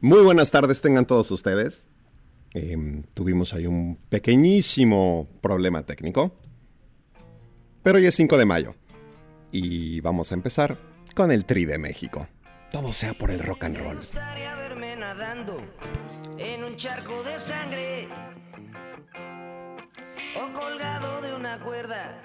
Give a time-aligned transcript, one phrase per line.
[0.00, 1.88] Muy buenas tardes tengan todos ustedes.
[2.54, 6.32] Em, tuvimos ahí un pequeñísimo problema técnico.
[7.82, 8.74] Pero hoy es 5 de mayo.
[9.50, 10.78] Y vamos a empezar
[11.16, 12.28] con el Tri de México.
[12.70, 13.88] Todo sea por el rock and roll.
[13.88, 15.60] Me gustaría verme nadando
[16.38, 18.06] en un charco de sangre
[20.36, 22.22] o colgado de una cuerda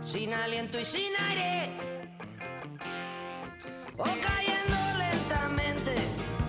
[0.00, 1.70] sin aliento y sin aire
[3.98, 4.73] o cayendo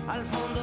[0.08, 0.55] al fondo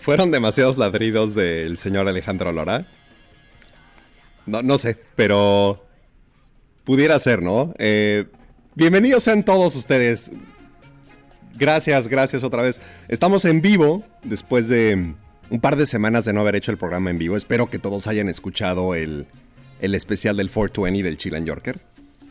[0.00, 2.86] ¿Fueron demasiados ladridos del señor Alejandro Lora?
[4.46, 5.84] No, no sé, pero
[6.84, 7.74] pudiera ser, ¿no?
[7.78, 8.24] Eh,
[8.74, 10.32] bienvenidos sean todos ustedes.
[11.54, 12.80] Gracias, gracias otra vez.
[13.08, 15.12] Estamos en vivo después de
[15.50, 17.36] un par de semanas de no haber hecho el programa en vivo.
[17.36, 19.26] Espero que todos hayan escuchado el,
[19.82, 21.78] el especial del 420 del Chilan Yorker.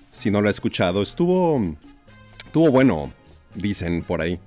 [0.10, 1.76] Si no lo ha escuchado, estuvo,
[2.44, 3.14] estuvo bueno,
[3.54, 4.40] dicen por ahí.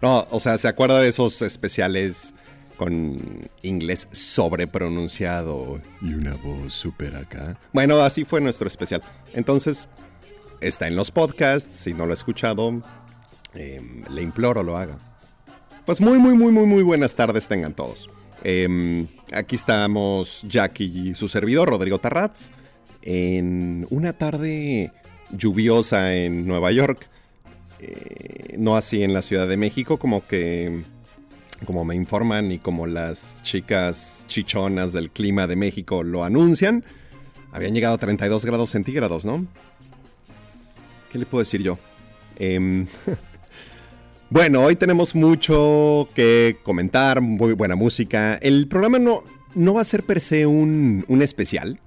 [0.00, 2.34] No, o sea, ¿se acuerda de esos especiales
[2.76, 7.58] con inglés sobrepronunciado y una voz súper acá?
[7.72, 9.02] Bueno, así fue nuestro especial.
[9.34, 9.88] Entonces,
[10.60, 11.74] está en los podcasts.
[11.74, 12.82] Si no lo ha escuchado,
[13.54, 13.80] eh,
[14.10, 14.98] le imploro lo haga.
[15.84, 18.08] Pues muy, muy, muy, muy, muy buenas tardes tengan todos.
[18.44, 22.50] Eh, aquí estamos Jackie y su servidor, Rodrigo Tarratz,
[23.02, 24.92] en una tarde
[25.30, 27.08] lluviosa en Nueva York.
[27.80, 30.82] Eh, no así en la Ciudad de México, como que,
[31.64, 36.84] como me informan y como las chicas chichonas del clima de México lo anuncian,
[37.52, 39.46] habían llegado a 32 grados centígrados, ¿no?
[41.10, 41.78] ¿Qué le puedo decir yo?
[42.36, 42.86] Em,
[44.30, 48.34] bueno, hoy tenemos mucho que comentar, muy buena música.
[48.34, 49.22] El programa no,
[49.54, 51.80] no va a ser per se un, un especial,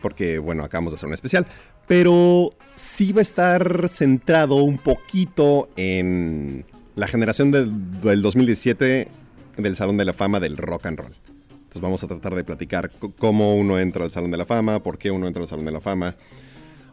[0.00, 1.46] porque bueno, acabamos de hacer un especial,
[1.88, 6.64] pero sí va a estar centrado un poquito en
[6.94, 9.08] la generación de- del 2017
[9.56, 11.16] del Salón de la Fama del Rock and Roll.
[11.50, 14.96] Entonces vamos a tratar de platicar cómo uno entra al Salón de la Fama, por
[14.98, 16.14] qué uno entra al Salón de la Fama.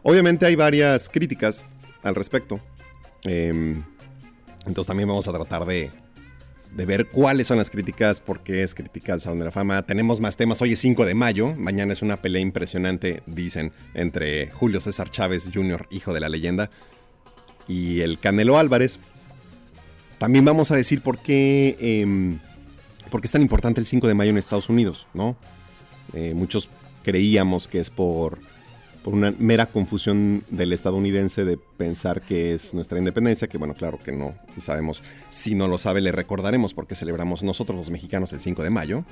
[0.02, 1.64] Obviamente hay varias críticas
[2.02, 2.60] al respecto.
[3.24, 3.82] Em,
[4.66, 5.90] entonces también vamos a tratar de,
[6.76, 9.86] de ver cuáles son las críticas, por qué es crítica al Salón de la Fama.
[9.86, 10.60] Tenemos más temas.
[10.60, 11.54] Hoy es 5 de mayo.
[11.56, 16.68] Mañana es una pelea impresionante, dicen, entre Julio César Chávez Jr., hijo de la leyenda,
[17.66, 18.98] y el Canelo Álvarez.
[20.18, 22.38] También vamos a decir por qué, em,
[23.10, 25.34] por qué es tan importante el 5 de mayo en Estados Unidos, ¿no?
[26.12, 26.68] Eh, muchos
[27.02, 28.38] creíamos que es por,
[29.06, 34.00] por una mera confusión del estadounidense de pensar que es nuestra independencia, que bueno, claro
[34.04, 38.40] que no, sabemos, si no lo sabe, le recordaremos porque celebramos nosotros los mexicanos el
[38.40, 39.04] 5 de mayo,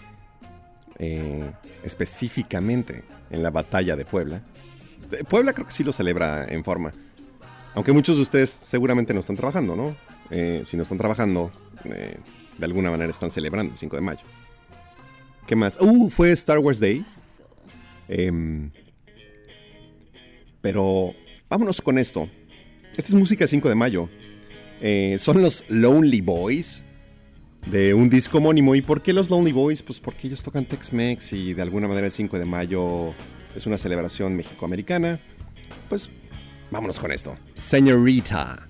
[0.99, 1.49] eh,
[1.85, 4.43] específicamente en la batalla de Puebla.
[5.29, 6.91] Puebla creo que sí lo celebra en forma,
[7.77, 9.95] aunque muchos de ustedes seguramente no están trabajando, ¿no?
[10.29, 11.53] Eh, si no están trabajando,
[11.85, 12.17] eh,
[12.59, 14.23] de alguna manera están celebrando el 5 de mayo.
[15.47, 15.79] ¿Qué más?
[15.81, 17.05] Uh, fue Star Wars Day.
[18.09, 18.73] Em,
[20.65, 21.15] pero
[21.51, 22.27] vámonos con esto.
[22.97, 24.09] Esta es música 5 de mayo.
[24.81, 26.87] Eh, son los Lonely Boys
[27.67, 28.75] de un disco homónimo.
[28.75, 29.83] ¿Y por qué los Lonely Boys?
[29.83, 33.13] Pues porque ellos tocan Tex-Mex y de alguna manera el 5 de mayo
[33.55, 35.21] es una celebración mexicoamericana.
[35.91, 36.09] Pues
[36.71, 37.37] vámonos con esto.
[37.55, 38.67] Señorita.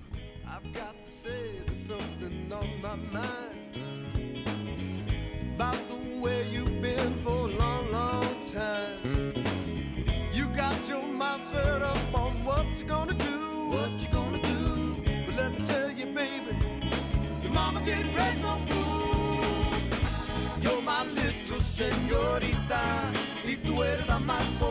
[21.75, 23.11] Señorita,
[23.43, 24.64] y tú eres la más.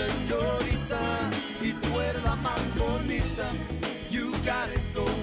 [0.00, 1.00] Señorita.
[1.60, 3.46] Y tú eres la más bonita.
[4.10, 5.19] You got it going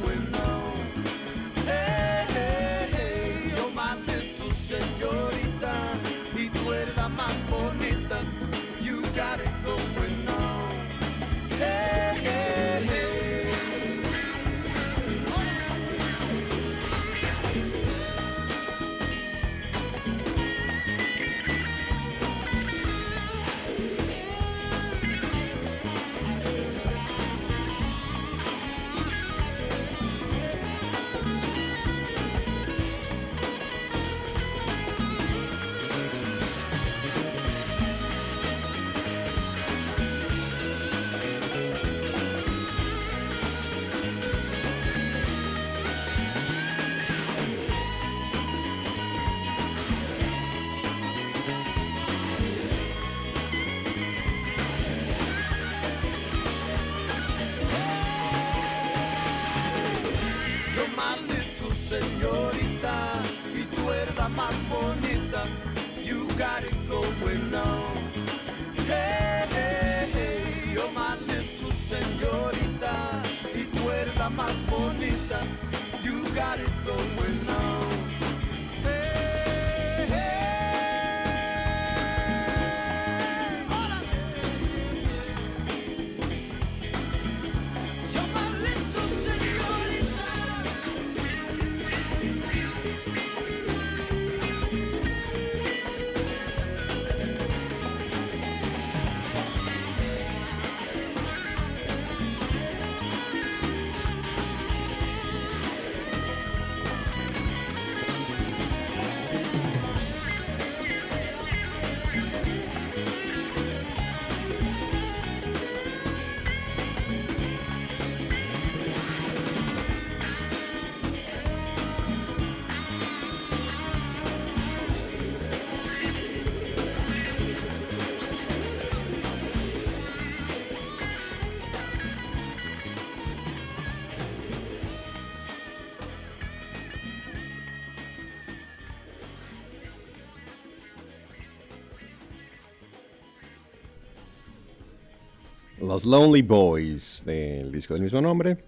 [145.98, 148.60] Los Lonely Boys, del disco del mismo nombre,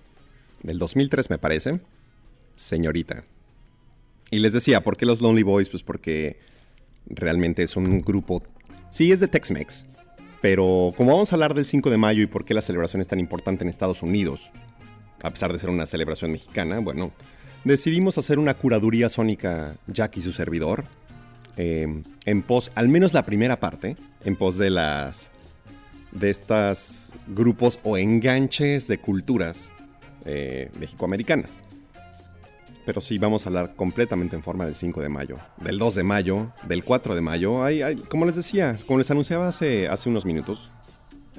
[0.64, 1.80] del 2003 me parece,
[2.56, 3.24] Señorita.
[4.32, 5.70] Y les decía, ¿por qué los Lonely Boys?
[5.70, 6.40] Pues porque
[7.06, 8.42] realmente es un grupo,
[8.90, 9.86] sí es de Tex-Mex,
[10.42, 13.08] pero como vamos a hablar del 5 de mayo y por qué la celebración es
[13.08, 14.50] tan importante en Estados Unidos,
[15.22, 17.12] a pesar de ser una celebración mexicana, bueno,
[17.64, 20.86] decidimos hacer una curaduría sónica, Jack y su servidor,
[21.58, 25.30] eh, en pos, al menos la primera parte, en pos de las
[26.12, 29.70] de estos grupos o enganches de culturas
[30.26, 31.60] eh, mexicoamericanas.
[32.86, 36.04] Pero sí, vamos a hablar completamente en forma del 5 de mayo, del 2 de
[36.04, 37.64] mayo, del 4 de mayo.
[37.64, 40.72] Hay, como les decía, como les anunciaba hace, hace unos minutos,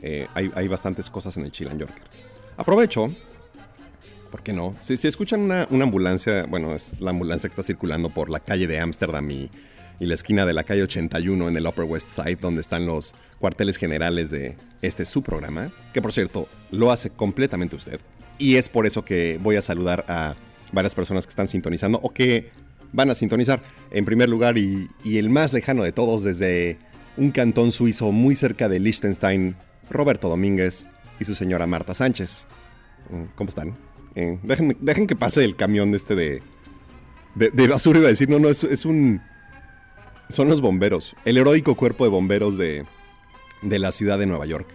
[0.01, 2.03] eh, hay, hay bastantes cosas en el Chilan Yorker.
[2.57, 3.13] Aprovecho,
[4.31, 4.75] ¿por qué no?
[4.81, 8.67] Si, escuchan una, una ambulancia, bueno, es la ambulancia que está circulando por la calle
[8.67, 9.51] de Ámsterdam y,
[9.99, 13.15] y la esquina de la calle 81 en el Upper West Side, donde están los
[13.39, 18.01] cuarteles generales de este su programa, que por cierto lo hace completamente usted.
[18.39, 20.35] Y es por eso que voy a saludar a
[20.73, 22.51] varias personas que están sintonizando o que
[22.93, 23.63] van a sintonizar.
[23.91, 26.79] En primer lugar, y, y el más lejano de todos, desde
[27.17, 29.57] un cantón suizo muy cerca de Liechtenstein,
[29.91, 30.87] Roberto Domínguez
[31.19, 32.47] y su señora Marta Sánchez.
[33.11, 33.90] Mm, ¿Cómo están?
[34.15, 36.43] Dejen, que pase el camión de este de,
[37.35, 37.99] de, basura.
[37.99, 39.21] Iba a decir, no, no, es, es un...
[40.29, 41.17] Son los bomberos.
[41.25, 42.85] El heroico cuerpo de bomberos de,
[43.63, 44.69] de la ciudad de Nueva York.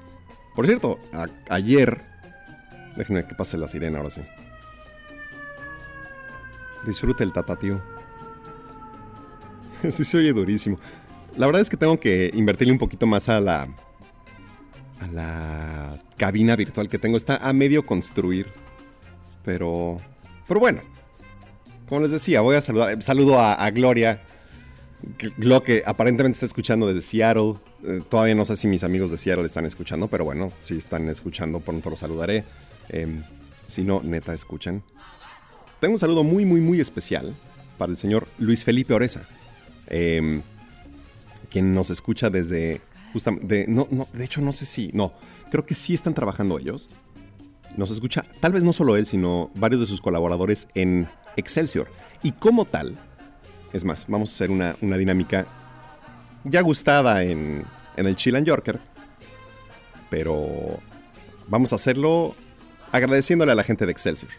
[0.56, 1.00] Por cierto,
[1.50, 2.01] ayer...
[2.96, 4.22] Déjenme que pase la sirena ahora sí.
[6.86, 7.82] Disfrute el tatatío.
[9.89, 10.80] Sí se oye durísimo.
[11.38, 13.68] La verdad es que tengo que invertirle un poquito más a la...
[15.01, 17.18] A la cabina virtual que tengo.
[17.18, 18.48] Está a medio construir.
[19.46, 19.98] Pero...
[20.48, 20.82] Pero bueno.
[21.88, 23.02] Como les decía, voy a saludar.
[23.02, 24.20] Saludo a, a Gloria.
[25.38, 27.56] Lo que aparentemente está escuchando desde Seattle.
[27.84, 31.08] Eh, todavía no sé si mis amigos de Seattle están escuchando, pero bueno, si están
[31.10, 32.44] escuchando, pronto los saludaré.
[32.90, 33.22] Em,
[33.68, 34.82] si no, neta, escuchan.
[35.80, 37.36] Tengo un saludo muy, muy, muy especial
[37.78, 39.22] para el señor Luis Felipe Oreza.
[39.88, 40.42] em,
[41.50, 42.82] quien nos escucha desde.
[43.14, 43.66] Justamente.
[43.68, 44.90] No, no, de hecho, no sé si.
[44.94, 45.14] No,
[45.52, 46.90] creo que sí están trabajando ellos.
[47.77, 51.89] Nos escucha, tal vez no solo él, sino varios de sus colaboradores en Excelsior.
[52.24, 52.96] Y como tal,
[53.74, 55.46] es más, vamos a hacer una, una dinámica
[56.46, 57.65] ya gustada en,
[57.98, 58.79] en el Chill and Yorker.
[60.10, 60.79] Pero
[61.48, 62.36] vamos a hacerlo
[62.91, 64.32] agradeciéndole a la gente de Excelsior.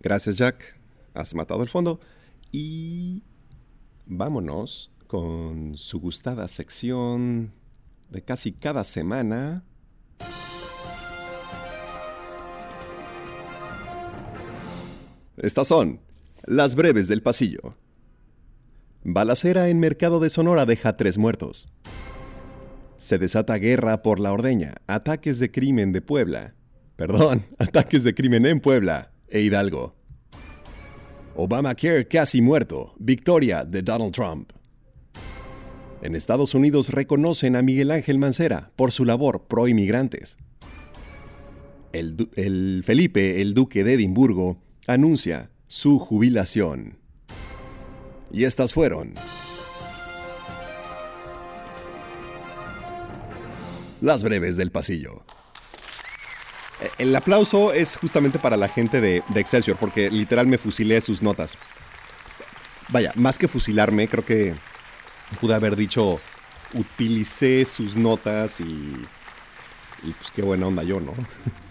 [0.00, 0.80] Gracias, Jack.
[1.12, 2.00] Has matado el fondo.
[2.50, 3.22] Y
[4.06, 7.52] vámonos con su gustada sección
[8.10, 9.64] de casi cada semana.
[15.36, 16.00] Estas son
[16.44, 17.76] las breves del pasillo.
[19.04, 21.68] Balacera en Mercado de Sonora deja tres muertos.
[22.96, 24.74] Se desata guerra por la ordeña.
[24.88, 26.54] Ataques de crimen de Puebla.
[26.96, 29.94] Perdón, ataques de crimen en Puebla e Hidalgo.
[31.36, 32.94] Obamacare casi muerto.
[32.98, 34.52] Victoria de Donald Trump.
[36.00, 40.38] En Estados Unidos reconocen a Miguel Ángel Mancera por su labor pro inmigrantes.
[41.92, 46.98] El, Felipe, el duque de Edimburgo, anuncia su jubilación.
[48.30, 49.14] Y estas fueron
[54.00, 55.24] las breves del pasillo.
[56.80, 61.00] Eh, El aplauso es justamente para la gente de, de Excelsior, porque literal me fusilé
[61.00, 61.58] sus notas.
[62.90, 64.54] Vaya, más que fusilarme, creo que
[65.40, 66.20] pude haber dicho,
[66.74, 68.94] utilicé sus notas y...
[70.04, 71.12] Y pues qué buena onda yo, ¿no?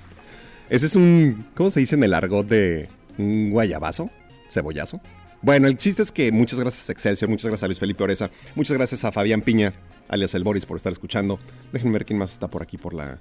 [0.69, 4.11] Ese es un, ¿cómo se dice en el argot de un guayabazo?
[4.49, 4.99] ¿Cebollazo?
[5.41, 8.29] Bueno, el chiste es que muchas gracias a Excelsior, muchas gracias a Luis Felipe Oreza,
[8.55, 9.71] muchas gracias a Fabián Piña,
[10.09, 11.39] alias El Boris, por estar escuchando.
[11.71, 13.19] Déjenme ver quién más está por aquí por la,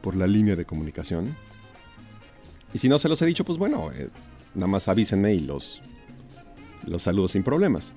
[0.00, 1.34] por la línea de comunicación.
[2.72, 4.08] Y si no se los he dicho, pues bueno, eh,
[4.54, 5.82] nada más avísenme y los,
[6.86, 7.92] los saludo sin problemas.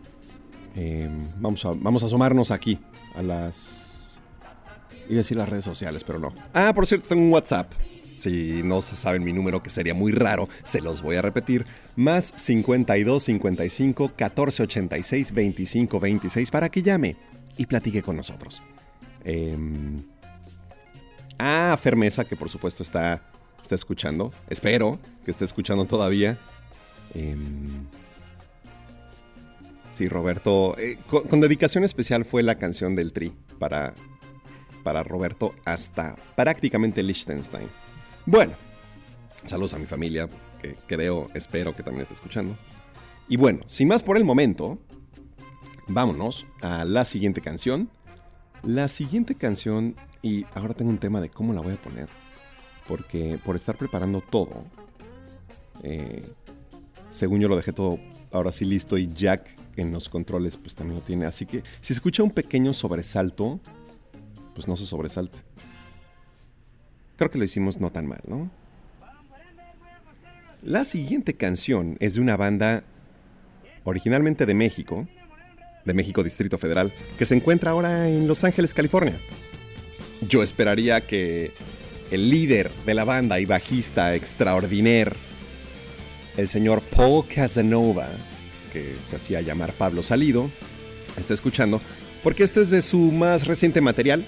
[0.76, 2.80] Eh, vamos, a, vamos a asomarnos aquí
[3.16, 4.20] a las...
[5.08, 6.34] Iba a decir las redes sociales, pero no.
[6.54, 7.72] Ah, por cierto, tengo un WhatsApp.
[8.16, 11.66] Si no saben mi número, que sería muy raro, se los voy a repetir.
[11.96, 17.16] Más 52 55 14 86 25 26 para que llame
[17.58, 18.62] y platique con nosotros.
[19.24, 20.02] Em,
[21.38, 23.22] ah, Fermesa, que por supuesto está,
[23.62, 24.32] está escuchando.
[24.50, 26.38] Espero que esté escuchando todavía.
[27.14, 27.86] Em,
[29.96, 30.78] sí, Roberto.
[30.78, 33.94] eh, con, dedicación especial fue la canción del Tri para,
[34.84, 37.68] para Roberto hasta prácticamente Liechtenstein.
[38.26, 38.54] Bueno,
[39.46, 40.28] saludos a mi familia,
[40.62, 42.56] que creo, espero que también esté escuchando.
[43.30, 44.78] Y bueno, sin más por el momento,
[45.88, 47.90] vámonos a la siguiente canción.
[48.64, 52.10] La siguiente canción, y ahora tengo un tema de cómo la voy a poner,
[52.88, 54.66] porque por estar preparando todo,
[55.84, 56.24] eh,
[57.10, 57.98] según yo lo dejé todo
[58.32, 61.26] ahora sí listo y Jack en los controles pues también lo tiene.
[61.26, 63.60] Así que si escucha un pequeño sobresalto,
[64.54, 65.40] pues no se sobresalte.
[67.18, 68.50] Creo que lo hicimos no tan mal, ¿no?
[70.62, 72.84] La siguiente canción es de una banda
[73.84, 75.08] originalmente de México,
[75.86, 79.20] de México Distrito Federal, que se encuentra ahora en Los Ángeles, California.
[80.28, 81.52] Yo esperaría que
[82.10, 85.16] el líder de la banda y bajista extraordinaire,
[86.36, 88.10] el señor Paul Casanova,
[88.76, 90.52] que se hacía llamar Pablo Salido,
[91.18, 91.82] esté escuchando,
[92.24, 94.26] porque este es de su más reciente material,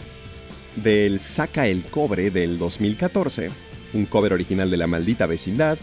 [0.78, 3.50] del Saca el Cobre del 2014,
[3.94, 5.78] un cover original de La Maldita Vecindad,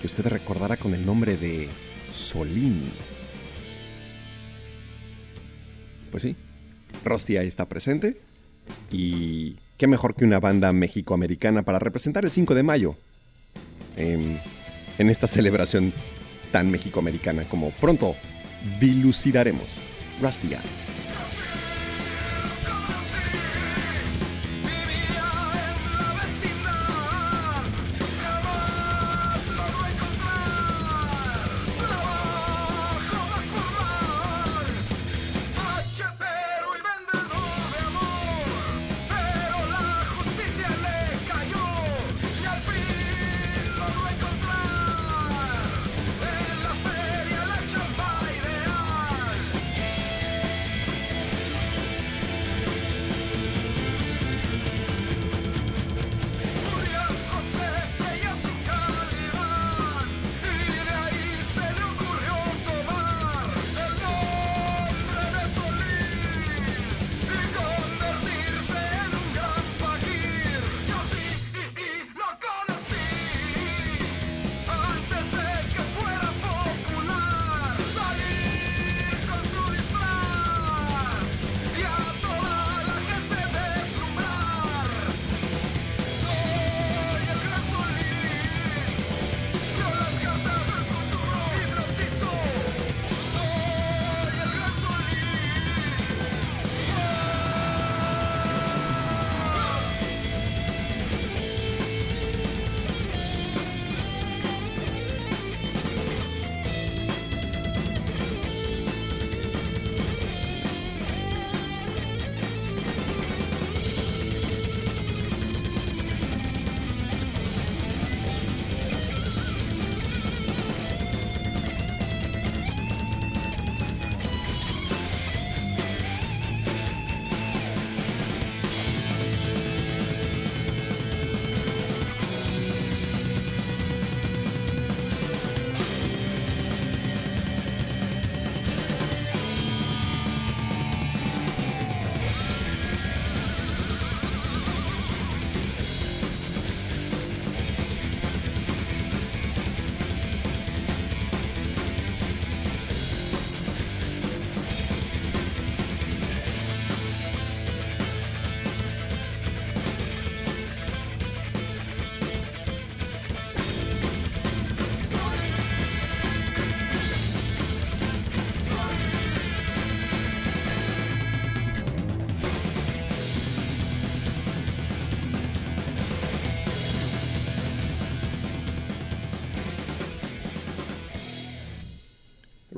[0.00, 1.68] que usted recordará con el nombre de
[2.10, 2.90] Solín.
[6.10, 6.34] Pues sí,
[7.04, 8.20] Rusty ahí está presente.
[8.90, 12.96] Y qué mejor que una banda mexicoamericana para representar el 5 de mayo
[13.96, 14.40] en
[14.98, 15.92] esta celebración
[16.56, 18.16] tan mexicoamericana como pronto
[18.80, 19.74] dilucidaremos.
[20.22, 20.85] Rusty.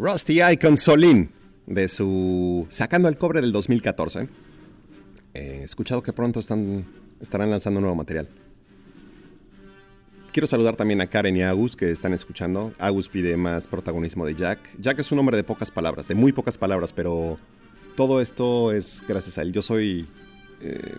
[0.01, 1.33] Rusty Icon Solín,
[1.67, 4.29] de su Sacando el Cobre del 2014.
[5.35, 6.87] He escuchado que pronto están,
[7.21, 8.29] estarán lanzando nuevo material.
[10.31, 12.73] Quiero saludar también a Karen y a Agus que están escuchando.
[12.79, 14.71] Agus pide más protagonismo de Jack.
[14.79, 17.37] Jack es un hombre de pocas palabras, de muy pocas palabras, pero
[17.97, 19.53] todo esto es gracias a él.
[19.53, 20.07] Yo soy
[20.61, 20.95] eh,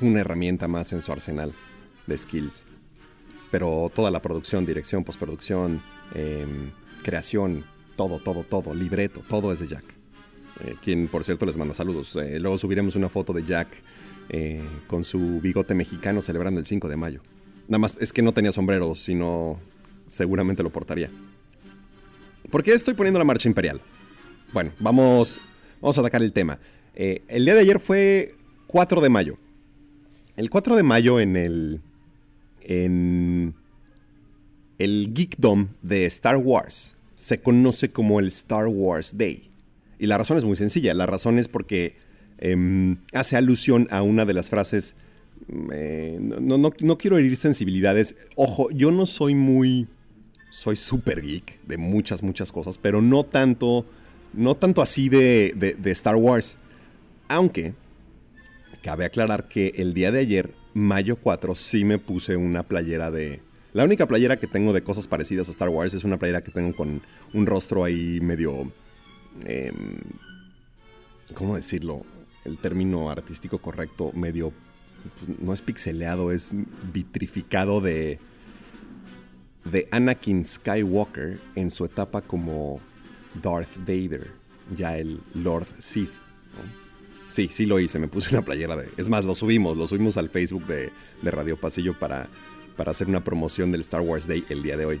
[0.00, 1.52] una herramienta más en su arsenal
[2.08, 2.64] de skills.
[3.52, 5.80] Pero toda la producción, dirección, postproducción,
[6.16, 6.44] eh,
[7.04, 7.64] creación,
[7.96, 9.84] todo, todo, todo, libreto, todo es de Jack.
[10.60, 12.16] Eh, quien, por cierto, les manda saludos.
[12.16, 13.68] Eh, luego subiremos una foto de Jack
[14.28, 17.20] eh, con su bigote mexicano celebrando el 5 de mayo.
[17.68, 19.58] Nada más es que no tenía sombrero, sino
[20.06, 21.10] seguramente lo portaría.
[22.50, 23.80] ¿Por qué estoy poniendo la marcha imperial?
[24.52, 25.40] Bueno, vamos,
[25.80, 26.58] vamos a atacar el tema.
[26.94, 28.34] El día de ayer fue
[28.68, 29.38] 4 de mayo.
[30.36, 31.80] El 4 de mayo en el.
[32.60, 33.54] En.
[34.78, 39.50] El Geekdom de Star Wars se conoce como el Star Wars Day.
[39.98, 40.92] Y la razón es muy sencilla.
[40.94, 41.96] La razón es porque
[42.38, 44.96] em, hace alusión a una de las frases.
[45.48, 48.16] mm, eh, no, no- no quiero herir sensibilidades.
[48.36, 49.86] Ojo, yo no soy muy.
[50.50, 53.86] Soy super geek de muchas, muchas cosas, pero no tanto.
[54.32, 56.58] No tanto así de, de- de Star Wars.
[57.28, 57.74] Aunque.
[58.82, 63.40] Cabe aclarar que el día de ayer, mayo 4, sí me puse una playera de.
[63.74, 66.52] La única playera que tengo de cosas parecidas a Star Wars es una playera que
[66.52, 68.72] tengo con un rostro ahí medio.
[69.44, 69.98] em,
[71.34, 72.04] ¿Cómo decirlo?
[72.44, 74.52] El término artístico correcto, medio.
[75.18, 76.50] pues, no es pixeleado, es
[76.92, 78.20] vitrificado de.
[79.64, 82.78] de Anakin Skywalker en su etapa como
[83.42, 84.30] Darth Vader,
[84.76, 86.12] ya el Lord Sith.
[87.28, 88.88] Sí, sí lo hice, me puse una playera de...
[88.96, 92.28] Es más, lo subimos, lo subimos al Facebook de, de Radio Pasillo para,
[92.76, 95.00] para hacer una promoción del Star Wars Day el día de hoy.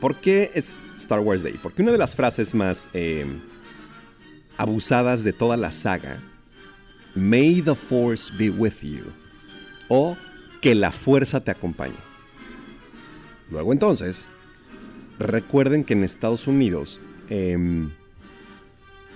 [0.00, 1.58] ¿Por qué es Star Wars Day?
[1.62, 3.24] Porque una de las frases más eh,
[4.56, 6.20] abusadas de toda la saga,
[7.14, 9.04] May the Force be with you,
[9.88, 10.16] o
[10.60, 11.94] que la fuerza te acompañe.
[13.50, 14.26] Luego entonces,
[15.18, 17.90] recuerden que en Estados Unidos em,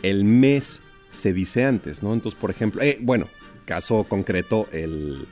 [0.03, 2.13] el mes se dice antes, ¿no?
[2.13, 3.27] Entonces, por ejemplo, eh, bueno,
[3.65, 5.27] caso concreto, el,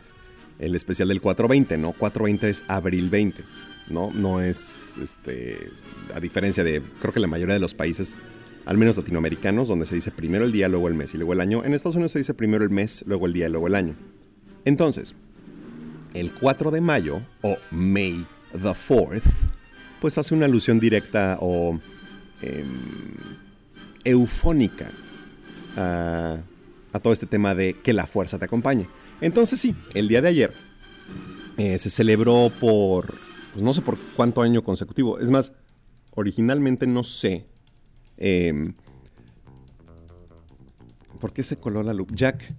[0.58, 1.92] el especial del 420, ¿no?
[1.92, 3.44] 420 es abril 20,
[3.88, 4.10] ¿no?
[4.14, 5.70] No es, este,
[6.14, 8.18] a diferencia de, creo que la mayoría de los países,
[8.64, 11.40] al menos latinoamericanos, donde se dice primero el día, luego el mes y luego el
[11.40, 13.74] año, en Estados Unidos se dice primero el mes, luego el día y luego el
[13.74, 13.94] año.
[14.64, 15.14] Entonces,
[16.14, 19.22] el 4 de mayo, o May the 4th,
[20.00, 21.78] pues hace una alusión directa o
[22.42, 22.66] em,
[24.04, 24.90] eufónica
[25.76, 26.38] a,
[26.92, 28.86] a todo este tema de que la fuerza te acompañe.
[29.20, 30.52] Entonces sí, el día de ayer
[31.56, 33.14] eh, se celebró por,
[33.52, 35.18] pues no sé por cuánto año consecutivo.
[35.18, 35.52] Es más,
[36.14, 37.46] originalmente no sé
[38.18, 38.74] em,
[41.20, 42.08] por qué se coló la luz.
[42.12, 42.54] Jack,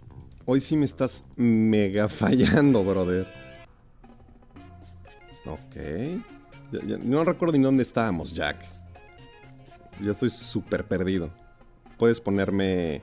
[0.46, 3.28] hoy sí me estás mega fallando, brother.
[5.46, 5.76] Ok.
[7.04, 8.58] No recuerdo ni dónde estábamos, Jack.
[10.04, 11.30] Ya estoy súper perdido.
[11.98, 13.02] Puedes ponerme.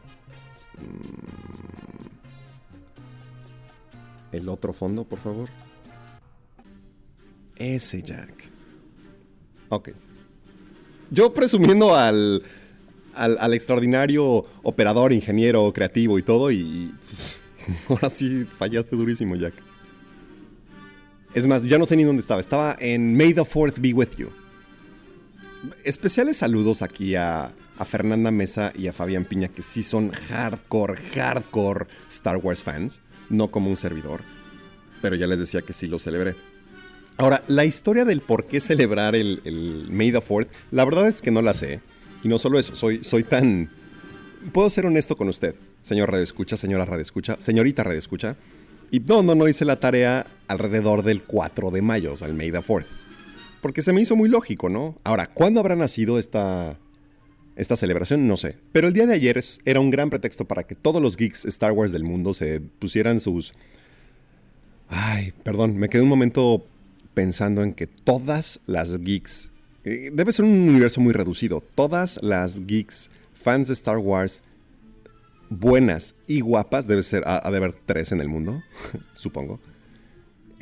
[0.78, 1.73] mm,
[4.34, 5.48] el otro fondo, por favor.
[7.56, 8.50] Ese Jack.
[9.68, 9.90] Ok.
[11.10, 12.42] Yo presumiendo al,
[13.14, 16.92] al, extraordinario operador, ingeniero, creativo y todo, y.
[17.88, 19.54] Ahora sí fallaste durísimo, Jack.
[21.34, 22.40] Es más, ya no sé ni dónde estaba.
[22.40, 24.30] Estaba en May the 4th be with you.
[25.84, 27.52] Especiales saludos aquí a
[27.86, 33.50] Fernanda Mesa y a Fabián Piña, que sí son hardcore, hardcore Star Wars fans, no
[33.50, 34.20] como un servidor.
[35.02, 36.34] Pero ya les decía que sí lo celebré.
[37.16, 41.30] Ahora, la historia del por qué celebrar el, el May 4th, la verdad es que
[41.30, 41.80] no la sé.
[42.22, 43.70] Y no solo eso, soy, soy tan...
[44.52, 48.36] Puedo ser honesto con usted, señor Radio Escucha, señora Radio Escucha, señorita Radio Escucha.
[48.90, 52.34] Y no, no, no hice la tarea alrededor del 4 de mayo, o sea, el
[52.34, 52.86] May the 4th.
[53.60, 54.98] Porque se me hizo muy lógico, ¿no?
[55.04, 56.78] Ahora, ¿cuándo habrá nacido esta,
[57.56, 58.26] esta celebración?
[58.26, 58.58] No sé.
[58.72, 61.72] Pero el día de ayer era un gran pretexto para que todos los geeks Star
[61.72, 63.52] Wars del mundo se pusieran sus...
[64.88, 66.66] Ay, perdón, me quedé un momento
[67.14, 69.50] pensando en que todas las geeks...
[69.84, 71.62] eh, Debe ser un universo muy reducido.
[71.74, 74.42] Todas las geeks, fans de Star Wars,
[75.48, 78.62] buenas y guapas, debe ser, ha de haber tres en el mundo,
[79.14, 79.60] supongo.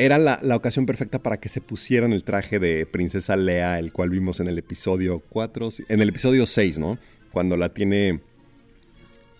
[0.03, 3.93] Era la, la ocasión perfecta para que se pusieran el traje de Princesa Lea, el
[3.93, 6.99] cual vimos en el episodio 4, sí, en el episodio 6, ¿no?
[7.31, 8.19] Cuando la tiene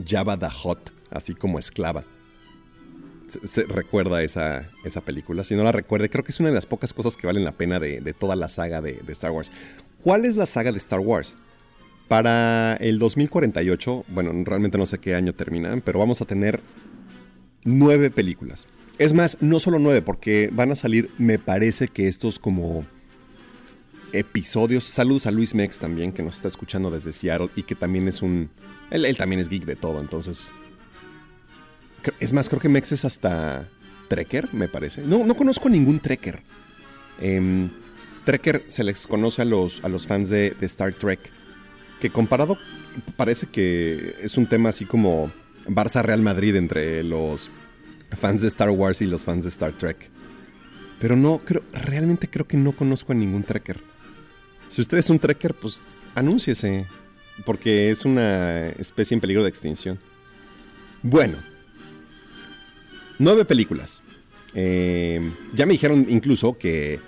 [0.07, 2.05] Jabba the Hutt, así como esclava.
[3.27, 5.43] Se, recuerda esa, esa película.
[5.43, 7.51] Si no la recuerde, creo que es una de las pocas cosas que valen la
[7.51, 9.51] pena de, de toda la saga de, de Star Wars.
[10.05, 11.35] ¿Cuál es la saga de Star Wars?
[12.07, 16.61] Para el 2048, bueno, realmente no sé qué año terminan, pero vamos a tener
[17.65, 18.69] nueve películas.
[18.99, 22.85] Es más, no solo nueve, porque van a salir, me parece que estos como
[24.13, 24.85] episodios.
[24.85, 28.23] Saludos a Luis Mex también, que nos está escuchando desde Seattle y que también es
[28.23, 28.51] un...
[28.91, 30.51] Él, también es geek de todo, entonces...
[32.21, 33.69] Es más, creo que Mex es hasta
[34.09, 35.03] Trekker, me parece.
[35.03, 36.43] No, no conozco ningún Trekker.
[37.21, 37.71] Em,
[38.25, 41.21] Trekker se les conoce a los, a los fans de, de Star Trek,
[42.01, 42.59] que comparado
[43.17, 45.31] parece que es un tema así como
[45.67, 47.51] Barça-Real Madrid entre los
[48.17, 50.11] fans de Star Wars y los fans de Star Trek.
[51.01, 53.81] Pero no, creo, realmente creo que no conozco a ningún Trekker.
[54.69, 55.81] Si usted es un Trekker, pues
[56.15, 56.87] anúnciese,
[57.45, 59.99] porque es una especie en peligro de extinción.
[61.03, 61.39] Bueno,
[63.19, 64.01] nueve películas.
[64.55, 65.21] Eh,
[65.55, 67.01] ya me dijeron incluso que,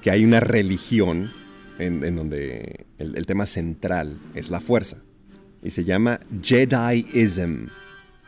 [0.00, 1.30] que hay una religión
[1.78, 4.98] en, en donde el, el tema central es la fuerza.
[5.62, 7.66] Y se llama Jediism.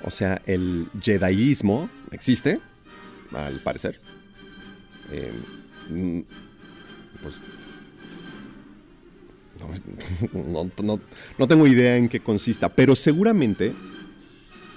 [0.02, 2.60] O sea, el Jediismo existe,
[3.32, 3.98] al parecer.
[5.12, 5.32] Eh,
[5.90, 6.20] mm,
[7.22, 7.36] pues
[10.34, 11.00] no, no-
[11.38, 13.72] no- tengo idea en qué consista, pero seguramente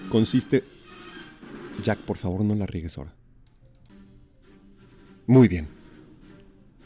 [0.10, 0.64] consiste...
[1.84, 3.14] Jack, por favor, no la riegues ahora.
[5.28, 5.68] Muy bien.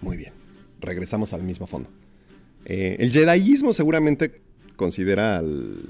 [0.01, 0.33] Muy bien.
[0.79, 1.89] Regresamos al mismo fondo.
[2.65, 4.41] Eh, el Jediismo seguramente
[4.75, 5.89] considera al-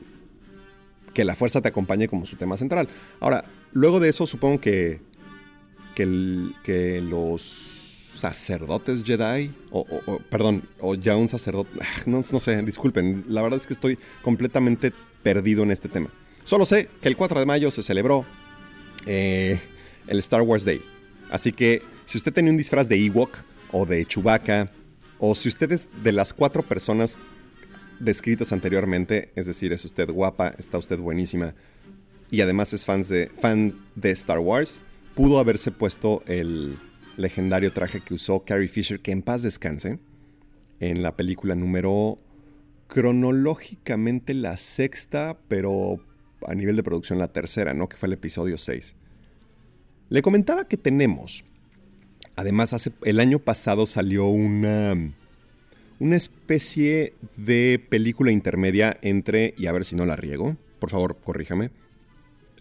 [1.14, 2.88] que la fuerza te acompañe como su tema central.
[3.20, 5.00] Ahora, luego de eso supongo que,
[5.96, 7.42] que, el- que los
[8.20, 9.86] sacerdotes Jedi, o,
[10.30, 14.00] perdón, o ya un sacerdote, ah, no, no sé, disculpen, la verdad es que estoy
[14.22, 16.10] completamente perdido en este tema.
[16.44, 18.26] Solo sé que el 4 de mayo se celebró
[19.06, 19.60] eh,
[20.08, 20.82] el Star Wars Day.
[21.32, 23.36] Así que si usted tenía un disfraz de Ewok
[23.72, 24.72] o de Chewbacca,
[25.20, 27.18] o si usted es de las cuatro personas
[28.00, 31.56] descritas anteriormente, es decir, es usted guapa, está usted buenísima
[32.34, 34.82] y además es de, fan de Star Wars,
[35.14, 36.78] pudo haberse puesto el
[37.16, 40.00] legendario traje que usó Carrie Fisher, que en paz descanse,
[40.80, 42.18] en la película número
[42.88, 46.00] cronológicamente la sexta, pero
[46.48, 47.88] a nivel de producción la tercera, ¿no?
[47.88, 48.96] Que fue el episodio 6.
[50.10, 51.46] Le comentaba que tenemos,
[52.36, 54.96] además hace, el año pasado salió una,
[56.00, 61.18] una especie de película intermedia entre, y a ver si no la riego, por favor,
[61.24, 61.72] corríjame.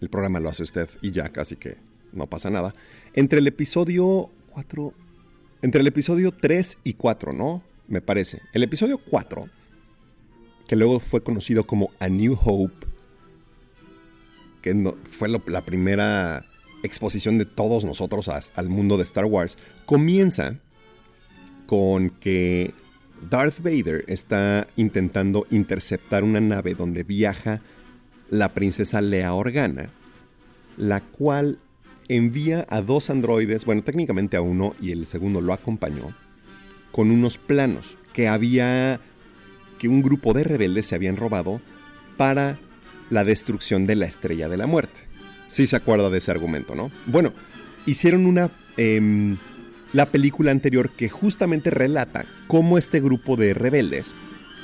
[0.01, 1.77] El programa lo hace usted y ya, casi que
[2.11, 2.73] no pasa nada.
[3.13, 4.93] Entre el episodio 4,
[5.61, 7.63] entre el episodio 3 y 4, ¿no?
[7.87, 8.41] Me parece.
[8.53, 9.47] El episodio 4,
[10.67, 12.87] que luego fue conocido como A New Hope,
[14.61, 16.45] que no- fue la primera
[16.83, 20.59] exposición de todos nosotros a- al mundo de Star Wars, comienza
[21.65, 22.73] con que
[23.29, 27.61] Darth Vader está intentando interceptar una nave donde viaja
[28.29, 29.89] la princesa Leia Organa,
[30.77, 31.59] la cual
[32.07, 36.13] envía a dos androides, bueno, técnicamente a uno y el segundo lo acompañó,
[36.91, 38.99] con unos planos que había,
[39.79, 41.61] que un grupo de rebeldes se habían robado
[42.17, 42.59] para
[43.09, 45.01] la destrucción de la estrella de la muerte.
[45.47, 46.91] Sí se acuerda de ese argumento, ¿no?
[47.05, 47.33] Bueno,
[47.85, 48.49] hicieron una...
[48.77, 49.37] em,
[49.93, 54.13] la película anterior que justamente relata cómo este grupo de rebeldes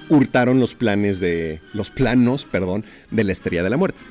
[0.09, 1.61] hurtaron los planes de...
[1.73, 4.01] los planos, perdón, de la estrella de la muerte.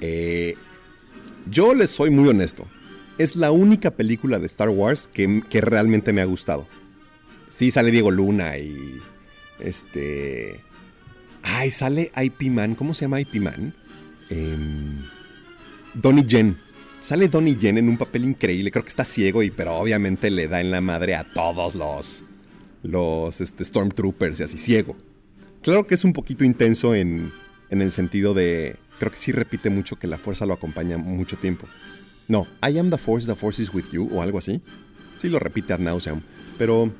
[0.00, 0.54] Eh,
[1.50, 2.66] yo les soy muy honesto.
[3.18, 6.66] Es la única película de Star Wars que, que realmente me ha gustado.
[7.50, 9.00] Sí, sale Diego Luna y.
[9.60, 10.60] Este.
[11.42, 12.74] Ay, sale IP Man.
[12.74, 13.74] ¿Cómo se llama IP Man?
[14.30, 14.98] Em,
[15.94, 16.56] Donnie Yen.
[17.02, 18.70] Sale Donnie Yen en un papel increíble.
[18.70, 22.24] Creo que está ciego y, pero obviamente le da en la madre a todos los.
[22.84, 24.96] Los este, Stormtroopers y así, ciego.
[25.62, 27.32] Claro que es un poquito intenso en,
[27.70, 28.76] en el sentido de.
[28.98, 31.66] Creo que sí repite mucho que la fuerza lo acompaña mucho tiempo.
[32.28, 34.60] No, I am the force, the force is with you, o algo así.
[35.16, 36.22] Sí lo repite ad nauseam.
[36.56, 36.92] Pero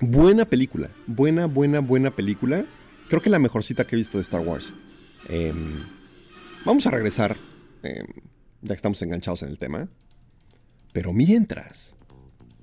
[0.00, 0.90] buena película.
[1.06, 2.64] Buena, buena, buena película.
[3.08, 4.72] Creo que la mejor cita que he visto de Star Wars.
[5.28, 5.74] Em,
[6.64, 7.36] vamos a regresar.
[7.82, 8.06] em,
[8.64, 9.88] ya que estamos enganchados en el tema.
[10.92, 11.94] Pero mientras.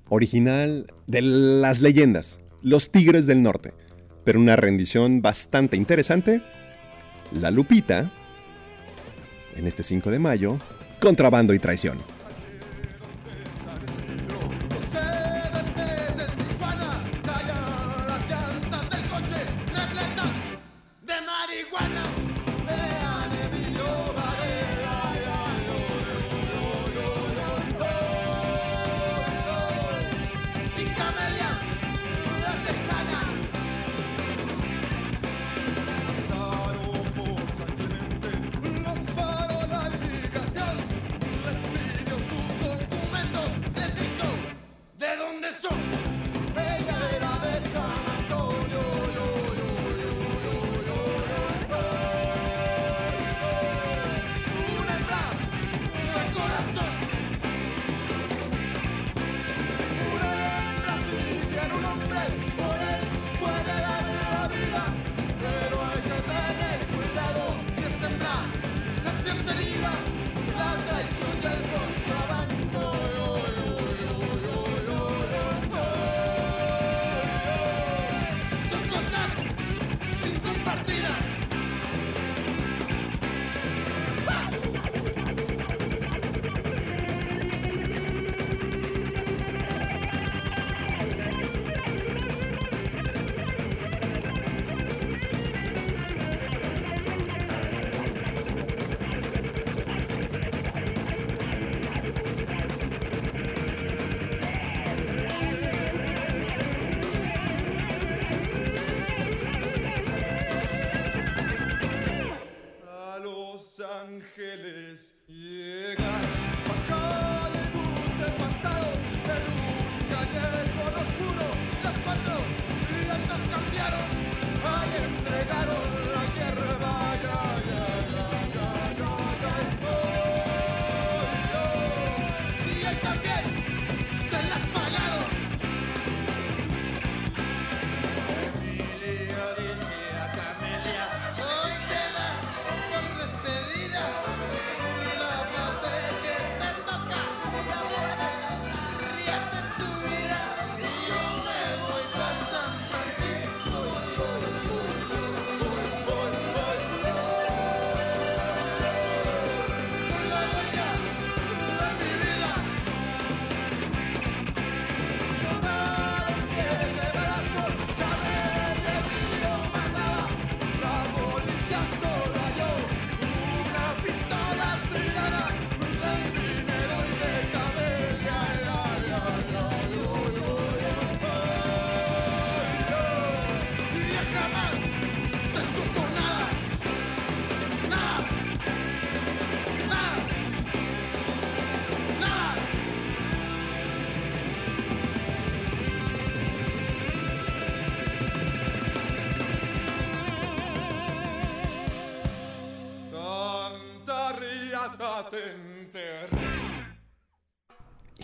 [0.09, 2.41] Original de las leyendas.
[2.61, 3.73] Los Tigres del Norte.
[4.25, 6.41] Pero una rendición bastante interesante.
[7.39, 8.11] La Lupita.
[9.55, 10.57] En este 5 de mayo.
[10.99, 11.99] Contrabando y traición.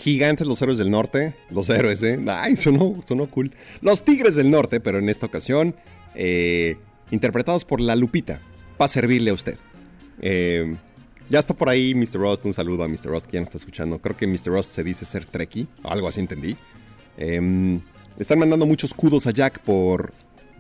[0.07, 1.35] Gigantes los héroes del norte.
[1.49, 2.17] Los héroes, ¿eh?
[2.29, 3.51] Ay, sonó, sonó cool.
[3.81, 5.75] Los tigres del norte, pero en esta ocasión,
[6.15, 6.77] eh,
[7.11, 8.39] interpretados por la Lupita.
[8.77, 9.57] Para servirle a usted.
[10.21, 10.77] Eh,
[11.29, 12.21] ya está por ahí Mr.
[12.21, 12.45] Rust.
[12.45, 13.07] Un saludo a Mr.
[13.07, 13.99] Rust que ya nos está escuchando.
[13.99, 14.45] Creo que Mr.
[14.45, 15.67] Rust se dice ser Trekkie.
[15.83, 16.55] Algo así entendí.
[17.17, 17.81] Le
[18.17, 20.13] están mandando muchos kudos a Jack por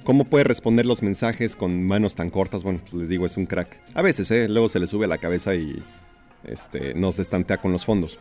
[0.03, 2.63] cómo puede responder los mensajes con manos tan cortas.
[2.63, 3.79] Bueno, pues les digo, es un crack.
[3.93, 4.49] A veces, ¿eh?
[4.49, 5.81] Luego se le sube la cabeza y
[6.43, 8.19] este, nos destantea con los fondos.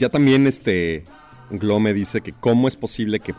[0.00, 1.04] Ya también este
[1.50, 3.34] Glo me dice que cómo es posible que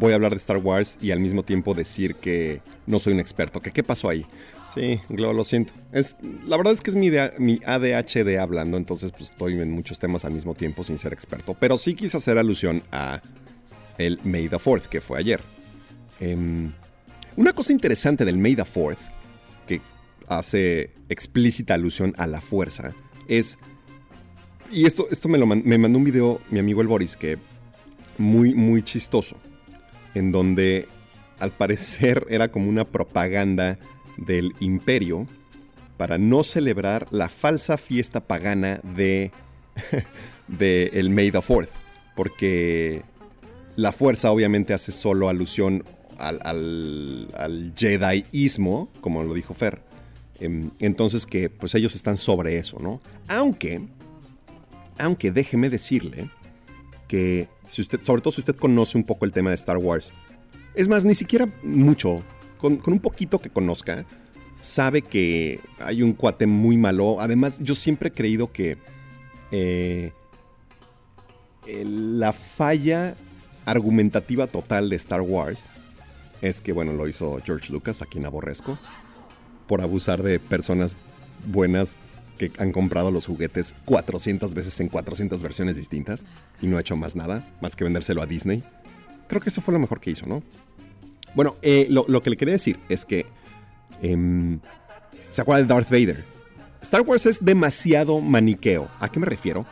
[0.00, 3.20] voy a hablar de Star Wars y al mismo tiempo decir que no soy un
[3.20, 3.60] experto.
[3.60, 4.26] Que qué pasó ahí.
[4.74, 5.72] Sí, Glo, lo siento.
[5.92, 10.00] Es, la verdad es que es mi, mi ADHD hablando, entonces pues estoy en muchos
[10.00, 11.54] temas al mismo tiempo sin ser experto.
[11.54, 13.22] Pero sí quise hacer alusión a
[13.96, 15.40] el May the 4th, que fue ayer.
[16.18, 16.72] Em,
[17.36, 18.98] una cosa interesante del May the 4th,
[19.68, 19.80] que
[20.26, 22.92] hace explícita alusión a la fuerza,
[23.28, 23.56] es
[24.72, 27.38] y esto, esto me lo me mandó un video mi amigo el Boris que
[28.18, 29.36] muy, muy chistoso.
[30.14, 30.86] En donde
[31.38, 33.78] al parecer era como una propaganda
[34.16, 35.26] del imperio
[35.96, 39.30] para no celebrar la falsa fiesta pagana de,
[40.48, 41.68] de el May the 4th.
[42.14, 43.02] Porque
[43.76, 45.84] la fuerza obviamente hace solo alusión
[46.18, 49.82] al, al, al Jediismo, como lo dijo Fer.
[50.38, 53.00] Em, Entonces que pues ellos están sobre eso, ¿no?
[53.28, 53.82] Aunque
[54.98, 56.30] aunque déjeme decirle
[57.08, 60.12] que, si usted, sobre todo si usted conoce un poco el tema de Star Wars,
[60.74, 62.22] es más, ni siquiera mucho,
[62.58, 64.04] con, un poquito que conozca,
[64.60, 67.20] sabe que hay un cuate muy malo.
[67.20, 68.76] Además, yo siempre he creído que
[69.52, 70.12] eh,
[71.66, 73.14] la falla
[73.64, 75.68] argumentativa total de Star Wars
[76.42, 78.78] es que, bueno, lo hizo George Lucas, a quien aborrezco,
[79.66, 80.96] por abusar de personas
[81.46, 81.96] buenas
[82.36, 86.24] que han comprado los juguetes 400 veces en 400 versiones distintas
[86.60, 88.62] y no ha hecho más nada, más que vendérselo a Disney.
[89.28, 90.42] Creo que eso fue lo mejor que hizo, ¿no?
[91.34, 93.26] Bueno, eh, lo, lo que le quería decir es que...
[94.02, 94.60] em,
[95.30, 96.24] ¿Se acuerda de Darth Vader?
[96.80, 98.88] Star Wars es demasiado maniqueo.
[99.00, 99.66] ¿A qué me refiero?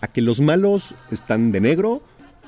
[0.00, 2.02] A que los malos están de negro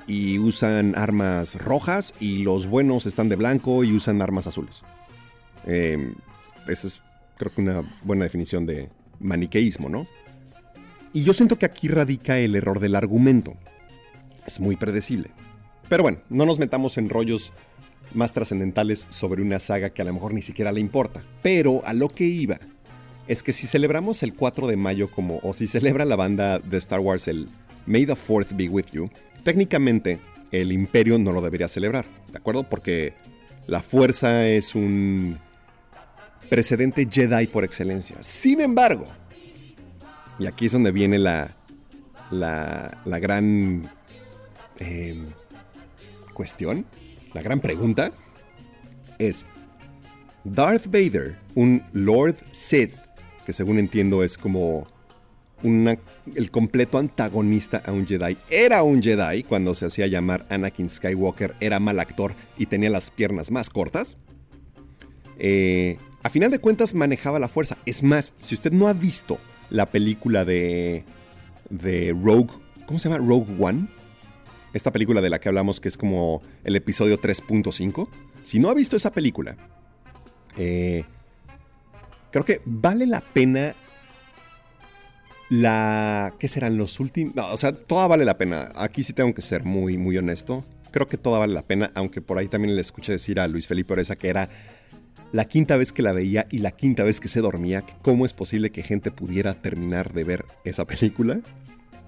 [0.06, 4.82] y usan armas rojas y los buenos están de blanco y usan armas azules.
[5.66, 6.14] Em,
[6.68, 7.02] eso es
[7.36, 8.88] creo que una buena definición de
[9.22, 10.06] maniqueísmo, ¿no?
[11.12, 13.54] Y yo siento que aquí radica el error del argumento.
[14.46, 15.30] Es muy predecible.
[15.88, 17.52] Pero bueno, no nos metamos en rollos
[18.14, 21.22] más trascendentales sobre una saga que a lo mejor ni siquiera le importa.
[21.42, 22.58] Pero a lo que iba
[23.28, 26.78] es que si celebramos el 4 de mayo como, o si celebra la banda de
[26.78, 27.48] Star Wars el
[27.86, 29.10] May the 4th be with you,
[29.44, 30.18] técnicamente
[30.50, 32.64] el imperio no lo debería celebrar, ¿de acuerdo?
[32.64, 33.14] Porque
[33.66, 35.38] la fuerza es un
[36.52, 38.16] precedente Jedi por excelencia.
[38.20, 39.06] Sin embargo,
[40.38, 41.50] y aquí es donde viene la,
[42.30, 43.90] la, la gran
[44.78, 45.18] eh,
[46.34, 46.84] cuestión,
[47.32, 48.12] la gran pregunta,
[49.18, 49.46] es,
[50.44, 52.96] Darth Vader, un Lord Sith,
[53.46, 54.86] que según entiendo es como
[55.62, 55.96] una-
[56.34, 61.54] el completo antagonista a un Jedi, era un Jedi cuando se hacía llamar Anakin Skywalker,
[61.60, 64.18] era mal actor y tenía las piernas más cortas.
[65.38, 67.76] Eh, a final de cuentas manejaba la fuerza.
[67.84, 69.38] Es más, si usted no ha visto
[69.70, 71.04] la película de,
[71.70, 72.52] de Rogue,
[72.86, 73.24] ¿cómo se llama?
[73.24, 73.86] Rogue One.
[74.72, 78.08] Esta película de la que hablamos que es como el episodio 3.5.
[78.44, 79.56] Si no ha visto esa película,
[80.56, 81.04] eh,
[82.30, 83.74] creo que vale la pena
[85.50, 86.32] la...
[86.38, 87.34] ¿Qué serán los últimos?
[87.34, 88.70] No, o sea, toda vale la pena.
[88.76, 90.64] Aquí sí tengo que ser muy, muy honesto.
[90.90, 93.66] Creo que toda vale la pena, aunque por ahí también le escuché decir a Luis
[93.66, 94.48] Felipe Oreza que era
[95.32, 97.84] la quinta vez que la veía y la quinta vez que se dormía.
[98.02, 101.40] ¿Cómo es posible que gente pudiera terminar de ver esa película?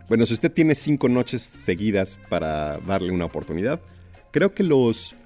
[0.08, 3.80] Bueno, si usted tiene cinco noches seguidas para darle una oportunidad,
[4.30, 5.16] creo que los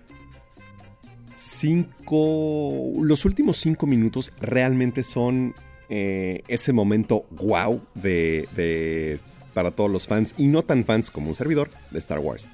[1.35, 2.93] cinco.
[3.03, 5.55] Los últimos cinco minutos realmente son
[5.89, 9.19] eh, ese momento wow de, de-
[9.55, 12.47] para todos los fans y no tan fans como un servidor de Star Wars.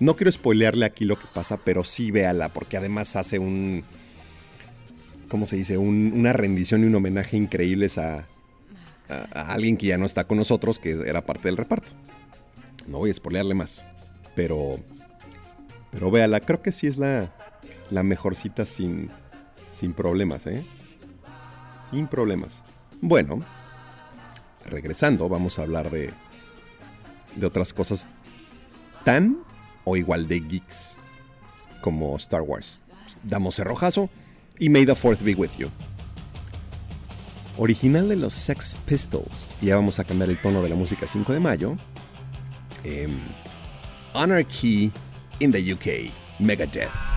[0.00, 3.84] No quiero spoilearle aquí lo que pasa, pero sí véala, porque además hace un.
[5.28, 5.78] ¿Cómo se dice?
[5.78, 8.26] Un- una rendición y un homenaje increíbles a,
[9.08, 11.90] a- alguien que ya no está con nosotros, que era parte del reparto.
[12.86, 13.82] No voy a spoilearle más,
[14.34, 14.78] pero.
[15.90, 17.32] Pero véala, creo que sí es la,
[17.90, 19.10] la mejor cita sin,
[19.72, 20.66] sin problemas, ¿eh?
[21.90, 22.64] Sin problemas.
[23.00, 23.38] Bueno,
[24.66, 26.10] regresando, vamos a hablar de,
[27.36, 28.08] de otras cosas
[29.04, 29.38] tan
[29.84, 30.96] o igual de geeks
[31.80, 32.80] como Star Wars.
[33.22, 34.10] Damos cerrojazo
[34.58, 35.70] y May the Fourth be with you.
[37.58, 39.46] original de los Sex Pistols.
[39.60, 41.76] Ya vamos a cambiar el tono de la música 5 de mayo.
[42.82, 43.16] Em,
[44.12, 44.92] Anarchy
[45.40, 47.13] in the UK, Megadeth.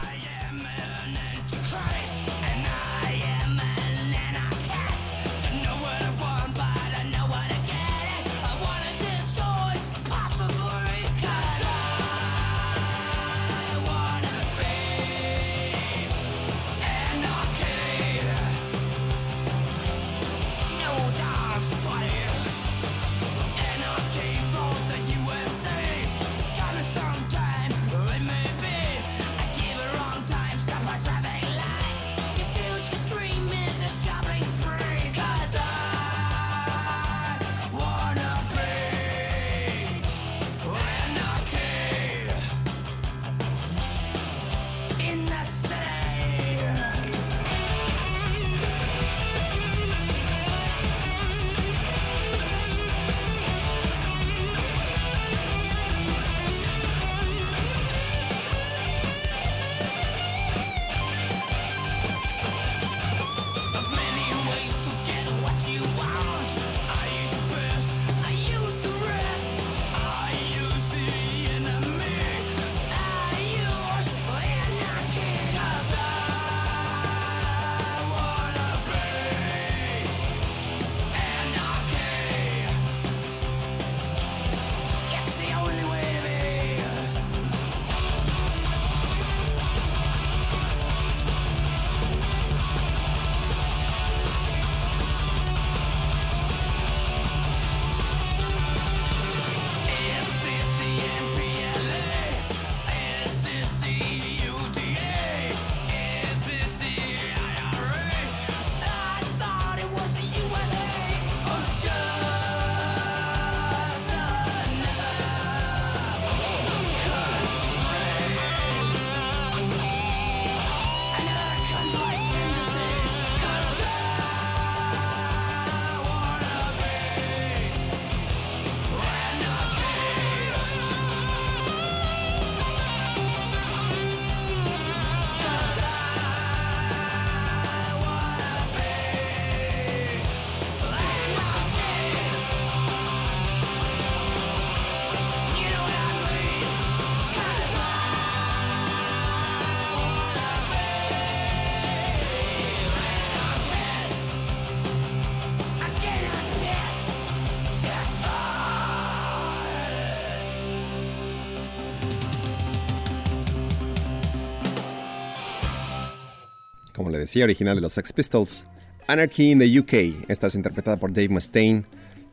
[167.36, 168.66] Original de los Sex Pistols.
[169.08, 170.30] Anarchy in the UK.
[170.30, 171.84] Esta es interpretada por Dave Mustaine.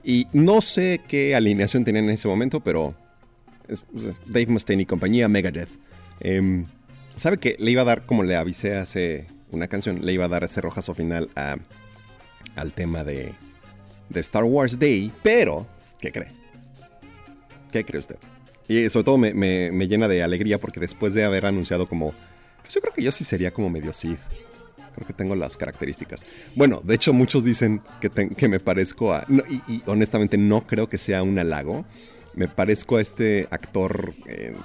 [0.02, 2.94] Y no sé qué alineación tenían en ese momento, pero
[4.26, 5.68] Dave Mustaine y compañía Megadeth.
[6.20, 6.66] Em,
[7.16, 10.28] ¿Sabe que le iba a dar, como le avisé hace una canción, le iba a
[10.28, 11.56] dar ese rojazo final a-
[12.56, 13.32] al tema de,
[14.14, 15.12] Star Wars Day?
[15.22, 15.66] Pero,
[16.00, 16.28] ¿qué cree?
[17.72, 18.16] ¿Qué cree usted?
[18.68, 22.12] Y sobre todo me llena de alegría porque después de haber anunciado como...
[22.62, 24.18] Pues yo creo que yo sí sería como medio Sith.
[24.94, 26.24] Creo que tengo las características.
[26.54, 29.26] Bueno, de hecho muchos dicen que, me parezco a...
[29.68, 31.84] y, honestamente no creo que sea un halago.
[32.34, 34.56] Me parezco a este actor, eh,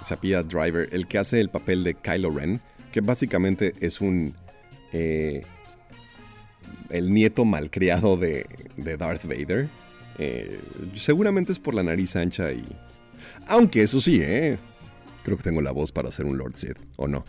[0.47, 2.61] Driver, el que hace el papel de Kylo Ren,
[2.91, 4.33] que básicamente es un...
[4.93, 5.41] eh,
[6.89, 8.45] el nieto malcriado de,
[8.77, 9.67] de Darth Vader.
[10.17, 10.59] Eh,
[10.95, 12.63] seguramente es por la nariz ancha y...
[13.47, 14.57] Aunque eso sí, ¿eh?
[15.23, 17.25] Creo que tengo la voz para ser un Lord Sith, ¿o no?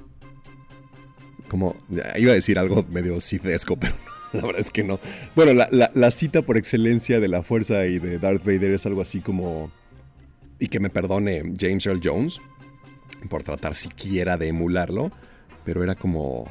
[1.51, 1.75] Como,
[2.17, 3.93] iba a decir algo medio Sithesco, pero
[4.33, 5.01] la verdad es que no.
[5.35, 8.87] Bueno, la, la- la cita por excelencia de la fuerza y de Darth Vader es
[8.87, 9.71] algo así como...
[10.61, 12.41] Y que me perdone James Earl Jones
[13.29, 15.11] por tratar siquiera de emularlo,
[15.65, 16.49] pero era como...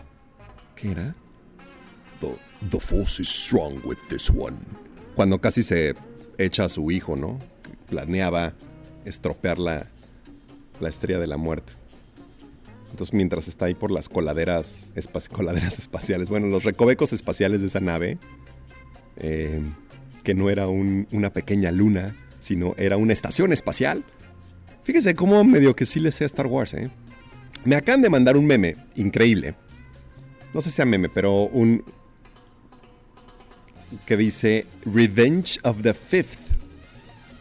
[0.76, 1.16] ¿Qué era?
[2.20, 2.28] The,
[2.70, 4.58] the force is strong with this one.
[5.16, 5.96] Cuando casi se
[6.38, 7.40] echa a su hijo, ¿no?
[7.90, 8.54] Planeaba
[9.06, 9.88] estropear la,
[10.82, 11.72] la estrella de la muerte.
[12.92, 17.68] Entonces, mientras está ahí por las coladeras, espa- coladeras espaciales, bueno, los recovecos espaciales de
[17.68, 18.18] esa nave,
[19.18, 19.62] eh,
[20.24, 24.04] que no era un- una pequeña luna, sino era una estación espacial.
[24.84, 26.90] Fíjese cómo medio que sí le sé a Star Wars, ¿eh?
[27.66, 29.54] Me acaban de mandar un meme increíble.
[30.54, 31.84] No sé si sea meme, pero un.
[34.06, 36.40] que dice Revenge of the Fifth.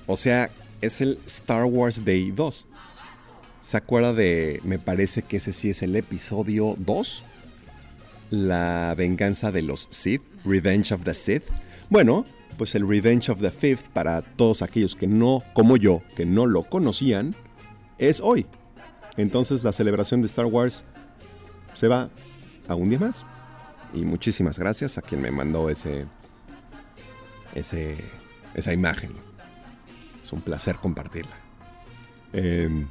[0.07, 2.66] O sea, es el Star Wars Day 2.
[3.61, 4.61] ¿Se acuerda de.?
[4.64, 7.24] Me parece que ese sí es el episodio 2.
[8.30, 10.22] La venganza de los Sith.
[10.44, 11.44] Revenge of the Sith.
[11.90, 12.24] Bueno,
[12.59, 16.46] pues el Revenge of the Fifth, para todos aquellos que no, como yo, que no
[16.46, 17.34] lo conocían,
[17.98, 18.46] es hoy.
[19.16, 20.84] Entonces la celebración de Star Wars
[21.74, 22.11] se va
[22.66, 23.24] a un día más.
[23.94, 26.06] Y muchísimas gracias a quien me mandó ese,
[27.54, 27.96] ese,
[28.54, 29.12] esa imagen.
[30.22, 31.36] Es un placer compartirla.
[32.32, 32.86] Em,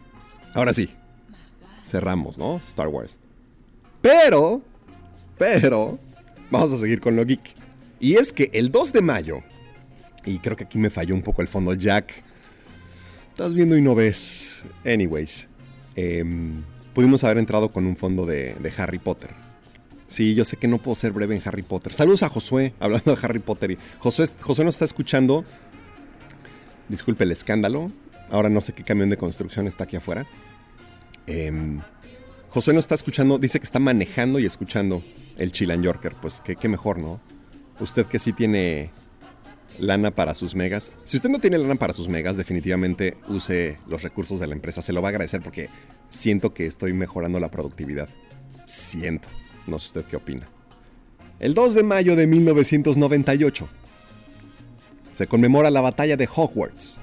[0.53, 0.89] ahora sí,
[1.83, 2.57] cerramos, ¿no?
[2.57, 3.19] Star Wars.
[4.01, 4.61] Pero,
[5.37, 5.99] pero,
[6.51, 7.55] vamos a seguir con lo geek.
[7.99, 9.39] Y es que el 2 de mayo,
[10.25, 12.23] y creo que aquí me falló un poco el fondo, Jack.
[13.31, 14.63] Estás viendo y no ves.
[14.85, 15.47] Anyways,
[15.95, 19.31] em, pudimos haber entrado con un fondo de, Harry Potter.
[20.07, 21.93] Sí, yo sé que no puedo ser breve en Harry Potter.
[21.93, 23.71] Saludos a Josué, hablando de Harry Potter.
[23.71, 25.43] Y Josué, Josué nos está escuchando.
[26.87, 27.91] Disculpe el escándalo.
[28.29, 30.25] Ahora no sé qué camión de construcción está aquí afuera.
[31.27, 31.79] Em,
[32.49, 35.03] José nos está escuchando, dice que está manejando y escuchando
[35.37, 36.13] el Chilan Yorker.
[36.21, 37.19] Pues qué, qué mejor, ¿no?
[37.79, 38.91] Usted que sí tiene
[39.79, 40.91] lana para sus megas.
[41.03, 44.81] Si usted no tiene lana para sus megas, definitivamente use los recursos de la empresa.
[44.81, 45.69] Se lo va a agradecer porque
[46.09, 48.09] siento que estoy mejorando la productividad.
[48.65, 49.29] Siento.
[49.67, 50.47] No sé usted qué opina.
[51.39, 53.67] El 2 de mayo de 1998
[55.11, 56.99] se conmemora la batalla de Hogwarts.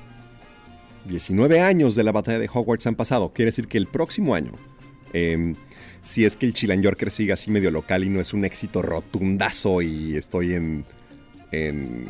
[1.06, 3.32] 19 años de la batalla de Hogwarts han pasado.
[3.32, 4.52] Quiere decir que el próximo año,
[5.12, 5.54] em,
[6.02, 8.82] si es que el Chilan Yorker sigue así medio local y no es un éxito
[8.82, 10.84] rotundazo y estoy en,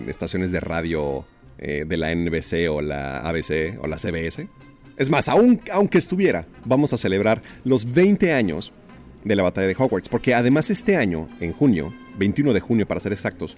[0.09, 1.24] estaciones de radio
[1.59, 4.49] eh, de la NBC o la ABC o la CBS.
[4.97, 8.72] Es más, aun- aunque estuviera, vamos a celebrar los 20 años
[9.22, 13.01] de la batalla de Hogwarts, porque además este año, en junio, 21 de junio para
[13.01, 13.57] ser exactos,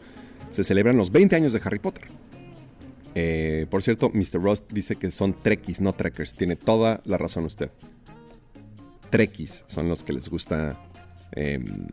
[0.51, 2.05] se celebran los 20 años de Harry Potter.
[3.19, 4.43] Eh, por cierto, Mr.
[4.43, 6.35] Ross dice que son trekkies, no trekkers.
[6.35, 7.71] Tiene toda la razón usted.
[9.09, 10.79] Trekkies son los que les gusta
[11.33, 11.87] em,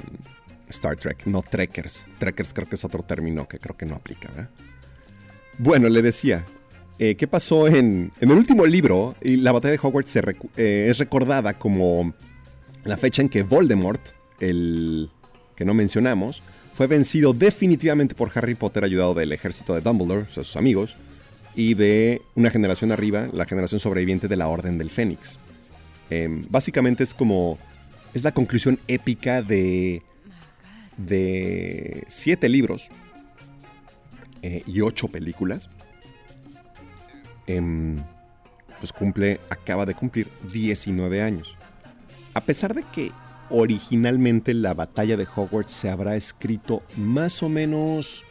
[0.68, 2.06] Star Trek, no trekkers.
[2.20, 4.50] Trekkers creo que es otro término que creo que no aplica, ¿verdad?
[5.60, 6.44] Bueno, le decía,
[7.00, 9.16] eh, ¿qué pasó en, en el último libro?
[9.22, 12.14] Y la batalla de Hogwarts eh, es recordada como
[12.84, 14.02] la fecha en que Voldemort,
[14.42, 15.10] el
[15.56, 16.44] que no mencionamos,
[16.74, 20.98] fue vencido definitivamente por Harry Potter ayudado del ejército de Dumbledore, o sea, sus amigos,
[21.56, 25.38] y de una generación arriba, la generación sobreviviente de la Orden del Fénix.
[26.10, 27.58] Em, básicamente es como...
[28.14, 30.04] Es la conclusión épica de...
[30.98, 32.90] de siete libros
[34.42, 35.70] eh, y ocho películas.
[37.48, 37.98] Em,
[38.80, 41.58] pues cumple, acaba de cumplir 19 años.
[42.34, 43.12] A pesar de que
[43.50, 48.26] originalmente la batalla de Hogwarts se habrá escrito más o menos...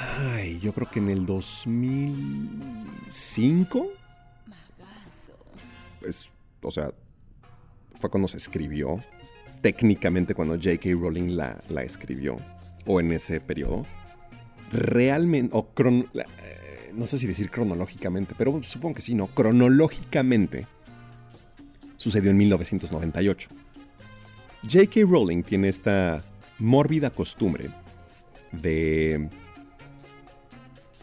[0.00, 3.88] Ay, yo creo que en el 2005.
[6.00, 6.28] Pues,
[6.62, 6.92] o sea,
[8.00, 9.00] fue cuando se escribió.
[9.60, 10.90] Técnicamente cuando J.K.
[10.92, 12.36] Rowling la, la escribió.
[12.86, 13.84] O en ese periodo.
[14.72, 19.26] Realmente, o cron- eh, no sé si decir cronológicamente, pero supongo que sí, ¿no?
[19.28, 20.66] Cronológicamente
[21.96, 23.48] sucedió en 1998.
[24.62, 25.00] J.K.
[25.08, 26.22] Rowling tiene esta
[26.60, 27.68] mórbida costumbre
[28.52, 29.28] de.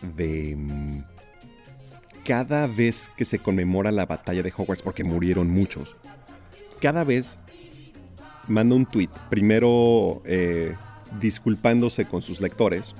[0.05, 0.55] De.
[0.55, 1.03] mm,
[2.23, 5.95] Cada vez que se conmemora la batalla de Hogwarts, porque murieron muchos,
[6.81, 7.37] cada vez
[8.47, 10.75] manda un tweet, primero eh,
[11.19, 12.95] disculpándose con sus lectores,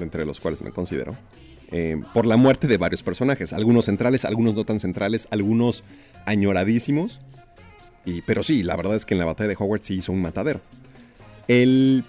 [0.00, 1.16] entre los cuales me considero,
[1.70, 5.84] eh, por la muerte de varios personajes, algunos centrales, algunos no tan centrales, algunos
[6.24, 7.20] añoradísimos.
[8.06, 10.22] Y, pero sí, la verdad es que en la batalla de Hogwarts sí hizo un
[10.22, 10.60] matadero.
[11.48, 12.04] El,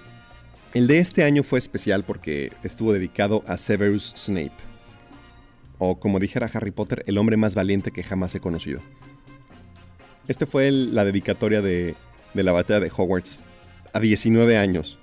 [0.74, 4.51] el de este año fue especial porque estuvo dedicado a Severus Snape.
[5.78, 8.82] O como dijera Harry Potter, el hombre más valiente que jamás he conocido.
[10.28, 11.95] Este fue la dedicatoria de,
[12.34, 13.43] de la batalla de Hogwarts
[13.93, 14.99] a 19 años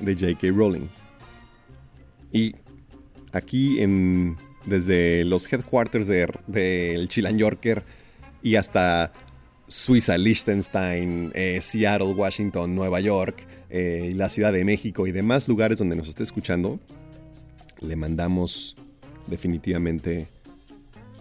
[0.00, 0.48] de J.K.
[0.54, 0.88] Rowling.
[2.32, 2.54] Y
[3.32, 7.84] aquí en, desde los headquarters del de, Chilan Yorker
[8.42, 9.12] y hasta
[9.72, 15.78] Suiza, Liechtenstein, eh, Seattle, Washington, Nueva York, eh, la Ciudad de México y demás lugares
[15.78, 16.78] donde nos esté escuchando,
[17.80, 18.76] le mandamos
[19.28, 20.28] definitivamente,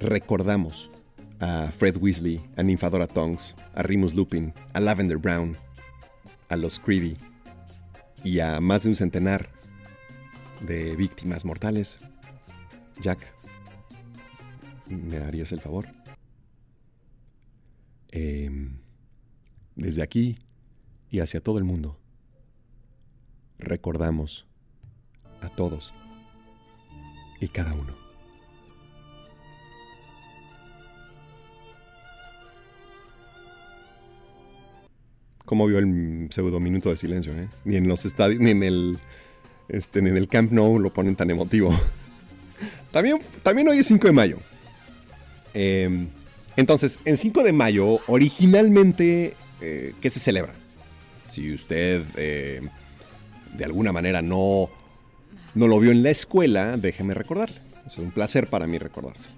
[0.02, 0.91] recordamos
[1.39, 5.56] a Fred Weasley, a Ninfadora Tonks, a Remus Lupin, a Lavender Brown,
[6.49, 7.16] a los Creevy
[8.22, 9.49] y a más de un centenar
[10.60, 11.99] de víctimas mortales.
[13.02, 13.20] Jack,
[14.89, 16.01] ¿me harías el favor?
[18.12, 18.78] Em,
[19.76, 20.38] desde aquí
[21.09, 21.97] y hacia todo el mundo,
[23.57, 24.45] recordamos
[25.41, 25.93] a todos
[27.39, 27.95] y cada uno.
[35.45, 37.34] ¿Cómo vio el pseudo minuto de silencio?
[37.34, 37.49] eh?
[37.66, 38.99] Ni en los estadios, ni en el
[39.68, 41.72] este, en el Camp Nou lo ponen tan emotivo.
[42.91, 44.38] También, también hoy es 5 de mayo.
[45.53, 46.07] Eh,
[46.58, 50.54] entonces, en 5 de mayo, originalmente, eh, ¿qué se celebra?
[51.30, 52.62] Si usted eh,
[53.58, 54.70] de alguna manera no,
[55.56, 57.58] no lo vio en la escuela, déjeme recordarle.
[57.88, 59.36] Es un placer para mí recordárselo.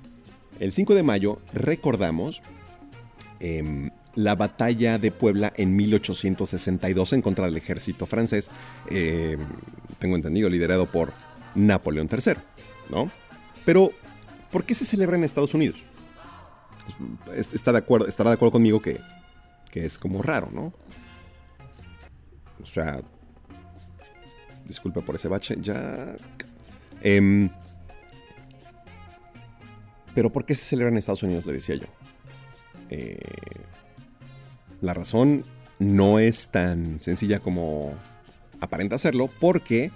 [0.60, 2.42] El 5 de mayo recordamos
[3.40, 8.52] em, la batalla de Puebla en 1862 en contra del ejército francés,
[8.90, 9.40] em,
[10.00, 11.14] tengo entendido, liderado por
[11.56, 12.34] Napoleón III,
[12.90, 13.12] ¿no?
[13.66, 13.92] Pero,
[14.52, 15.84] ¿por qué se celebra en Estados Unidos?
[17.36, 19.00] Es- Está de acuerdo, estará de acuerdo conmigo que,
[19.72, 20.74] que es como raro, ¿no?
[22.62, 23.02] O sea,
[24.68, 26.16] disculpe por ese bache, ya...
[27.02, 27.50] Em,
[30.16, 31.46] pero ¿por qué se celebra en Estados Unidos?
[31.46, 31.88] Le decía yo.
[32.90, 33.18] Eh,
[34.82, 35.44] la razón
[35.80, 37.94] no es tan sencilla como
[38.62, 39.92] aparenta serlo, porque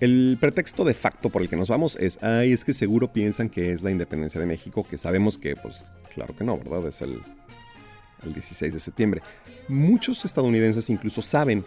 [0.00, 3.48] el pretexto de facto por el que nos vamos es, ay, es que seguro piensan
[3.48, 5.84] que es la independencia de México, que sabemos que, pues,
[6.14, 6.86] claro que no, ¿verdad?
[6.88, 7.20] Es el,
[8.24, 9.22] el 16 de septiembre.
[9.68, 11.64] Muchos estadounidenses incluso saben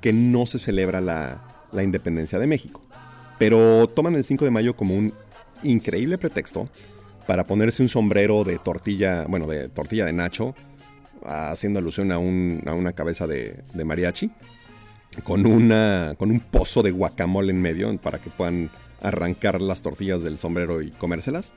[0.00, 1.42] que no se celebra la,
[1.72, 2.80] la independencia de México,
[3.38, 5.12] pero toman el 5 de mayo como un
[5.62, 6.68] increíble pretexto
[7.26, 10.54] para ponerse un sombrero de tortilla, bueno, de tortilla de nacho,
[11.24, 14.30] haciendo alusión a, un- a una cabeza de, de mariachi,
[15.24, 20.22] con, una, con un pozo de guacamole en medio para que puedan arrancar las tortillas
[20.22, 21.52] del sombrero y comérselas.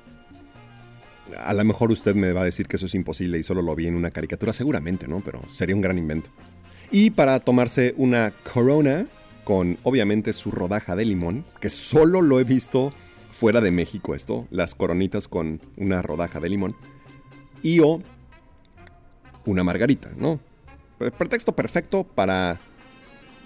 [1.45, 3.76] A lo mejor usted me va a decir que eso es imposible y solo lo
[3.76, 5.20] vi en una caricatura, seguramente, ¿no?
[5.20, 6.30] Pero sería un gran invento.
[6.91, 9.05] Y para tomarse una corona
[9.43, 12.93] con obviamente su rodaja de limón, que solo lo he visto
[13.32, 16.76] fuera de México esto, las coronitas con una rodaja de limón,
[17.62, 18.01] y o
[19.45, 20.39] una margarita, ¿no?
[20.97, 22.60] Pre- Pretexto perfecto para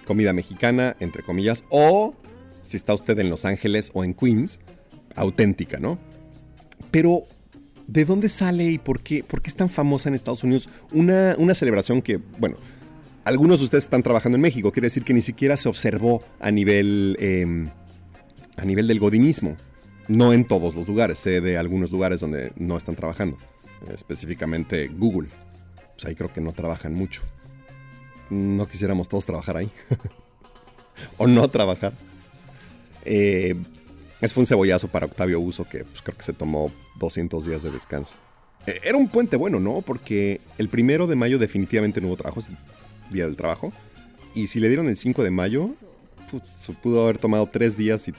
[0.04, 2.16] comida mexicana, entre comillas, o
[2.62, 4.60] si está usted en Los Ángeles o en Queens,
[5.16, 6.00] auténtica, ¿no?
[6.92, 7.24] Pero,
[7.88, 11.36] ¿de dónde sale y por qué, por qué es tan famosa en Estados Unidos una,
[11.38, 12.58] una celebración que, bueno,
[13.26, 16.52] algunos de ustedes están trabajando en México, quiere decir que ni siquiera se observó a
[16.52, 17.68] nivel, eh,
[18.58, 19.56] a nivel del godinismo.
[20.10, 23.38] No en todos los lugares, sé de algunos lugares donde no están trabajando,
[23.94, 25.30] específicamente Google.
[25.94, 27.22] Pues ahí creo que no trabajan mucho.
[28.34, 29.72] No quisiéramos todos trabajar ahí.
[31.18, 31.94] o no trabajar.
[33.06, 33.56] Eh,
[34.22, 37.64] ese fue un cebollazo para Octavio Uso que pues, creo que se tomó 200 días
[37.64, 38.16] de descanso.
[38.66, 39.82] Eh, era un puente bueno, ¿no?
[39.82, 42.50] Porque el primero de mayo definitivamente no hubo trabajo, es
[43.12, 43.72] día del trabajo.
[44.34, 45.70] Y si le dieron el 5 de mayo,
[46.82, 48.14] pudo haber tomado 3 días y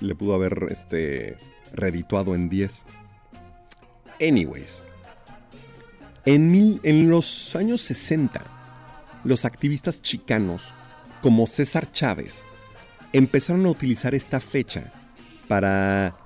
[0.00, 1.36] le pudo haber este,
[1.72, 2.84] redituado en 10.
[4.20, 4.82] Anyways.
[6.26, 8.42] En, mil- en los años 60,
[9.24, 10.74] los activistas chicanos,
[11.22, 12.44] como César Chávez,
[13.12, 14.92] empezaron a utilizar esta fecha
[15.48, 16.16] para.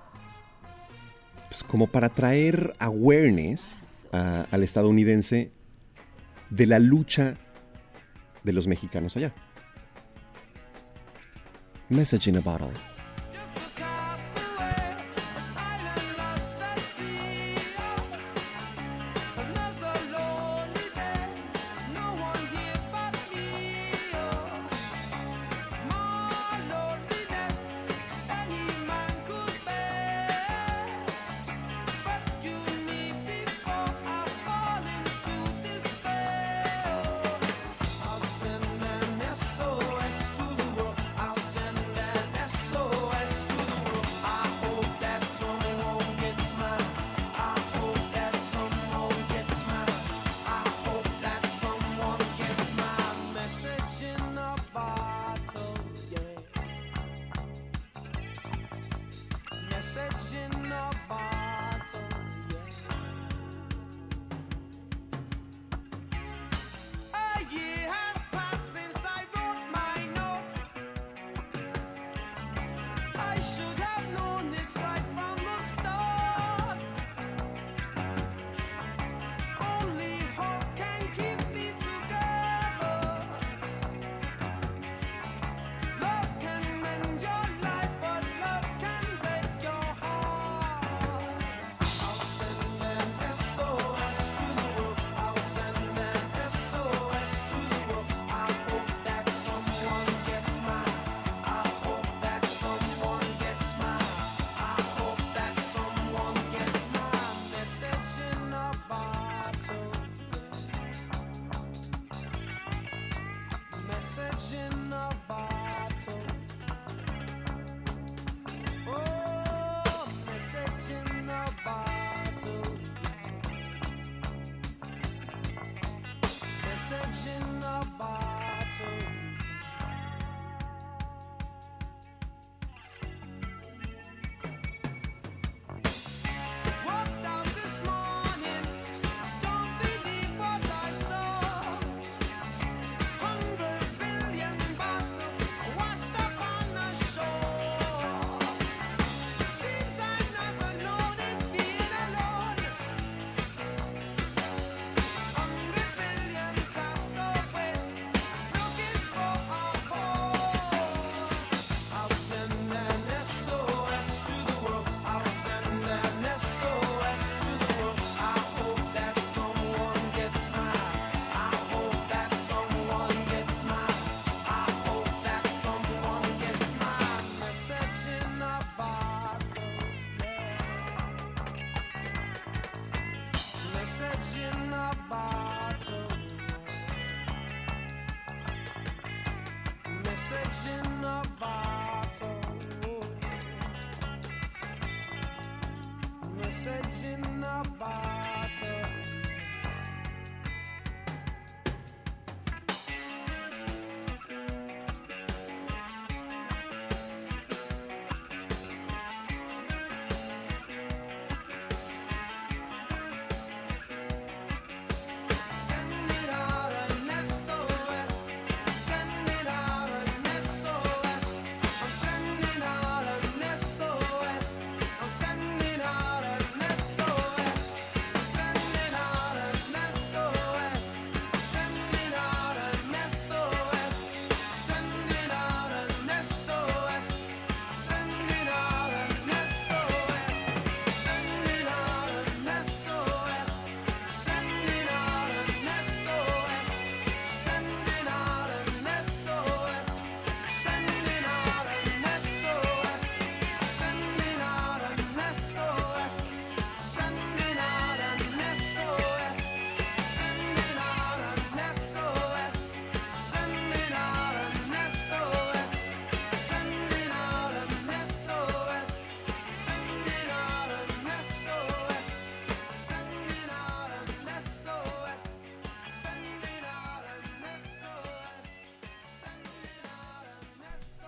[1.48, 3.76] pues, como para traer awareness
[4.12, 5.52] al estadounidense
[6.50, 7.36] de la lucha
[8.42, 9.34] de los mexicanos allá.
[11.90, 12.87] Message in a bottle.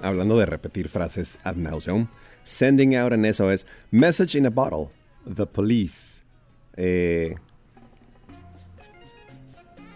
[0.01, 2.09] Hablando de repetir frases ad nauseum,
[2.45, 4.91] sending out an SOS, message in a bottle,
[5.27, 6.25] the police.
[6.77, 7.35] Eh,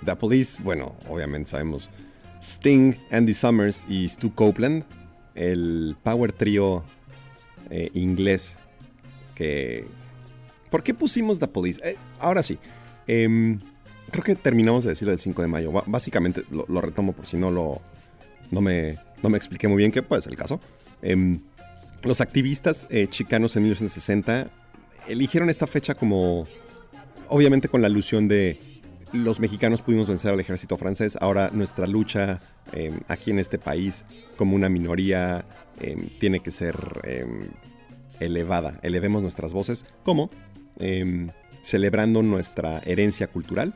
[0.05, 1.89] the police, bueno, obviamente sabemos.
[2.43, 4.85] Sting, Andy Summers y Stu Copeland,
[5.35, 6.85] el power trio
[7.71, 8.59] eh, inglés
[9.35, 9.87] que...
[10.71, 11.81] ¿Por qué pusimos The Police?
[11.83, 12.59] Eh, ahora sí.
[13.07, 13.61] em,
[14.11, 15.73] creo que terminamos de decirlo del 5 de mayo.
[15.87, 17.81] Básicamente lo, lo retomo por si no lo...
[18.51, 20.61] No me, no me expliqué muy bien, que puede ser el caso.
[21.03, 21.41] Em,
[22.03, 24.49] los activistas eh, chicanos en 1960
[25.09, 26.47] eligieron esta fecha como...
[27.29, 28.61] Obviamente con la alusión de
[29.13, 32.41] los mexicanos pudimos vencer al ejército francés, ahora nuestra lucha
[32.73, 34.05] em, aquí en este país
[34.37, 35.47] como una minoría
[35.81, 36.77] em, tiene que ser
[38.21, 38.79] elevada.
[38.83, 40.31] Elevemos nuestras voces como
[41.63, 43.75] celebrando nuestra herencia cultural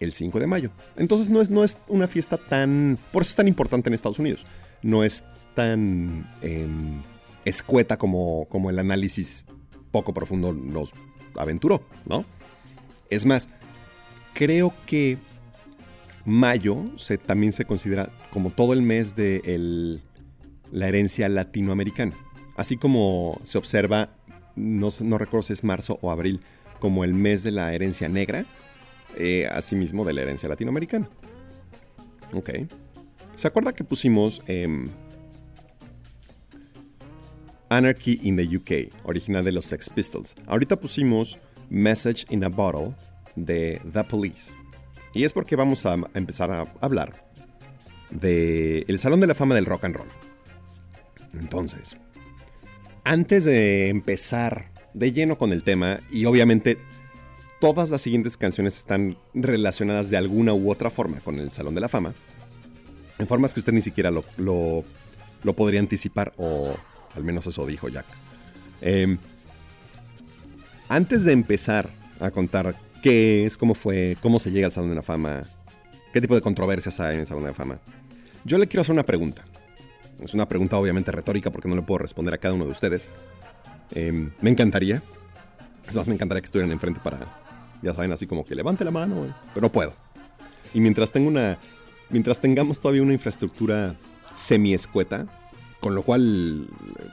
[0.00, 0.70] el 5 de mayo.
[0.96, 2.98] Entonces no es, no es una fiesta tan...
[3.12, 4.46] Por eso es tan importante en Estados Unidos.
[4.82, 5.24] No es
[5.54, 7.00] tan em,
[7.44, 9.44] escueta como, como el análisis
[9.90, 10.92] poco profundo nos
[11.36, 12.24] aventuró, ¿no?
[13.10, 13.48] Es más,
[14.34, 15.18] creo que
[16.24, 20.02] mayo se, también se considera como todo el mes de el-
[20.70, 22.12] la herencia latinoamericana.
[22.56, 24.10] Así como se observa,
[24.54, 26.40] no, no recuerdo si es marzo o abril,
[26.78, 28.44] como el mes de la herencia negra,
[29.16, 31.08] eh, asimismo de la herencia latinoamericana.
[32.32, 32.50] Ok.
[33.34, 34.88] ¿Se acuerda que pusimos em,
[37.68, 40.34] Anarchy in the UK, original de los Sex Pistols?
[40.46, 41.38] Ahorita pusimos
[41.70, 42.94] Message in a Bottle
[43.36, 44.54] de The Police.
[45.14, 47.30] Y es porque vamos a, a empezar a hablar
[48.10, 50.08] de el Salón de la Fama del Rock and Roll.
[51.38, 51.96] Entonces,
[53.04, 56.78] antes de empezar de lleno con el tema, y obviamente
[57.60, 61.80] todas las siguientes canciones están relacionadas de alguna u otra forma con el Salón de
[61.80, 62.14] la Fama,
[63.20, 64.84] en formas que usted ni siquiera lo, lo-
[65.54, 66.74] podría anticipar, o
[67.14, 68.06] al menos eso dijo Jack.
[68.80, 69.18] Em,
[70.88, 71.88] antes de empezar
[72.20, 75.44] a contar qué es, cómo fue, cómo se llega al Salón de la Fama,
[76.12, 77.78] qué tipo de controversias hay en el Salón de la Fama,
[78.44, 79.44] yo le quiero hacer una pregunta.
[80.22, 83.08] Es una pregunta obviamente retórica porque no le puedo responder a cada uno de ustedes.
[83.92, 85.02] Em, me encantaría.
[85.88, 87.18] Es más, me encantaría que estuvieran enfrente para,
[87.82, 89.92] ya saben, así como que levante la mano, pero no puedo.
[90.74, 91.58] Y mientras tenga una.
[92.10, 93.96] Mientras tengamos todavía una infraestructura
[94.34, 95.26] semi-escueta,
[95.80, 97.04] con lo cual eh,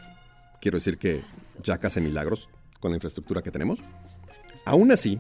[0.60, 1.22] quiero decir que
[1.64, 3.84] ya hace milagros con la infraestructura que tenemos.
[4.66, 5.20] Aún así,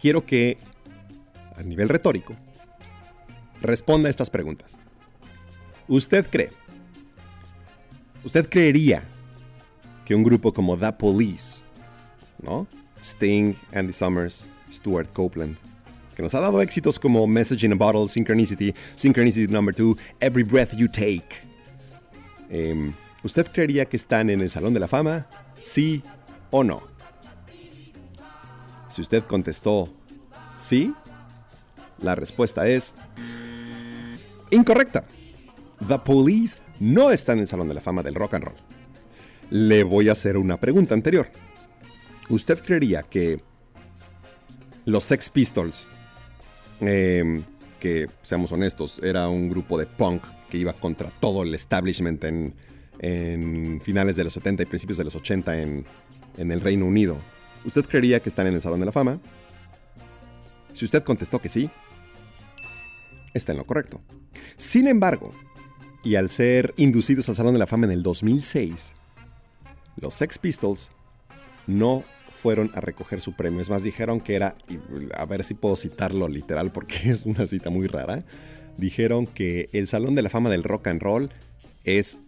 [0.00, 0.58] quiero que,
[1.56, 2.34] a nivel retórico,
[3.60, 4.78] responda a estas preguntas.
[5.88, 6.50] ¿Usted cree?
[8.24, 9.02] ¿Usted creería
[10.04, 11.62] que un grupo como The Police,
[12.42, 12.66] ¿no?
[13.02, 15.56] Sting, Andy Summers, Stuart Copeland,
[16.14, 20.42] que nos ha dado éxitos como Message in a Bottle, Synchronicity, Synchronicity Number 2, Every
[20.42, 21.40] Breath You Take.
[22.50, 22.92] Em,
[23.24, 25.26] ¿Usted creería que están en el Salón de la Fama?
[25.62, 26.02] ¿Sí
[26.50, 26.82] o no?
[28.88, 29.88] Si usted contestó
[30.58, 30.92] sí,
[31.98, 32.94] la respuesta es
[34.50, 35.04] incorrecta.
[35.86, 38.56] The Police no está en el Salón de la Fama del Rock and Roll.
[39.50, 41.28] Le voy a hacer una pregunta anterior.
[42.28, 43.40] ¿Usted creería que
[44.84, 45.86] los Sex Pistols,
[46.82, 47.42] em,
[47.80, 52.54] que seamos honestos, era un grupo de punk que iba contra todo el establishment en,
[52.98, 55.84] en finales de los 70 y principios de los 80 en,
[56.36, 57.16] en el Reino Unido,
[57.64, 59.18] ¿usted creería que están en el Salón de la Fama?
[60.72, 61.70] Si usted contestó que sí,
[63.34, 64.00] está en lo correcto.
[64.56, 65.32] Sin embargo,
[66.02, 68.94] y al ser inducidos al Salón de la Fama en el 2006,
[69.96, 70.90] los Sex Pistols
[71.66, 72.02] no
[72.42, 73.60] fueron a recoger su premio.
[73.60, 74.56] Es más, dijeron que era,
[75.14, 78.24] a ver si puedo citarlo literal porque es una cita muy rara,
[78.76, 81.30] dijeron que el Salón de la Fama del Rock and Roll
[81.84, 82.18] es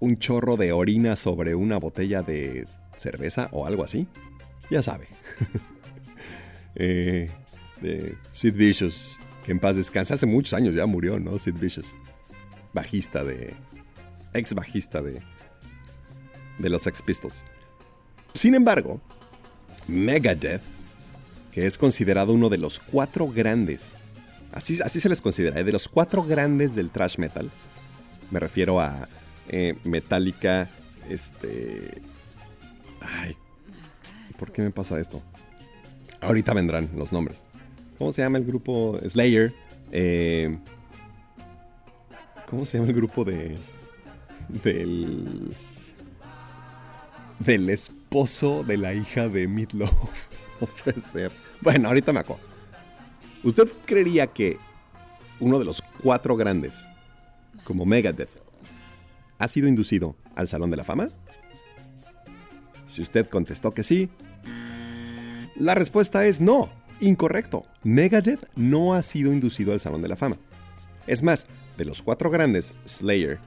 [0.00, 4.06] un chorro de orina sobre una botella de cerveza o algo así.
[4.70, 5.08] Ya sabe.
[6.74, 7.30] eh,
[8.30, 10.14] Sid Vicious, que en paz descansa.
[10.14, 11.38] Hace muchos años ya murió, ¿no?
[11.38, 11.94] Sid Vicious.
[12.72, 13.52] Bajista de...
[14.32, 15.20] Ex bajista de...
[16.58, 17.44] De los Sex Pistols.
[18.34, 19.00] Sin embargo,
[19.86, 20.60] Megadeth,
[21.52, 23.94] que es considerado uno de los cuatro grandes,
[24.52, 25.64] así, así se les considera, ¿eh?
[25.64, 27.48] de los cuatro grandes del thrash metal,
[28.32, 29.08] me refiero a
[29.48, 30.68] eh, Metallica,
[31.08, 32.02] este...
[33.00, 33.36] Ay,
[34.38, 35.22] ¿por qué me pasa esto?
[36.20, 37.44] Ahorita vendrán los nombres.
[37.98, 38.98] ¿Cómo se llama el grupo?
[39.06, 39.52] Slayer.
[39.92, 40.58] Eh,
[42.48, 43.56] ¿Cómo se llama el grupo de...
[44.48, 45.54] del...
[47.38, 47.70] del
[48.14, 49.90] esposo de la hija de Meatloaf?
[50.60, 51.30] No.
[51.60, 52.42] Bueno, ahorita me acuerdo.
[53.42, 54.56] ¿Usted creería que
[55.40, 56.86] uno de los cuatro grandes,
[57.64, 58.30] como Megadeth,
[59.38, 61.10] ha sido inducido al Salón de la Fama?
[62.86, 64.08] Si usted contestó que sí,
[65.56, 67.64] la respuesta es no, incorrecto.
[67.82, 70.36] Megadeth no ha sido inducido al Salón de la Fama.
[71.08, 73.40] Es más, de los cuatro grandes, Slayer,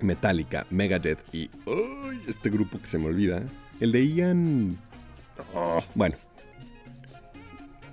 [0.00, 2.20] Metallica, Megadeth y ¡ay!
[2.26, 3.42] este grupo que se me olvida,
[3.80, 4.76] el de Ian...
[5.94, 6.16] Bueno,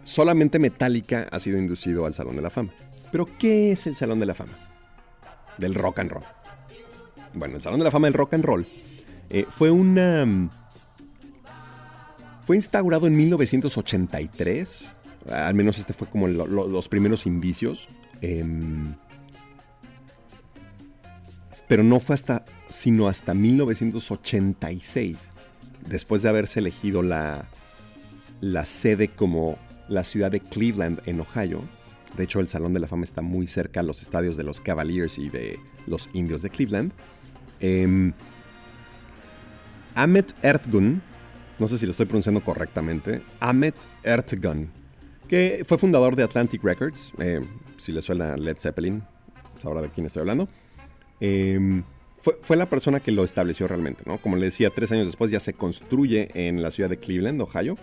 [0.03, 2.71] solamente Metallica ha sido inducido al Salón de la Fama.
[3.11, 4.53] Pero ¿qué es el Salón de la Fama?
[5.57, 6.23] Del rock and roll.
[7.34, 8.65] Bueno, el Salón de la Fama del Rock and Roll
[9.29, 10.25] eh, fue una...
[10.25, 10.49] mm,
[12.45, 14.95] Fue instaurado en 1983.
[15.31, 17.88] Al menos este fue como lo- lo- los primeros indicios.
[18.21, 18.95] Em,
[21.67, 25.32] pero no fue hasta, sino hasta 1986,
[25.88, 27.47] después de haberse elegido la,
[28.41, 29.57] la sede como
[29.88, 31.61] la ciudad de Cleveland en Ohio.
[32.17, 34.61] De hecho, el Salón de la Fama está muy cerca a los estadios de los
[34.61, 36.91] Cavaliers y de los Indios de Cleveland.
[37.59, 38.13] Em,
[39.95, 41.01] Ahmet Ertgun,
[41.59, 44.69] no sé si lo estoy pronunciando correctamente, Ahmet Ertgun,
[45.27, 47.41] que fue fundador de Atlantic Records, eh,
[47.77, 49.03] si le suena Led Zeppelin,
[49.59, 50.47] sabrá de quién estoy hablando.
[51.19, 51.84] Em,
[52.41, 54.17] fue, la persona que lo estableció realmente, ¿no?
[54.17, 57.76] Como le decía, tres años después ya se construye en la ciudad de Cleveland, Ohio,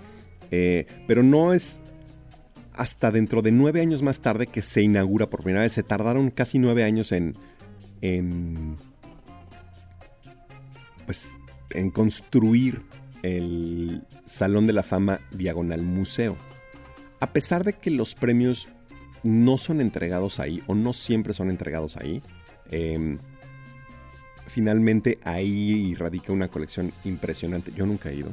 [0.50, 1.80] eh, pero no es
[2.72, 5.72] hasta dentro de nueve años más tarde que se inaugura por primera vez.
[5.72, 7.36] Se tardaron casi nueve años en,
[8.00, 8.76] en
[11.04, 11.34] pues,
[11.70, 12.82] en construir
[13.22, 16.36] el Salón de la Fama Diagonal Museo.
[17.20, 18.68] A pesar de que los premios
[19.22, 22.22] no son entregados ahí, o no siempre son entregados ahí,
[22.70, 23.18] em,
[24.52, 27.72] finalmente ahí radica una colección impresionante.
[27.74, 28.30] Yo nunca he ido,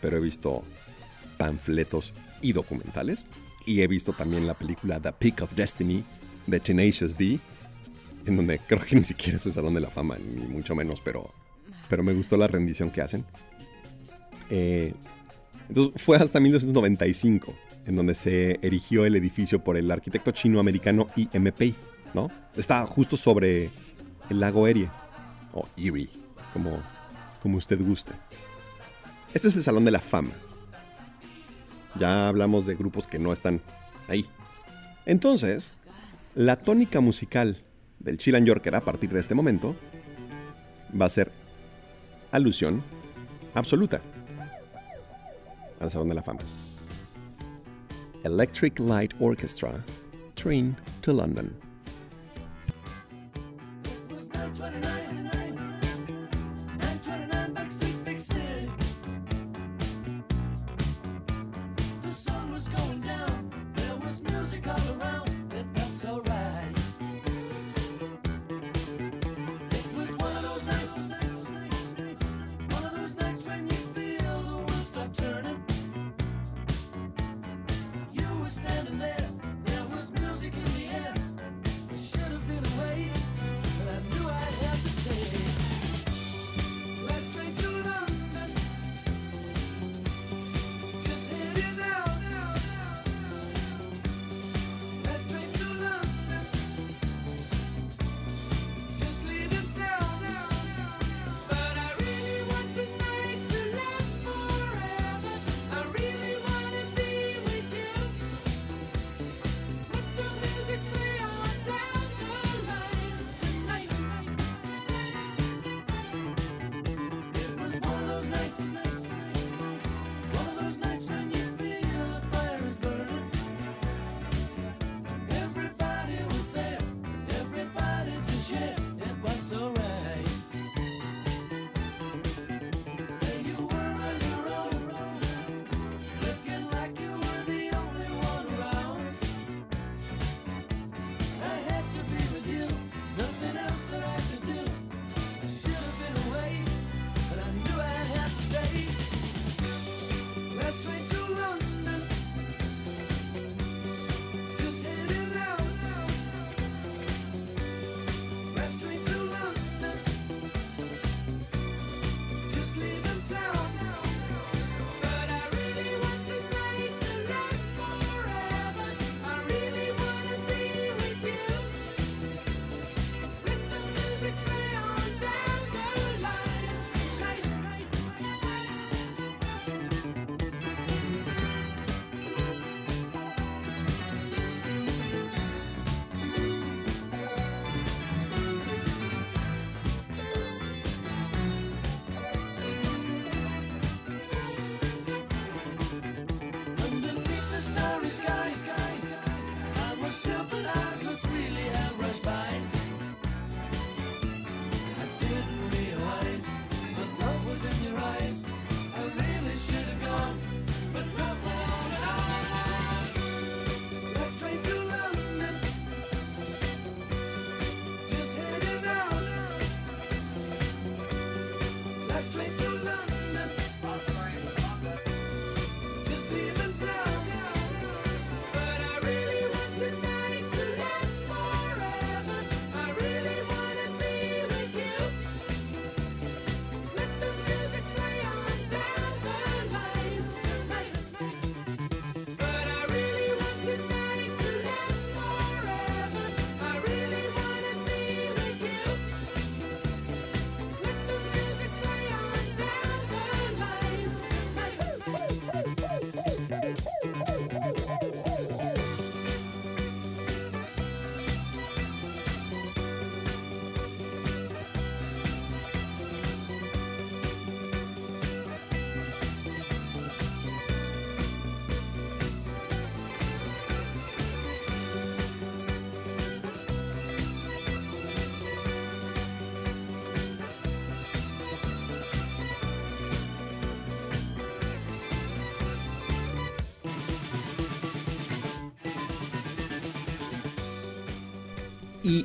[0.00, 0.62] pero he visto
[1.36, 3.26] panfletos y documentales.
[3.66, 6.04] Y he visto también la película The Peak of Destiny
[6.46, 7.38] de Tenacious D,
[8.26, 11.00] en donde creo que ni siquiera es el Salón de la Fama, ni mucho menos,
[11.00, 11.32] pero,
[11.88, 13.24] pero me gustó la rendición que hacen.
[14.50, 14.92] Eh,
[15.68, 17.54] entonces fue hasta 1995
[17.86, 21.74] en donde se erigió el edificio por el arquitecto chino-americano IMP,
[22.14, 22.30] ¿no?
[22.56, 23.70] Está justo sobre
[24.30, 24.88] el lago Erie,
[25.52, 26.08] o eerie,
[26.52, 26.80] como,
[27.42, 28.12] como usted gusta.
[29.34, 30.32] Este es el Salón de la Fama.
[31.98, 33.60] Ya hablamos de grupos que no están
[34.08, 34.26] ahí.
[35.06, 35.72] Entonces,
[36.34, 37.56] la tónica musical
[37.98, 39.76] del Chill and Yorker a partir de este momento
[40.98, 41.30] va a ser
[42.30, 42.82] alusión
[43.54, 44.00] absoluta
[45.80, 46.40] al Salón de la Fama.
[48.24, 49.84] Electric Light Orchestra,
[50.34, 51.52] Train to London.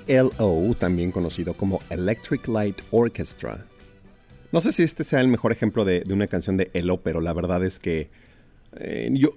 [0.08, 3.66] ELO, también conocido como Electric Light Orchestra.
[4.52, 7.34] No sé si este sea el mejor ejemplo de, una canción de ELO, pero la
[7.34, 8.10] verdad es que
[8.78, 9.32] eh, yo...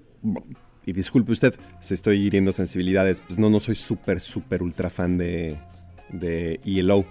[0.87, 5.19] Y disculpe usted si estoy hiriendo sensibilidades, pues no, no soy súper, súper ultra fan
[5.19, 5.57] de,
[6.09, 7.05] de ELO.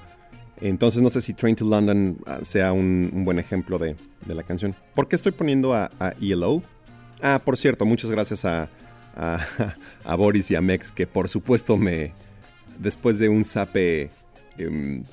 [0.60, 3.96] Entonces no sé si Train to London ah, sea un, buen ejemplo de,
[4.28, 4.76] la canción.
[4.96, 6.62] ¿Por qué estoy poniendo a, a ELO?
[7.22, 8.70] Ah, por cierto, muchas gracias a,
[10.04, 12.12] a, Boris y a Mex, que por supuesto me,
[12.80, 14.10] después de un sape
[14.58, 15.04] em,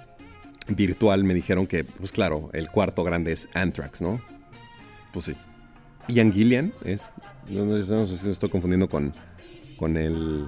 [0.68, 4.20] virtual me dijeron que, pues claro, el cuarto grande es Anthrax, ¿no?
[5.12, 5.36] Pues sí.
[6.08, 7.12] Ian Gillian es.
[7.48, 9.12] No, no, sé si me estoy confundiendo con.
[9.76, 10.46] con el.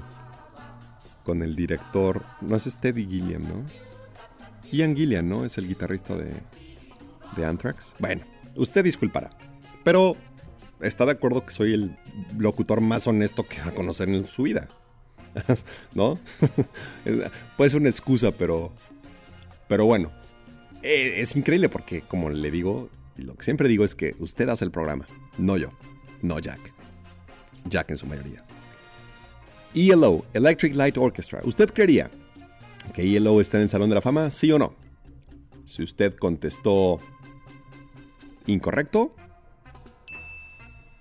[1.24, 2.22] con el director.
[2.40, 3.64] No es Teddy Gilliam, ¿no?
[4.70, 5.44] Ian Gillian, ¿no?
[5.44, 6.32] Es el guitarrista de.
[7.36, 7.94] de Anthrax.
[7.98, 8.22] Bueno,
[8.54, 9.30] usted disculpará.
[9.84, 10.16] Pero
[10.80, 11.96] está de acuerdo que soy el
[12.36, 14.68] locutor más honesto que va a conocer en su vida.
[15.94, 16.18] ¿No?
[17.56, 18.72] Puede ser una excusa, pero
[19.68, 20.10] pero bueno,
[20.82, 24.64] eh, es increíble porque, como le digo, lo que siempre digo es que usted hace
[24.64, 25.06] el programa,
[25.36, 25.70] no yo,
[26.22, 26.72] no Jack.
[27.66, 28.44] Jack en su mayoría.
[29.74, 31.40] ELO, Electric Light Orchestra.
[31.44, 32.10] ¿Usted creería
[32.94, 34.30] que ELO está en el Salón de la Fama?
[34.30, 34.74] ¿Sí o no?
[35.64, 36.98] Si usted contestó
[38.46, 39.14] incorrecto,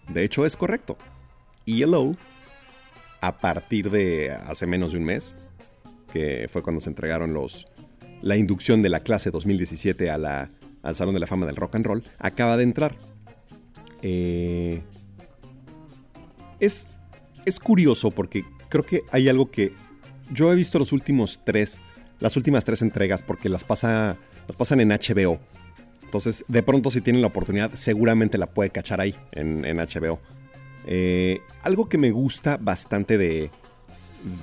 [0.09, 0.97] de hecho es correcto.
[1.65, 2.17] ELO,
[3.22, 5.35] a partir de hace menos de un mes,
[6.11, 7.68] que fue cuando se entregaron los,
[8.22, 10.49] la inducción de la clase 2017 a la,
[10.84, 12.95] al Salón de la Fama del Rock and Roll, acaba de entrar.
[14.02, 14.81] Eh,
[16.60, 16.88] es,
[17.45, 19.73] es curioso porque creo que hay algo que
[20.31, 21.80] yo he visto los últimos tres,
[22.19, 24.18] las últimas tres entregas porque las, pasa,
[24.48, 25.39] las pasan en HBO.
[26.03, 30.19] Entonces, de pronto si tienen la oportunidad, seguramente la puede cachar ahí, en, en HBO.
[30.89, 33.51] Eh, algo que me gusta bastante de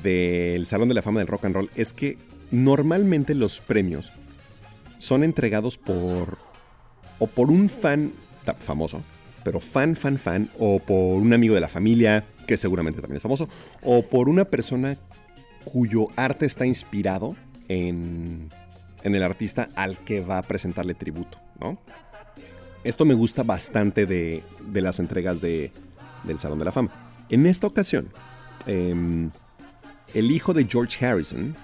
[0.02, 2.18] del Salón de la Fama del Rock and Roll es que
[2.50, 4.12] normalmente los premios
[4.98, 6.38] son entregados por
[7.18, 8.12] o por un fan
[8.60, 9.02] famoso,
[9.42, 13.22] pero fan, fan, fan, o por un amigo de la familia, que seguramente también es
[13.22, 13.48] famoso,
[13.82, 14.98] o por una persona
[15.64, 17.36] cuyo arte está inspirado
[17.68, 18.50] en,
[19.02, 21.78] en el artista al que va a presentarle tributo, ¿no?
[22.82, 25.72] Esto me gusta bastante de, de las entregas de,
[26.24, 26.90] del Salón de la Fama.
[27.28, 28.08] En esta ocasión,
[28.66, 29.30] em,
[30.12, 31.54] el hijo de George Harrison,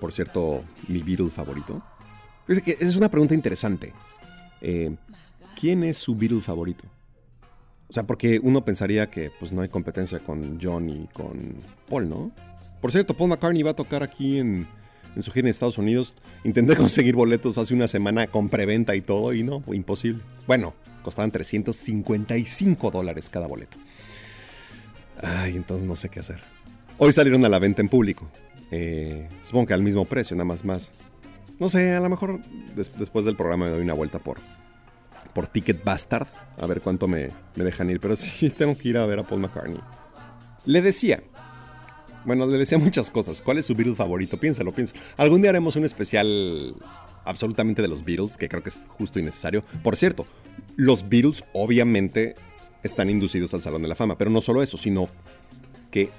[0.00, 1.82] por cierto, mi Beatle favorito.
[2.46, 3.92] Que esa es una pregunta interesante.
[4.60, 4.94] Eh,
[5.58, 6.84] ¿Quién es su Beatle favorito?
[7.88, 11.54] O sea, porque uno pensaría que pues no hay competencia con John y con
[11.88, 12.32] Paul, ¿no?
[12.80, 14.66] Por cierto, Paul McCartney va a tocar aquí en,
[15.14, 16.14] en su gira en Estados Unidos.
[16.42, 20.22] Intenté conseguir boletos hace una semana con preventa y todo y no, imposible.
[20.46, 23.76] Bueno, costaban 355 dólares cada boleto.
[25.22, 26.40] Ay, entonces no sé qué hacer.
[26.98, 28.28] Hoy salieron a la venta en público.
[28.70, 30.92] Eh, supongo que al mismo precio, nada más más.
[31.58, 32.40] No sé, a lo mejor
[32.74, 34.38] des- después del programa me doy una vuelta por,
[35.34, 36.26] por Ticket Bastard.
[36.58, 38.00] A ver cuánto me, me dejan ir.
[38.00, 39.78] Pero sí tengo que ir a ver a Paul McCartney.
[40.64, 41.22] Le decía.
[42.24, 43.42] Bueno, le decía muchas cosas.
[43.42, 44.38] ¿Cuál es su Beatle favorito?
[44.38, 45.00] Piénsalo, piénsalo.
[45.16, 46.74] Algún día haremos un especial
[47.24, 49.64] absolutamente de los Beatles, que creo que es justo y necesario.
[49.82, 50.24] Por cierto,
[50.76, 52.34] los Beatles obviamente
[52.82, 54.18] están inducidos al Salón de la Fama.
[54.18, 55.08] Pero no solo eso, sino
[55.90, 56.10] que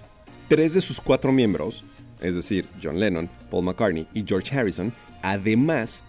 [0.47, 1.83] tres de sus cuatro miembros,
[2.21, 6.03] es decir, John Lennon, Paul McCartney y George Harrison, además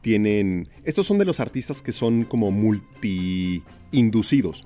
[0.00, 0.68] tienen...
[0.84, 4.64] Estos son de los artistas que son como multi-inducidos,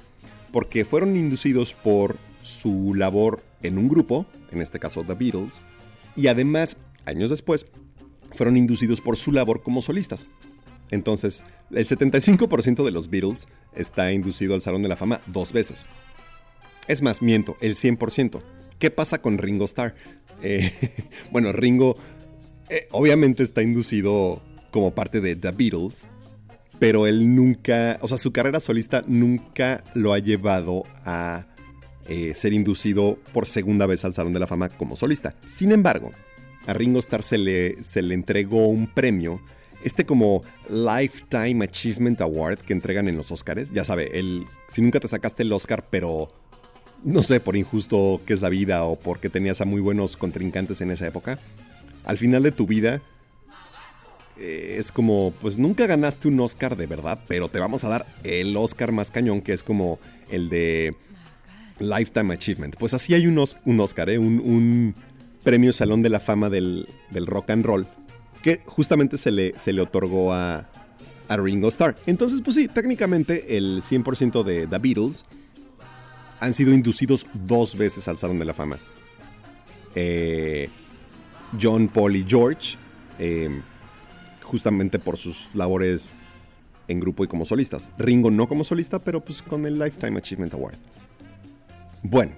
[0.53, 5.61] porque fueron inducidos por su labor en un grupo, en este caso The Beatles,
[6.17, 6.77] y además,
[7.07, 7.67] años después,
[8.33, 10.27] fueron inducidos por su labor como solistas.
[10.91, 15.87] Entonces, el 75% de los Beatles está inducido al Salón de la Fama dos veces.
[16.89, 18.43] Es más, miento, el 100%.
[18.79, 19.95] ¿Qué pasa con Ringo Starr?
[20.43, 20.73] Eh,
[21.31, 21.97] bueno, Ringo
[22.69, 26.05] eh, obviamente está inducido como parte de The Beatles,
[26.79, 31.47] pero él nunca, o sea, su carrera solista nunca lo ha llevado a
[32.09, 35.35] eh, ser inducido por segunda vez al Salón de la Fama como solista.
[35.47, 36.13] Sin embargo,
[36.67, 39.41] a Ringo Starr se le, se le entregó un premio,
[39.85, 43.71] este como Lifetime Achievement Award que entregan en los Oscars.
[43.71, 46.29] Ya sabe, el, si nunca te sacaste el Oscar, pero
[47.05, 50.81] no sé, por injusto que es la vida o porque tenías a muy buenos contrincantes
[50.81, 51.39] en esa época,
[52.05, 53.03] al final de tu vida
[54.39, 58.07] eh, es como, pues nunca ganaste un Oscar de verdad, pero te vamos a dar
[58.25, 59.99] el Oscar más cañón, que es como
[60.31, 60.97] el de
[61.79, 62.77] Lifetime Achievement.
[62.77, 64.19] Pues así hay un, un Oscar, ¿eh?
[64.19, 64.95] un,
[65.43, 67.87] premio Salón de la Fama del Rock and Roll,
[68.45, 70.69] que justamente se le, se le otorgó a,
[71.29, 71.97] a Ringo Starr.
[72.05, 75.25] Entonces, pues sí, técnicamente el 100% de The Beatles
[76.41, 78.77] han sido inducidos dos veces al Salón de la Fama.
[79.95, 80.69] Eh,
[81.59, 82.77] John, Paul y George,
[83.19, 83.49] eh,
[84.43, 86.13] justamente por sus labores
[86.87, 87.89] en grupo y como solistas.
[87.97, 90.75] Ringo no como solista, pero pues con el Lifetime Achievement Award.
[92.03, 92.33] Bueno,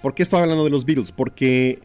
[0.00, 1.12] ¿por qué estoy hablando de los Beatles?
[1.12, 1.82] Porque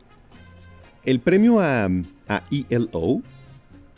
[1.06, 1.86] el premio a,
[2.28, 3.22] a ELO,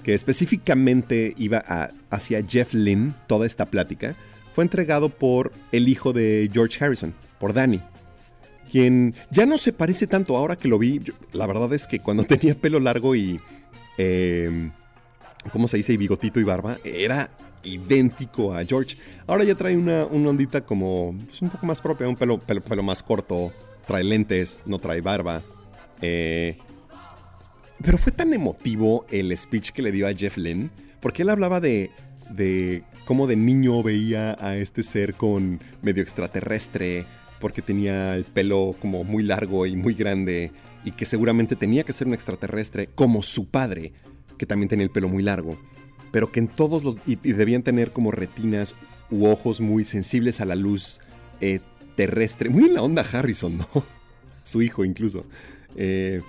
[0.03, 4.15] que específicamente iba a- hacia Jeff Lynne, toda esta plática,
[4.53, 7.79] fue entregado por el hijo de George Harrison, por Danny.
[8.69, 11.01] Quien ya no se parece tanto ahora que lo vi.
[11.33, 13.39] la verdad es que cuando tenía pelo largo y.
[13.97, 14.69] eh,
[15.51, 15.93] ¿Cómo se dice?
[15.93, 16.77] Y bigotito y barba.
[16.83, 17.31] Era
[17.63, 18.95] idéntico a George.
[19.27, 21.15] Ahora ya trae una, ondita como.
[21.25, 23.51] pues, un poco más propia, un pelo, pelo, pelo más corto.
[23.87, 25.41] trae lentes, no trae barba.
[26.01, 26.57] Eh,
[27.83, 31.59] pero fue tan emotivo el speech que le dio a Jeff Lynne, porque él hablaba
[31.59, 31.91] de,
[32.29, 37.05] de cómo de niño veía a este ser con medio extraterrestre,
[37.39, 40.51] porque tenía el pelo como muy largo y muy grande,
[40.83, 43.93] y que seguramente tenía que ser un extraterrestre, como su padre,
[44.37, 45.57] que también tenía el pelo muy largo,
[46.11, 46.95] pero que en todos los...
[47.05, 48.75] y, debían tener como retinas
[49.09, 50.99] u ojos muy sensibles a la luz
[51.41, 51.59] eh,
[51.95, 53.67] terrestre, muy en la onda Harrison, ¿no?
[54.43, 55.25] Su hijo incluso.
[55.75, 56.21] Eh,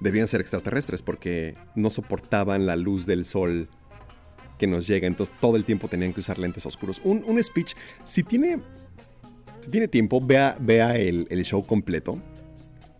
[0.00, 3.68] debían ser extraterrestres porque no soportaban la luz del sol
[4.58, 7.00] que nos llega, entonces todo el tiempo tenían que usar lentes oscuros.
[7.04, 7.74] Un, un speech,
[8.04, 8.58] si tiene,
[9.60, 12.18] si tiene tiempo, vea, vea el, el show completo.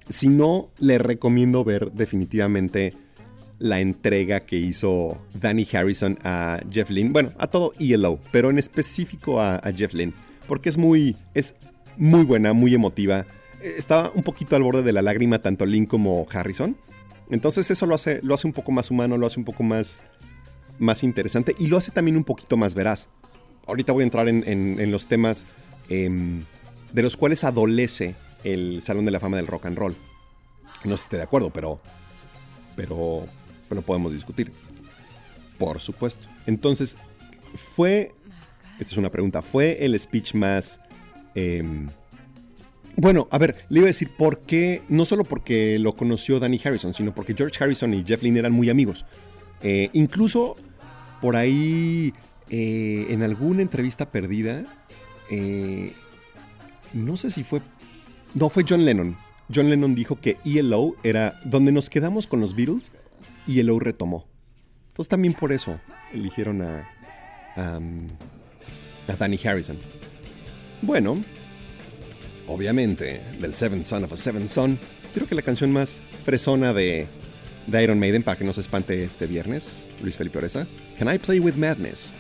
[0.09, 2.94] Si no, le recomiendo ver definitivamente
[3.60, 7.10] la entrega que hizo Danny Harrison a Jeff Lynne.
[7.10, 10.14] Bueno, a todo ELO, pero en específico a, Jeff Lynne.
[10.48, 11.55] Porque es muy, es
[11.97, 13.27] muy buena, muy emotiva.
[13.62, 16.77] Estaba un poquito al borde de la lágrima tanto Lynn como Harrison.
[17.31, 20.01] Entonces eso lo hace, lo hace un poco más humano, lo hace un poco más,
[20.78, 23.09] más interesante y lo hace también un poquito más veraz.
[23.66, 25.47] Ahorita voy a entrar en, en- en los temas
[25.89, 26.43] em,
[26.93, 29.95] de los cuales adolece el Salón de la Fama del Rock and Roll.
[30.85, 31.81] No sé si esté de acuerdo, pero,
[32.74, 33.27] pero,
[33.69, 34.51] pero podemos discutir.
[35.59, 36.27] Por supuesto.
[36.47, 36.97] Entonces,
[37.55, 38.12] fue,
[38.81, 40.81] esta es una pregunta, ¿fue el speech más...
[41.35, 41.89] em,
[42.96, 46.60] bueno, a ver, le iba a decir por qué, no solo porque lo conoció Danny
[46.62, 49.06] Harrison, sino porque George Harrison y Jeff Lynne eran muy amigos.
[49.62, 50.56] Eh, incluso
[51.20, 52.12] por ahí,
[52.48, 54.64] eh, en alguna entrevista perdida,
[55.30, 55.92] eh,
[56.92, 57.60] no sé si fue...
[58.34, 59.16] No, fue John Lennon.
[59.52, 62.92] John Lennon dijo que ELO era donde nos quedamos con los Beatles,
[63.48, 64.26] ELO retomó.
[64.88, 65.80] Entonces también por eso
[66.12, 66.88] eligieron a,
[67.56, 67.80] a,
[69.08, 69.78] a Danny Harrison.
[70.82, 71.24] Bueno,
[72.51, 74.78] obviamente, del Seventh Son of a Seventh Son,
[75.14, 77.06] creo que la canción más fresona de,
[77.81, 80.66] Iron Maiden, para que no se espante este viernes, Luis Felipe Oreza,
[80.98, 82.12] Can I Play With Madness?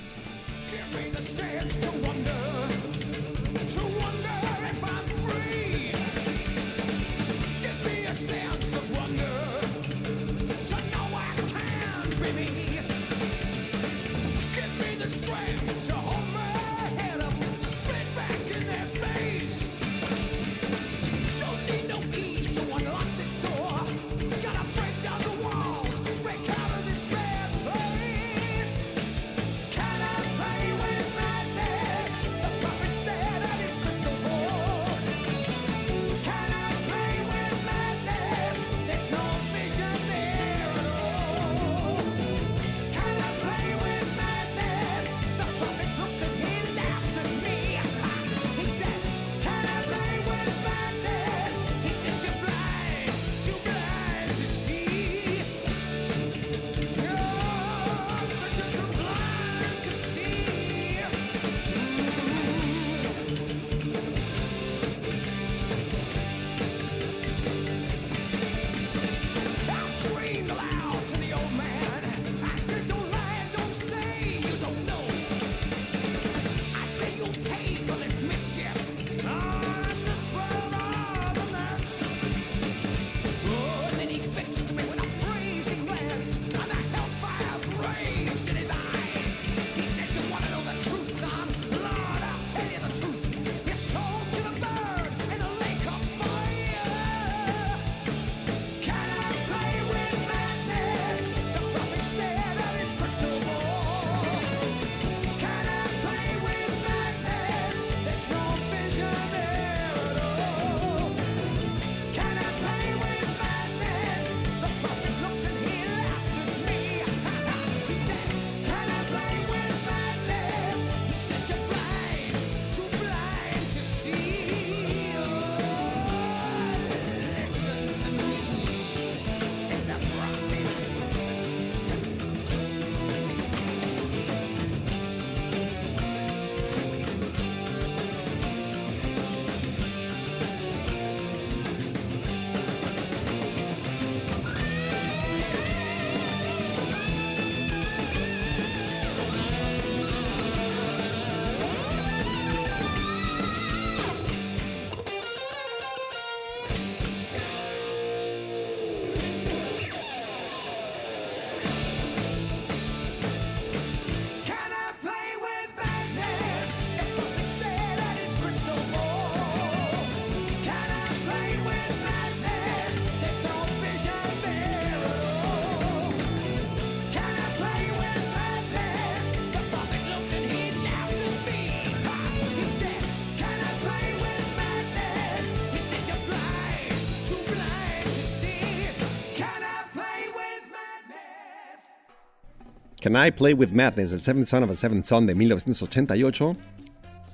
[193.10, 196.56] Can I Play with Madness, el Seventh Son of a Seventh Son de 1988.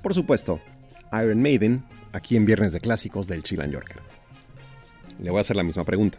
[0.01, 0.59] Por supuesto,
[1.13, 1.83] Iron Maiden,
[2.13, 4.01] aquí en Viernes de Clásicos del Chilan Yorker.
[5.21, 6.17] Le voy a hacer la misma pregunta.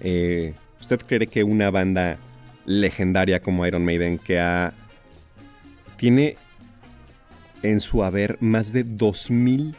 [0.00, 2.16] Eh, ¿Usted cree que una banda
[2.64, 4.72] legendaria como Iron Maiden, que ha,
[5.96, 6.36] tiene
[7.64, 9.74] en su haber más de 2.000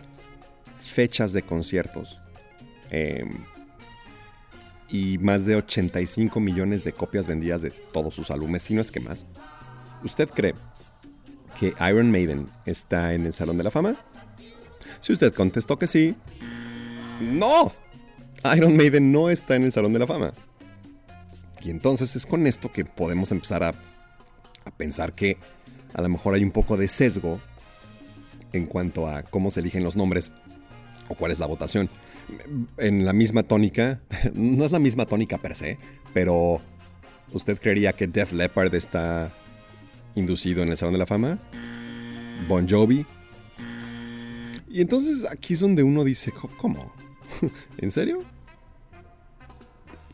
[0.82, 2.20] fechas de conciertos
[2.92, 3.24] eh,
[4.90, 8.92] y más de 85 millones de copias vendidas de todos sus álbumes, si no es
[8.92, 9.26] que más,
[10.04, 10.56] ¿usted cree
[11.60, 13.96] que Iron Maiden está en el Salón de la Fama?
[15.02, 16.16] Si usted contestó que sí,
[17.22, 17.72] no.
[18.56, 20.34] Iron Maiden no está en el Salón de la Fama.
[21.62, 23.70] Y entonces es con esto que podemos empezar a,
[24.66, 25.38] a pensar que
[25.94, 27.40] a lo mejor hay un poco de sesgo
[28.54, 30.32] en cuanto a cómo se eligen los nombres
[31.10, 31.90] o cuál es la votación.
[32.78, 34.02] En la misma tónica,
[34.34, 35.78] no es la misma tónica per se,
[36.14, 36.62] pero
[37.32, 39.32] ¿usted creería que Def Leppard está
[40.16, 41.38] inducido en el Salón de la Fama?
[42.48, 43.06] Bon Jovi.
[44.70, 46.92] Y entonces aquí es donde uno dice, "Co- ¿cómo?
[47.78, 48.24] ¿En serio?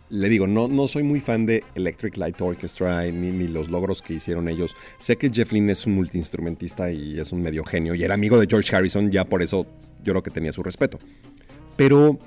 [0.09, 4.01] Le digo, no, no soy muy fan de Electric Light Orchestra ni, ni los logros
[4.03, 4.75] que hicieron ellos.
[4.97, 8.39] Sé que Jeff Lynne es un multiinstrumentista y es un medio genio y era amigo
[8.39, 9.65] de George Harrison, ya por eso
[10.03, 10.99] yo creo que tenía su respeto.
[11.75, 12.17] Pero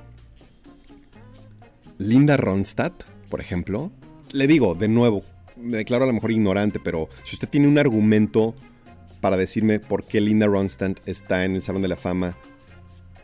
[1.98, 3.90] Linda Ronstadt, por ejemplo,
[4.32, 5.22] le digo, de nuevo,
[5.56, 8.54] me declaro a lo mejor ignorante, pero si usted tiene un argumento
[9.20, 12.36] para decirme por qué Linda Ronstadt está en el Salón de la Fama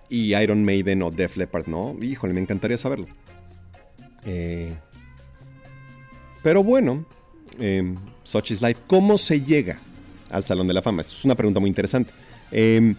[0.09, 3.07] y Iron Maiden o Def Leppard no, híjole, me encantaría saberlo.
[4.27, 4.75] Eh,
[6.43, 7.07] pero bueno,
[7.59, 7.95] eh,
[8.25, 9.79] Such is Life, ¿cómo se llega
[10.31, 11.03] al Salón de la Fama?
[11.03, 12.11] Es una pregunta muy interesante.
[12.51, 12.95] Eh,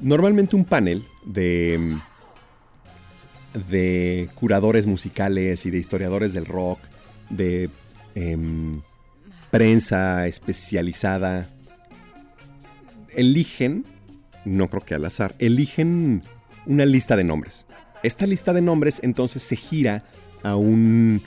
[0.00, 1.98] normalmente un panel de,
[3.68, 6.78] de curadores musicales y de historiadores del rock,
[7.30, 7.70] de
[8.14, 8.80] em,
[9.50, 11.48] prensa especializada,
[13.14, 13.84] eligen,
[14.44, 16.22] no creo que al azar, eligen
[16.66, 17.66] una lista de nombres.
[18.02, 20.04] Esta lista de nombres entonces se gira
[20.42, 21.22] a un,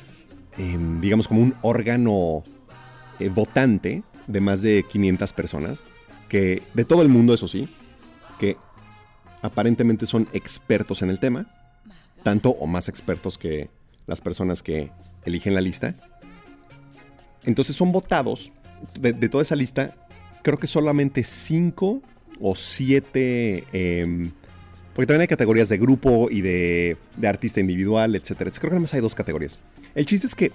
[0.58, 2.44] em, digamos como un órgano
[3.20, 5.84] eh, votante de más de 500 personas,
[6.28, 7.70] que de todo el mundo, eso sí,
[8.40, 8.58] que
[9.42, 11.48] aparentemente son expertos en el tema,
[12.26, 13.70] tanto o más expertos que
[14.08, 14.90] las personas que
[15.26, 15.94] eligen la lista.
[17.44, 18.52] Entonces son votados
[19.00, 19.94] de, toda esa lista,
[20.42, 22.02] creo que solamente 5
[22.42, 24.32] o 7
[24.96, 28.50] porque también hay categorías de grupo y de, de artista individual, etcétera.
[28.50, 29.60] Creo que nada más hay dos categorías.
[29.94, 30.52] El chiste es que,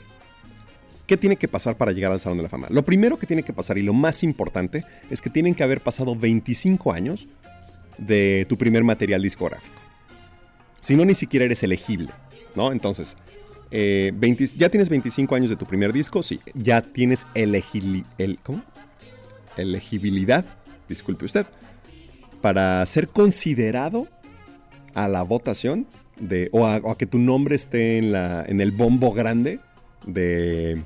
[1.06, 2.66] ¿qué tiene que pasar para llegar al Salón de la Fama?
[2.70, 5.82] Lo primero que tiene que pasar y lo más importante es que tienen que haber
[5.82, 7.28] pasado 25 años
[7.98, 9.89] de tu primer material discográfico.
[10.80, 12.08] Si no, ni siquiera eres elegible,
[12.54, 12.72] ¿no?
[12.72, 13.16] Entonces,
[13.70, 16.40] eh, 20 ya tienes 25 años de tu primer disco, sí.
[16.54, 18.62] Ya tienes elegili- el, ¿cómo?
[19.56, 20.44] elegibilidad,
[20.88, 21.46] disculpe usted,
[22.40, 24.08] para ser considerado
[24.94, 25.86] a la votación
[26.18, 29.60] de, o, a, o a que tu nombre esté en, la, en el bombo grande
[30.06, 30.82] de,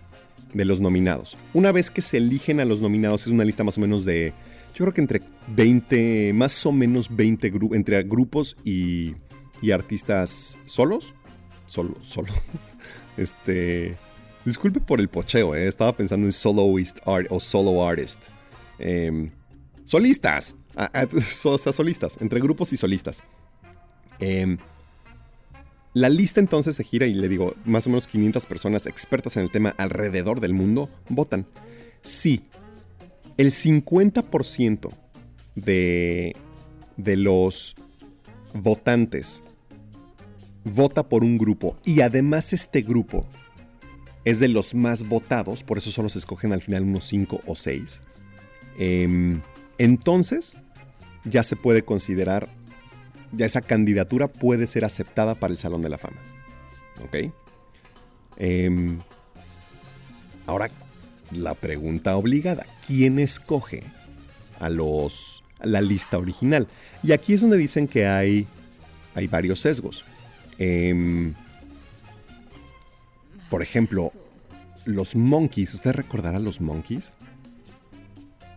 [0.52, 1.36] de los nominados.
[1.52, 4.32] Una vez que se eligen a los nominados, es una lista más o menos de,
[4.74, 5.22] yo creo que entre
[5.54, 9.14] 20, más o menos 20 grupos, entre grupos y,
[9.64, 11.14] y artistas solos.
[11.66, 12.28] Solo, solo.
[13.16, 13.96] Este.
[14.44, 18.20] Disculpe por el pocheo, eh, estaba pensando en soloist art o solo artist.
[18.78, 19.30] Em,
[19.84, 20.54] solistas.
[21.44, 23.22] O sea, solistas, entre grupos y solistas.
[24.18, 24.58] Em,
[25.94, 29.44] la lista entonces se gira y le digo, más o menos 500 personas expertas en
[29.44, 31.46] el tema alrededor del mundo votan.
[32.02, 32.42] Sí,
[33.36, 34.90] el 50%
[35.54, 36.36] de,
[36.96, 37.76] de los
[38.52, 39.44] votantes
[40.64, 43.26] vota por un grupo y además este grupo
[44.24, 47.54] es de los más votados, por eso solo se escogen al final unos 5 o
[47.54, 48.02] 6.
[48.78, 49.40] Em,
[49.78, 50.56] entonces,
[51.24, 52.48] ya se puede considerar,
[53.32, 56.16] ya esa candidatura puede ser aceptada para el Salón de la Fama.
[57.04, 57.32] ¿Ok?
[58.38, 58.98] Em,
[60.46, 60.70] ahora,
[61.30, 63.82] la pregunta obligada, ¿quién escoge
[64.60, 66.66] a los la lista original?
[67.02, 68.46] Y aquí es donde dicen que hay,
[69.14, 70.04] hay varios sesgos.
[70.58, 71.34] Em,
[73.50, 74.12] por ejemplo,
[74.84, 77.14] los Monkeys, ¿usted recordará los Monkeys?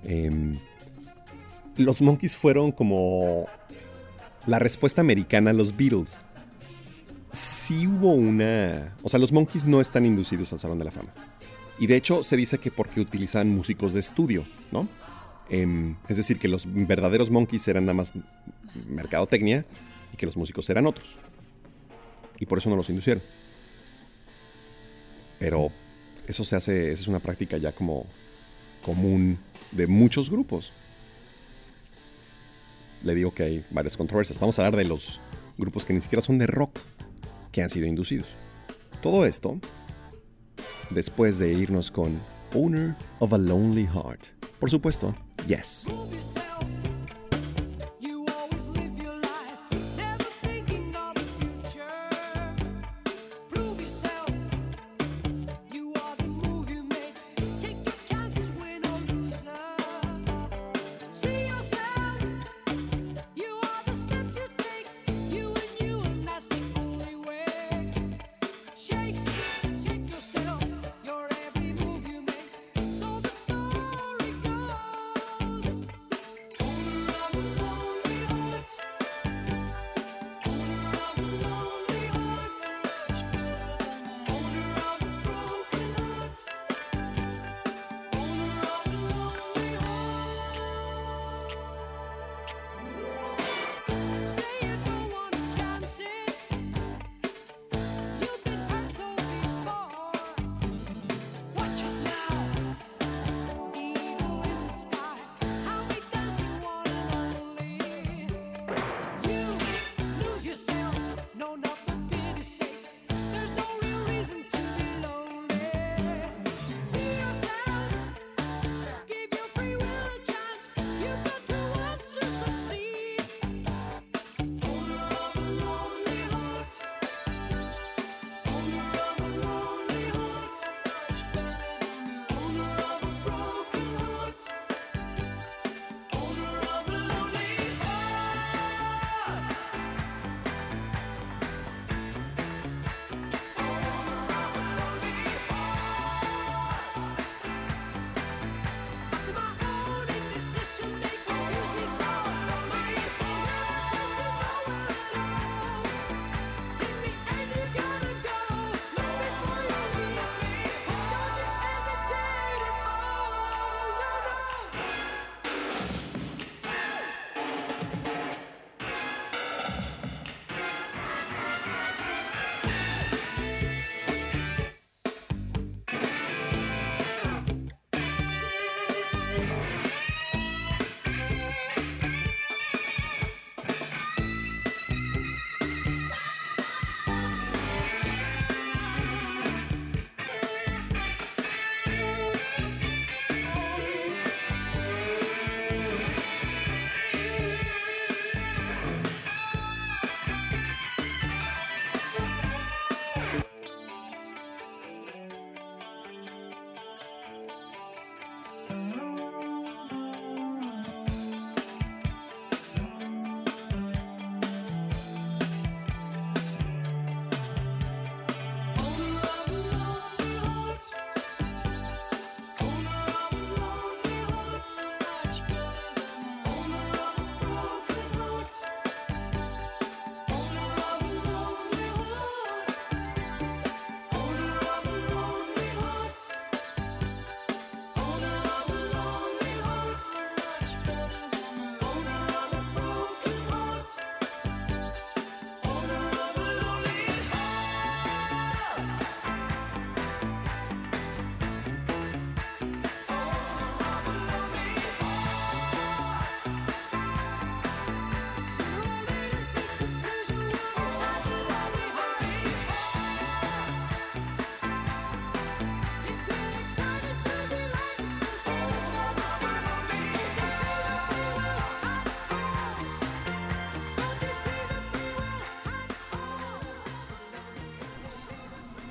[0.04, 0.58] Em,
[1.78, 3.48] los Monkeys fueron como
[4.46, 6.18] la respuesta americana a los Beatles.
[7.32, 8.96] Sí hubo una...
[9.04, 11.14] O sea, los Monkeys no están inducidos al Salón de la Fama.
[11.80, 14.88] Y de hecho se dice que porque utilizaban músicos de estudio, ¿no?
[15.50, 18.14] Em, es decir, que los verdaderos Monkeys eran nada más
[18.88, 19.66] mercadotecnia
[20.14, 21.18] y que los músicos eran otros.
[22.40, 23.24] Y por eso no los inducieron.
[25.40, 25.72] Pero
[26.28, 28.06] eso se hace, esa es una práctica ya como
[28.84, 29.38] común
[29.72, 30.72] de muchos grupos.
[33.04, 34.40] Le digo que hay varias controversias.
[34.40, 35.22] Vamos a hablar de los
[35.58, 36.80] grupos que ni siquiera son de rock,
[37.52, 38.28] que han sido inducidos.
[39.02, 39.60] Todo esto
[40.90, 42.20] después de irnos con
[42.54, 44.26] Owner of a Lonely Heart.
[44.60, 45.16] Por supuesto,
[45.48, 45.88] Yes.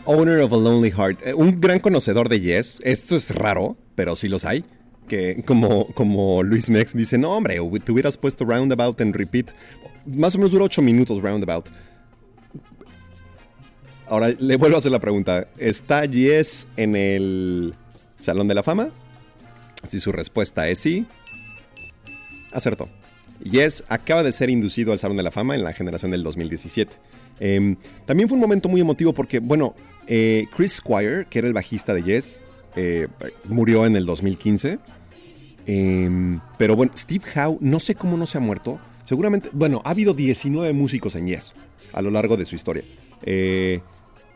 [0.07, 1.27] Owner of a Lonely Heart.
[1.27, 2.81] Eh, Un gran conocedor de Yes.
[2.85, 4.65] Esto es raro, pero sí los hay.
[5.09, 9.51] Que como, como Luis Mex dice, no hombre, te hubieras puesto Roundabout en repeat.
[10.05, 11.67] Más o menos dura 8 minutos Roundabout.
[14.09, 15.49] Ahora le vuelvo a hacer la pregunta.
[15.59, 17.75] ¿Está Yes en el
[18.21, 18.91] Salón de la Fama?
[19.87, 21.07] Si su respuesta es sí,
[22.53, 22.89] acertó.
[23.43, 26.93] Yes acaba de ser inducido al Salón de la Fama en la generación del 2017.
[27.41, 27.77] Em,
[28.07, 29.75] también fue un momento muy emotivo porque, bueno,
[30.07, 32.41] eh, Chris Squire, que era el bajista de Yes,
[32.77, 33.09] eh,
[33.45, 34.79] murió en el 2015.
[35.67, 38.79] Em, pero bueno, Steve Howe, no sé cómo no se ha muerto.
[39.05, 41.53] Seguramente, bueno, ha habido 19 músicos en Yes
[41.93, 42.85] a lo largo de su historia.
[43.23, 43.81] Eh,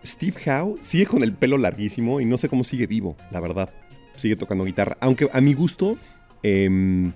[0.04, 3.70] Steve Howe sigue con el pelo larguísimo y no sé cómo sigue vivo, la verdad.
[4.16, 4.96] Sigue tocando guitarra.
[5.00, 5.96] Aunque a mi gusto,
[6.42, 7.12] em,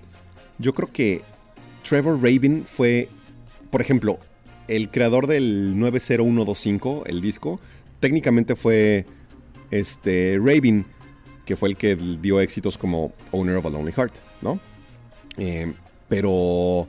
[0.59, 1.21] yo creo que
[1.87, 3.09] Trevor Rabin fue,
[3.71, 4.19] por ejemplo,
[4.67, 7.59] el creador del 90125, el disco,
[7.99, 9.05] técnicamente fue
[9.71, 10.85] este Rabin,
[11.45, 14.59] que fue el que dio éxitos como Owner of a Lonely Heart, ¿no?
[15.37, 15.71] Eh,
[16.07, 16.87] pero,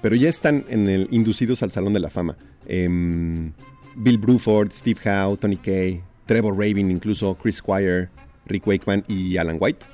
[0.00, 2.36] pero ya están en el, inducidos al Salón de la Fama.
[2.66, 3.52] Em,
[3.96, 8.08] Bill Bruford, Steve Howe, Tony Kay, Trevor Rabin, incluso Chris Squire,
[8.46, 9.86] Rick Wakeman y Alan White,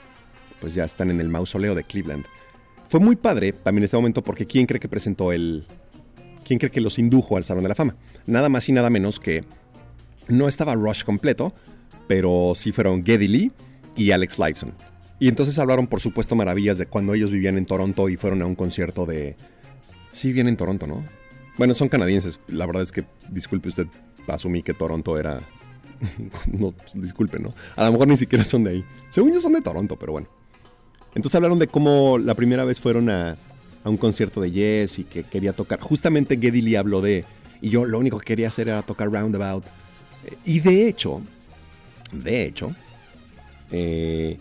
[0.60, 2.24] pues ya están en el mausoleo de Cleveland.
[2.88, 5.66] Fue muy padre también en este momento porque ¿quién cree que presentó el...
[6.50, 7.94] ¿Quién cree que los indujo al Salón de la Fama?
[8.26, 9.44] Nada más y nada menos que
[10.26, 11.54] no estaba Rush completo,
[12.08, 13.52] pero sí fueron Geddy Lee
[13.94, 14.74] y Alex Lifeson.
[15.20, 18.46] Y entonces hablaron, por supuesto, maravillas de cuando ellos vivían en Toronto y fueron a
[18.46, 19.36] un concierto de...
[20.10, 21.04] Sí, vivían en Toronto, ¿no?
[21.56, 22.40] Bueno, son canadienses.
[22.48, 23.86] La verdad es que, disculpe usted,
[24.26, 25.38] asumí que Toronto era...
[26.52, 27.54] no, pues, disculpe, ¿no?
[27.76, 28.84] A lo mejor ni siquiera son de ahí.
[29.10, 30.26] Según yo son de Toronto, pero bueno.
[31.14, 33.36] Entonces hablaron de cómo la primera vez fueron a,
[33.84, 35.80] a un concierto de Yes y que quería tocar.
[35.80, 37.24] Justamente Geddy Lee habló de...
[37.60, 39.64] Y yo lo único que quería hacer era tocar Roundabout.
[40.44, 41.22] Y de hecho,
[42.12, 42.72] de hecho,
[43.70, 44.38] eh,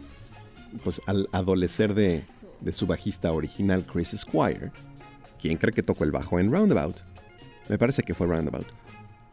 [0.83, 2.23] pues al adolecer de,
[2.61, 4.71] de su bajista original Chris Squire,
[5.41, 6.97] ¿quién cree que tocó el bajo en Roundabout?
[7.67, 8.67] Me parece que fue Roundabout.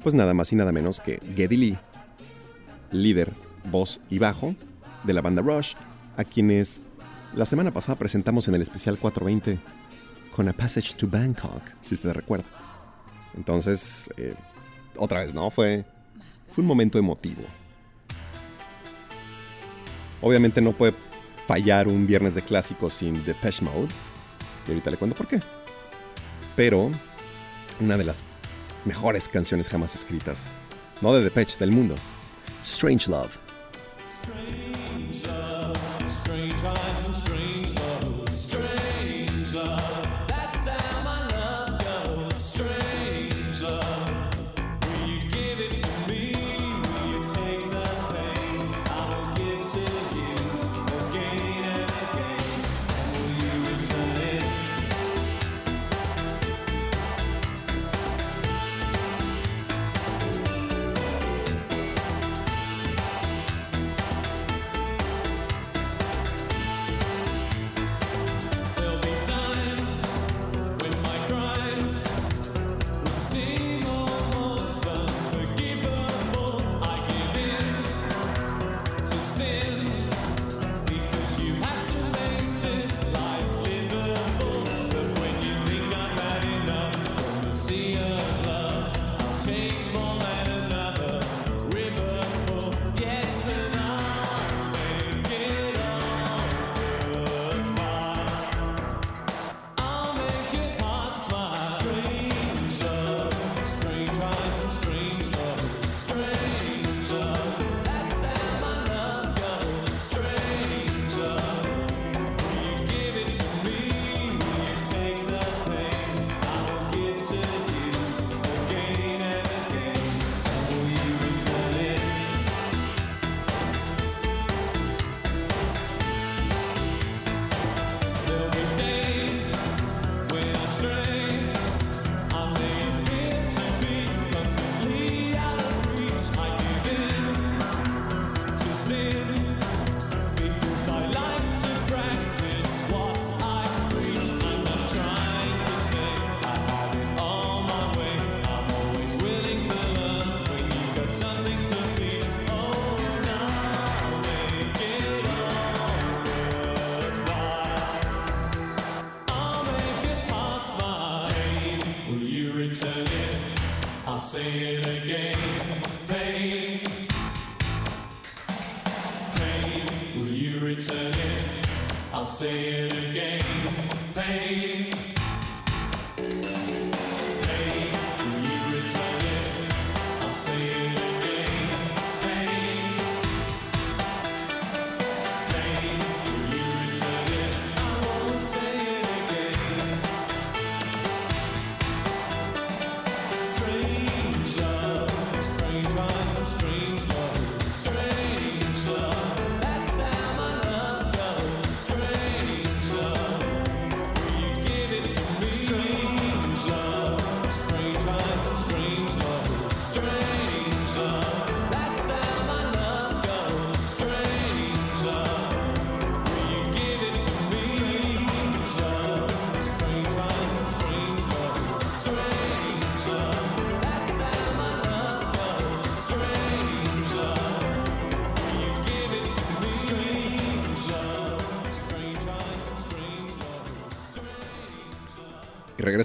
[0.02, 1.78] Pues nada más y nada menos que Geddy Lee,
[2.92, 3.32] líder,
[3.70, 4.54] voz y bajo
[5.04, 5.74] de la banda Rush,
[6.16, 6.80] a quienes
[7.34, 9.58] la semana pasada presentamos en el especial 420
[10.36, 12.44] con A Passage to Bangkok, si usted recuerda.
[13.38, 14.34] Entonces, eh,
[14.98, 15.50] otra vez, ¿no?
[15.50, 15.82] Fue,
[16.52, 17.42] fue un momento emotivo.
[20.20, 20.92] Obviamente no puede
[21.46, 23.88] fallar un viernes de clásicos sin Depeche Mode.
[24.66, 25.40] Y ahorita le cuento por qué.
[26.54, 26.90] Pero
[27.80, 28.22] una de las
[28.84, 30.50] mejores canciones jamás escritas.
[31.00, 31.94] No de Depeche, del mundo.
[32.60, 33.38] Strange Love.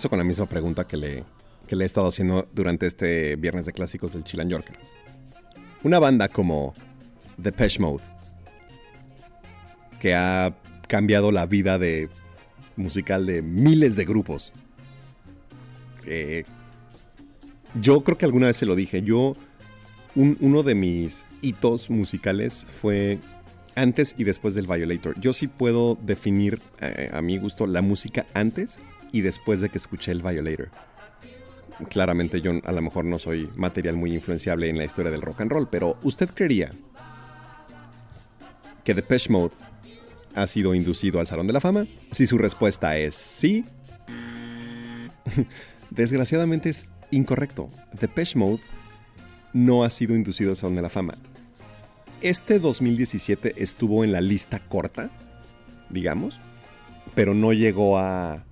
[0.10, 1.24] Con la misma pregunta que le,
[1.68, 4.78] que le he estado haciendo durante este viernes de clásicos del Chilan Yorker.
[5.84, 6.74] Una banda como
[7.38, 8.04] Depeche Mode,
[10.00, 10.56] que ha
[10.88, 12.10] cambiado la vida de
[12.76, 14.54] musical de miles de grupos.
[17.82, 19.02] yo creo que alguna vez se lo dije.
[19.02, 19.36] Yo,
[20.16, 23.20] un- uno de mis hitos musicales fue
[23.76, 25.18] antes y después del Violator.
[25.20, 28.80] Yo sí puedo definir, eh, a mi gusto, la música antes
[29.12, 30.70] y después de que escuché el Violator.
[31.90, 35.42] Claramente yo a lo mejor no soy material muy influenciable en la historia del rock
[35.42, 36.72] and roll, pero ¿usted creería
[38.84, 39.54] que Depeche Mode
[40.36, 41.86] ha sido inducido al Salón de la Fama?
[42.12, 43.66] Si su respuesta es sí,
[45.90, 47.70] desgraciadamente es incorrecto.
[48.00, 48.62] Depeche Mode
[49.54, 51.16] no ha sido inducido al Salón de la Fama.
[52.22, 55.10] Este 2017 estuvo en la lista corta,
[55.90, 56.40] digamos,
[57.16, 58.44] pero no llegó a,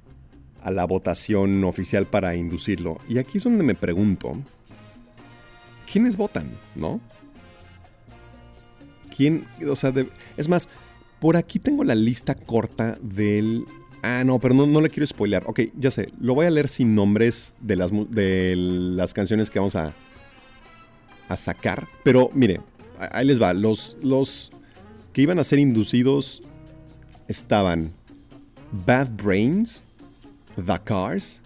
[0.64, 2.98] a la votación oficial para inducirlo.
[3.08, 4.38] Y aquí es donde me pregunto,
[5.92, 7.00] ¿quiénes votan, no?
[9.16, 9.46] ¿Quién?
[9.70, 10.08] O sea, de-
[10.38, 10.70] es más,
[11.20, 13.66] por aquí tengo la lista corta del...
[14.02, 15.44] Ah, no, pero no, no le quiero spoilear.
[15.46, 19.60] Ok, ya sé, lo voy a leer sin nombres de las, de las canciones que
[19.60, 19.92] vamos a,
[21.28, 21.86] a sacar.
[22.04, 22.62] Pero mire,
[23.12, 23.54] ahí les va.
[23.54, 24.52] Los, los
[25.12, 26.42] que iban a ser inducidos
[27.28, 27.92] estaban
[28.86, 29.84] Bad Brains,
[30.66, 31.42] The Cars,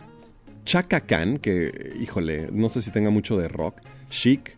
[0.65, 4.55] Chaka Khan, que híjole, no sé si tenga mucho de rock, Chic,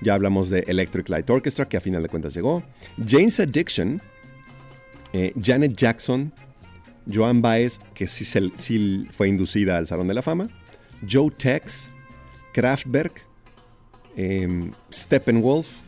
[0.00, 2.62] ya hablamos de Electric Light Orchestra, que a final de cuentas llegó,
[3.04, 4.00] Jane's Addiction,
[5.12, 6.32] eh, Janet Jackson,
[7.10, 8.50] Joan Baez, que sí, se-
[9.10, 10.48] fue inducida al Salón de la Fama,
[11.08, 11.90] Joe Tex,
[12.52, 13.24] Kraftwerk,
[14.16, 15.78] em, Steppenwolf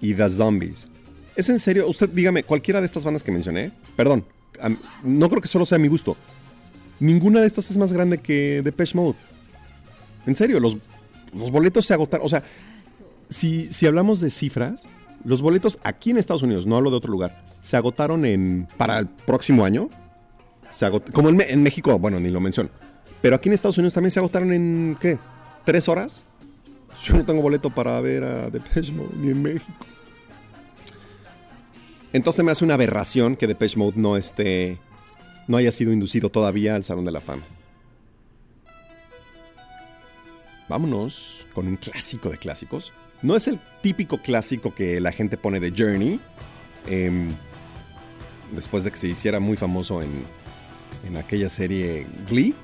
[0.00, 0.88] y The Zombies.
[1.36, 1.88] ¿Es en serio?
[1.88, 4.24] Usted dígame, cualquiera de estas bandas que mencioné, perdón,
[5.02, 6.16] no creo que solo sea mi gusto.
[7.00, 9.16] Ninguna de estas es más grande que Depeche Mode.
[10.26, 10.76] En serio, los,
[11.34, 12.24] los boletos se agotaron.
[12.24, 12.42] O sea,
[13.28, 14.88] si, si hablamos de cifras,
[15.24, 18.68] los boletos aquí en Estados Unidos, no hablo de otro lugar, se agotaron en.
[18.76, 19.88] para el próximo año.
[20.70, 22.70] Se como en, en México, bueno, ni lo menciono.
[23.20, 24.96] Pero aquí en Estados Unidos también se agotaron en.
[25.00, 25.18] ¿qué?
[25.64, 26.24] ¿Tres horas?
[27.04, 29.86] Yo no tengo boleto para ver a Depeche Mode ni en México.
[32.12, 34.78] Entonces me hace una aberración que Depeche Mode no esté.
[35.48, 37.42] No haya sido inducido todavía al Salón de la Fama.
[40.68, 42.92] Vámonos con un clásico de clásicos.
[43.20, 46.20] No es el típico clásico que la gente pone de Journey.
[46.86, 47.28] em,
[48.52, 50.24] después de que se hiciera muy famoso en,
[51.06, 52.54] en aquella serie Glee,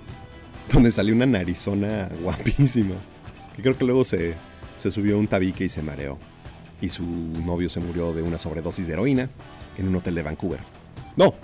[0.72, 2.94] donde salió una narizona guapísima.
[3.56, 4.34] Que creo que luego se,
[4.76, 6.18] se subió a un tabique y se mareó.
[6.80, 9.30] Y su novio se murió de una sobredosis de heroína
[9.76, 10.60] en un hotel de Vancouver.
[11.16, 11.34] No,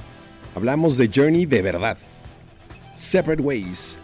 [0.54, 1.98] hablamos de Journey de verdad.
[2.94, 3.98] Separate Ways.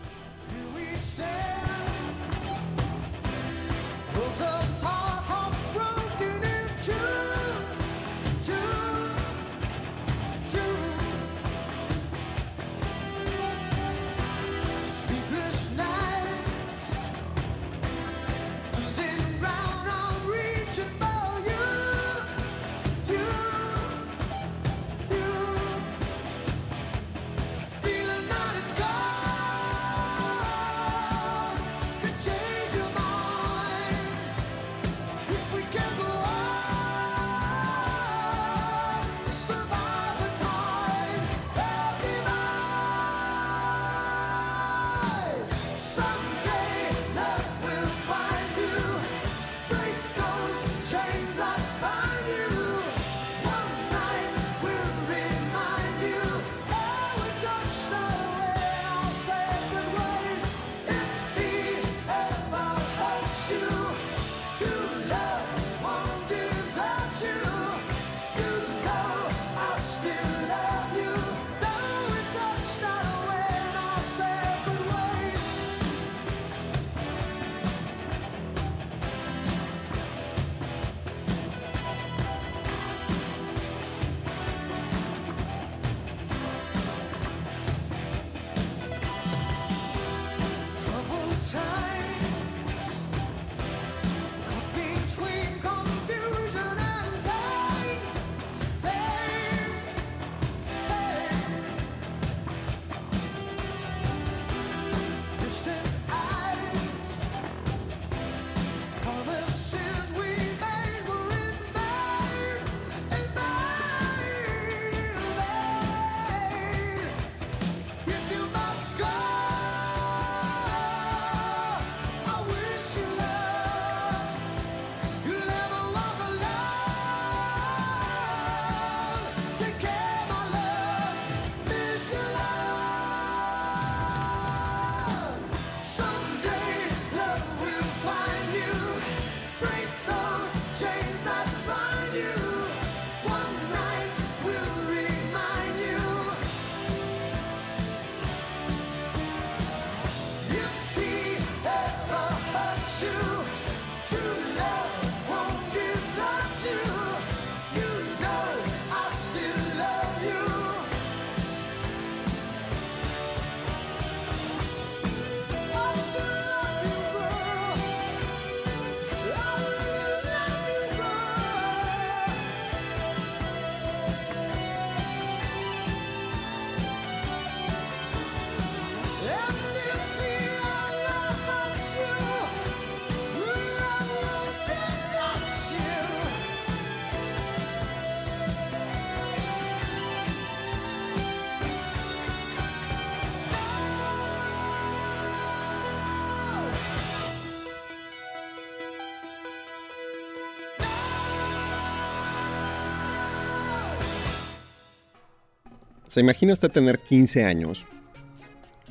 [206.10, 207.86] ¿Se imagina usted tener 15 años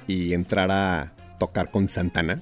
[0.07, 2.41] y entrar a tocar con Santana?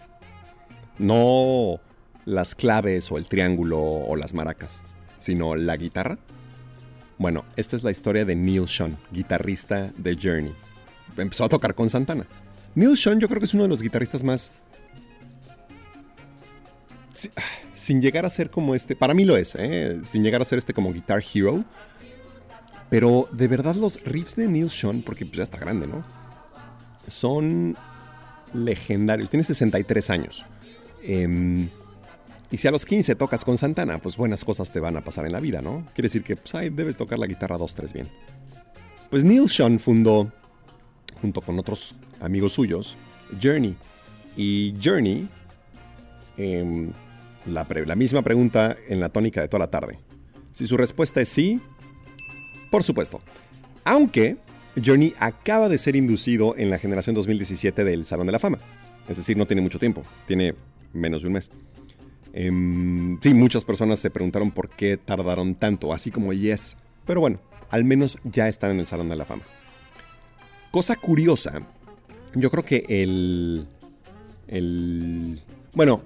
[1.00, 1.80] No
[2.26, 4.84] las claves o el triángulo o las maracas,
[5.18, 6.20] sino la guitarra.
[7.18, 10.54] Bueno, esta es la historia de Neil Sean, guitarrista de Journey.
[11.18, 12.28] Empezó a tocar con Santana.
[12.76, 14.52] Neil Sean yo creo que es uno de los guitarristas más...
[17.14, 17.32] Si-
[17.74, 20.00] Sin llegar a ser como este, para mí lo es, ¿eh?
[20.04, 21.66] sin llegar a ser este como Guitar Hero,
[22.90, 26.04] pero de verdad los riffs de Neil Sean, porque pues ya está grande, ¿no?
[27.08, 27.76] Son
[28.54, 29.30] legendarios.
[29.30, 30.46] Tiene 63 años.
[31.04, 31.70] Em,
[32.50, 35.26] y si a los 15 tocas con Santana, pues buenas cosas te van a pasar
[35.26, 35.86] en la vida, ¿no?
[35.94, 38.08] Quiere decir que pues, debes tocar la guitarra 2-3 bien.
[39.10, 40.32] Pues Neil Sean fundó,
[41.22, 42.96] junto con otros amigos suyos,
[43.42, 43.76] Journey.
[44.38, 45.28] Y Journey,
[46.38, 46.92] em,
[47.46, 50.00] la misma pregunta en la tónica de toda la tarde.
[50.52, 51.62] Si su respuesta es sí,
[52.70, 53.22] por supuesto.
[53.84, 54.38] Aunque
[54.84, 58.60] Journey acaba de ser inducido en la generación 2017 del Salón de la Fama.
[59.08, 60.54] Es decir, no tiene mucho tiempo, tiene
[60.94, 61.50] menos de un mes.
[62.34, 66.78] Em, sí, muchas personas se preguntaron por qué tardaron tanto, así como Yes.
[67.06, 67.40] Pero bueno,
[67.70, 69.44] al menos ya están en el Salón de la Fama.
[70.72, 71.62] Cosa curiosa,
[72.36, 73.66] yo creo que el...
[74.48, 75.42] el
[75.74, 76.02] bueno,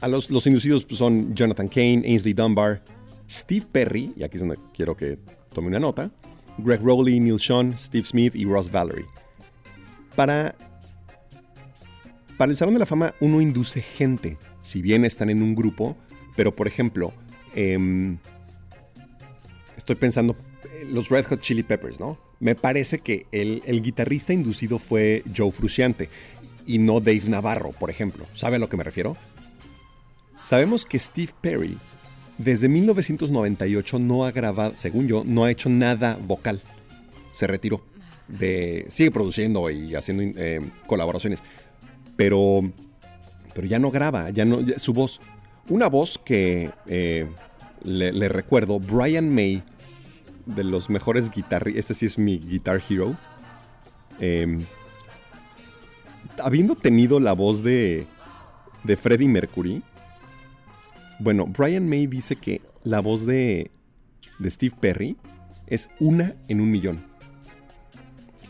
[0.00, 2.82] a los, los inducidos pues, son Jonathan Kane, Ainsley Dunbar,
[3.30, 5.18] Steve Perry, y aquí es donde quiero que
[5.56, 6.10] tome una nota,
[6.58, 9.06] Greg Rowley, Neil Sean, Steve Smith y Ross Valerie.
[10.14, 10.54] Para,
[12.36, 15.96] para el Salón de la Fama uno induce gente, si bien están en un grupo,
[16.36, 17.10] pero por ejemplo,
[17.54, 18.18] em,
[19.78, 22.18] estoy pensando, eh, los Red Hot Chili Peppers, ¿no?
[22.38, 26.10] Me parece que el, el guitarrista inducido fue Joe Frusciante
[26.66, 28.26] y no Dave Navarro, por ejemplo.
[28.34, 29.16] ¿Sabe a lo que me refiero?
[30.42, 31.78] Sabemos que Steve Perry
[32.38, 36.60] desde 1998 no ha grabado, según yo, no ha hecho nada vocal.
[37.32, 37.82] Se retiró.
[38.88, 41.42] Sigue produciendo y haciendo eh, colaboraciones.
[42.16, 42.62] Pero,
[43.54, 45.20] pero ya no graba, ya no, su voz.
[45.68, 47.26] Una voz que eh,
[47.82, 49.62] le, le recuerdo, Brian May,
[50.46, 53.16] de los mejores guitarristas, este sí es mi Guitar Hero.
[54.20, 54.64] Em,
[56.42, 58.06] habiendo tenido la voz de,
[58.84, 59.82] de Freddie Mercury,
[61.18, 63.70] bueno, Brian May dice que la voz de,
[64.38, 65.16] de Steve Perry
[65.66, 67.04] es una en un millón.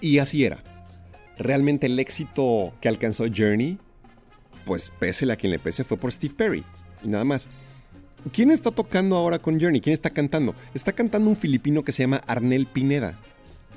[0.00, 0.62] Y así era.
[1.38, 3.78] Realmente el éxito que alcanzó Journey,
[4.64, 6.64] pues pésele a quien le pese, fue por Steve Perry.
[7.02, 7.48] Y nada más.
[8.32, 9.80] ¿Quién está tocando ahora con Journey?
[9.80, 10.54] ¿Quién está cantando?
[10.74, 13.16] Está cantando un filipino que se llama Arnel Pineda.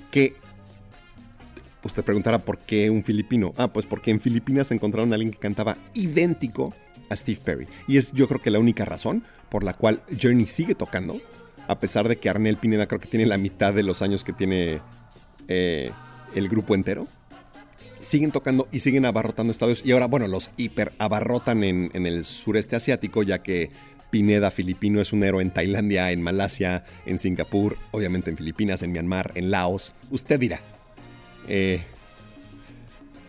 [0.09, 0.35] Que
[1.81, 3.53] pues te preguntará por qué un filipino.
[3.57, 6.73] Ah, pues porque en Filipinas encontraron a alguien que cantaba idéntico
[7.09, 7.67] a Steve Perry.
[7.87, 11.19] Y es yo creo que la única razón por la cual Journey sigue tocando,
[11.67, 14.33] a pesar de que Arnel Pineda creo que tiene la mitad de los años que
[14.33, 14.81] tiene
[15.47, 15.91] eh,
[16.35, 17.07] el grupo entero.
[17.99, 19.81] Siguen tocando y siguen abarrotando estadios.
[19.85, 23.71] Y ahora, bueno, los hiper abarrotan en, en el sureste asiático, ya que
[24.09, 28.91] Pineda filipino es un héroe en Tailandia, en Malasia, en Singapur, obviamente en Filipinas, en
[28.91, 29.93] Myanmar, en Laos.
[30.09, 30.59] Usted dirá.
[31.49, 31.81] Eh,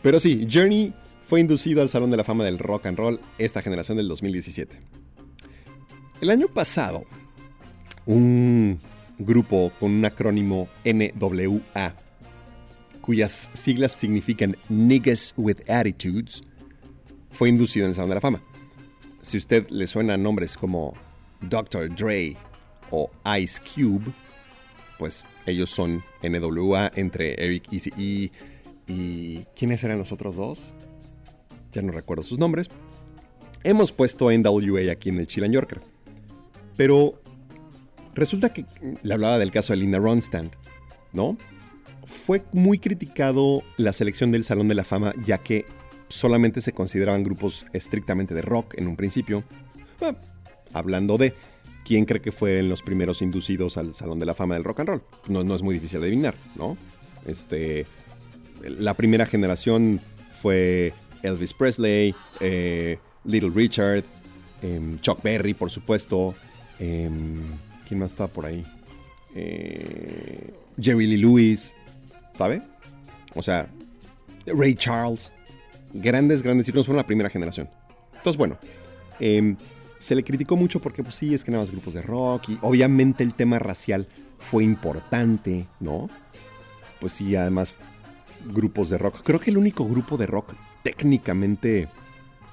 [0.03, 0.93] pero sí, Journey
[1.27, 4.77] fue inducido al Salón de la Fama del Rock and Roll esta generación del 2017.
[6.21, 7.05] El año pasado,
[8.05, 8.79] un
[9.19, 11.95] grupo con un acrónimo NWA,
[13.01, 16.43] cuyas siglas significan Niggas with Attitudes,
[17.31, 18.43] fue inducido en el Salón de la Fama.
[19.23, 20.95] Si usted le suena nombres como
[21.41, 21.95] Dr.
[21.95, 22.37] Dre
[22.91, 24.13] o Ice Cube,
[25.01, 28.31] pues ellos son NWA entre Eric Easy E
[28.86, 30.74] y ¿quiénes eran los otros dos?
[31.72, 32.68] Ya no recuerdo sus nombres.
[33.64, 35.81] Hemos puesto NWA aquí en el Chilean Yorker.
[36.77, 37.18] Pero
[38.14, 38.66] resulta que
[39.02, 40.52] le hablaba del caso de Linda Ronstadt,
[41.14, 41.39] ¿no?
[42.05, 45.64] Fue muy criticado la selección del Salón de la Fama ya que
[46.09, 49.44] solamente se consideraban grupos estrictamente de rock en un principio.
[50.74, 51.32] Hablando de
[51.85, 54.89] quién cree que fueron los primeros inducidos al Salón de la Fama del Rock and
[54.89, 55.02] Roll.
[55.28, 56.77] No, no es muy difícil adivinar, ¿no?
[57.27, 57.86] Este,
[58.62, 60.01] la primera generación
[60.32, 60.93] fue
[61.23, 64.05] Elvis Presley, eh, Little Richard,
[64.62, 66.35] em, Chuck Berry, por supuesto.
[66.78, 67.43] em,
[67.86, 68.65] ¿Quién más está por ahí?
[69.35, 71.74] Eh, Jerry Lee Lewis,
[72.32, 72.62] ¿sabe?
[73.35, 73.69] O sea,
[74.47, 75.31] Ray Charles.
[75.93, 77.69] Grandes, grandes íconos fueron la primera generación.
[78.16, 78.59] Entonces, bueno,
[79.19, 79.57] em,
[80.01, 82.59] se le criticó mucho porque, pues sí, es que nada más grupos de rock y
[82.62, 84.09] obviamente el tema racial
[84.39, 86.09] fue importante, ¿no?
[87.01, 87.77] Pues sí, además,
[88.47, 89.20] grupos de rock.
[89.22, 91.89] Creo que el único grupo de rock técnicamente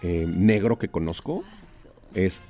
[0.01, 1.45] eh, negro que conozco
[2.13, 2.41] es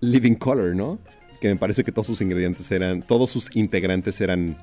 [0.00, 0.98] Living Color, ¿no?
[1.38, 4.56] Que me parece que todos sus ingredientes eran, todos sus integrantes eran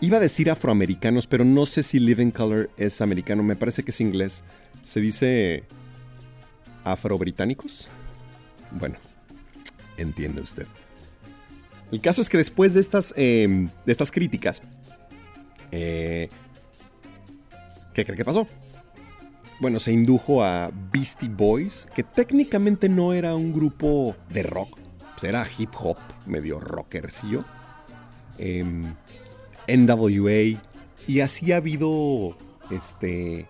[0.00, 3.42] Iba a decir afroamericanos, pero no sé si Living Color es americano.
[3.42, 4.42] Me parece que es inglés.
[4.82, 5.64] Se dice
[6.84, 7.88] afrobritánicos.
[8.72, 8.96] Bueno,
[9.96, 10.66] entiende usted.
[11.92, 14.60] El caso es que después de estas, eh, de estas críticas,
[15.70, 16.28] eh,
[17.94, 18.46] ¿qué cree que pasó?
[19.60, 24.78] Bueno, se indujo a Beastie Boys, que técnicamente no era un grupo de rock,
[25.14, 27.44] pues era hip hop, medio rockercillo.
[28.38, 28.94] Em,
[29.66, 30.60] NWA,
[31.06, 32.36] y así ha habido
[32.70, 33.46] este,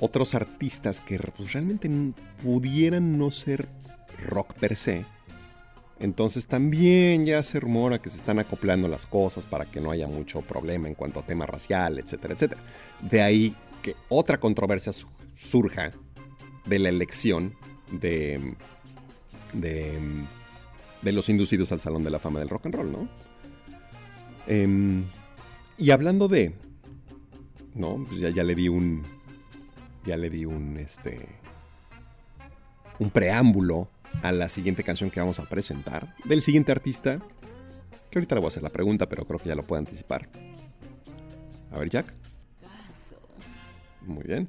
[0.00, 1.88] otros artistas que pues, realmente
[2.42, 3.68] pudieran no ser
[4.26, 5.04] rock per se.
[6.00, 10.06] Entonces también ya se rumora que se están acoplando las cosas para que no haya
[10.06, 12.60] mucho problema en cuanto a tema racial, etcétera, etcétera.
[13.00, 15.90] De ahí que otra controversia su- surja
[16.66, 17.54] de la elección
[17.90, 18.54] de,
[19.52, 19.98] de,
[21.02, 23.08] de los inducidos al Salón de la Fama del Rock and Roll, ¿no?
[24.46, 25.02] Em,
[25.78, 26.54] y hablando de,
[27.74, 29.02] no, Pues ya, ya le di un,
[30.06, 31.26] ya le di un, este,
[32.98, 33.88] un preámbulo
[34.22, 37.18] a la siguiente canción que vamos a presentar del siguiente artista.
[38.10, 40.28] Que ahorita le voy a hacer la pregunta, pero creo que ya lo puedo anticipar.
[41.70, 42.14] A ver, Jack.
[44.02, 44.48] Muy bien.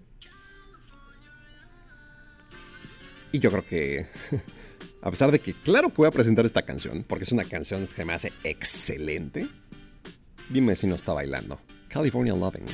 [3.31, 4.07] Y yo creo que,
[5.01, 7.85] a pesar de que, claro que voy a presentar esta canción, porque es una canción
[7.87, 9.47] que me hace excelente,
[10.49, 11.59] dime si no está bailando.
[11.89, 12.65] California Loving.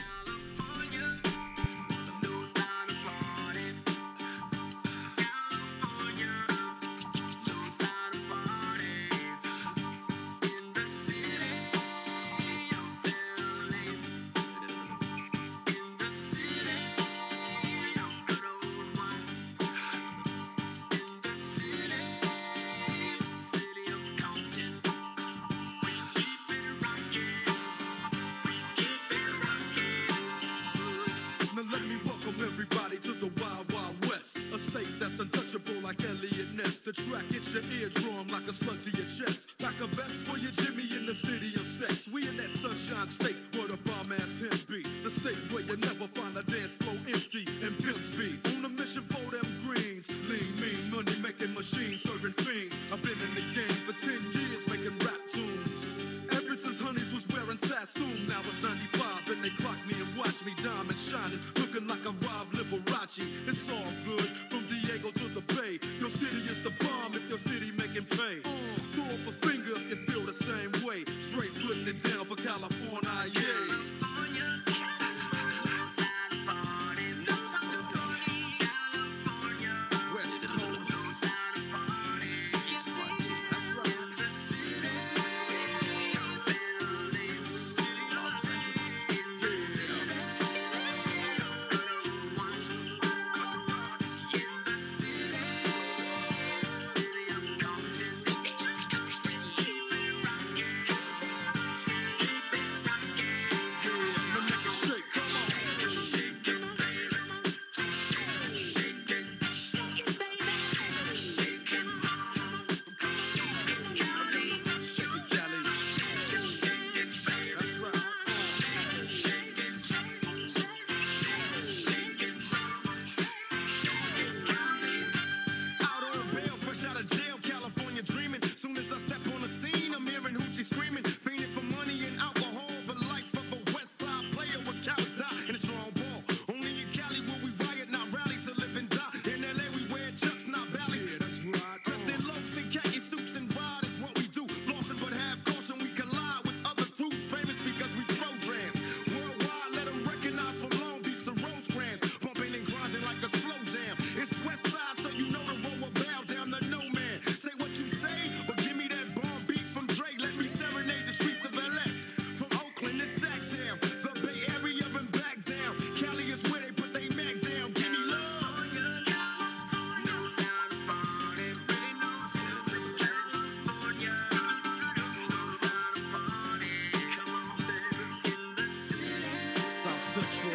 [180.15, 180.54] South Central.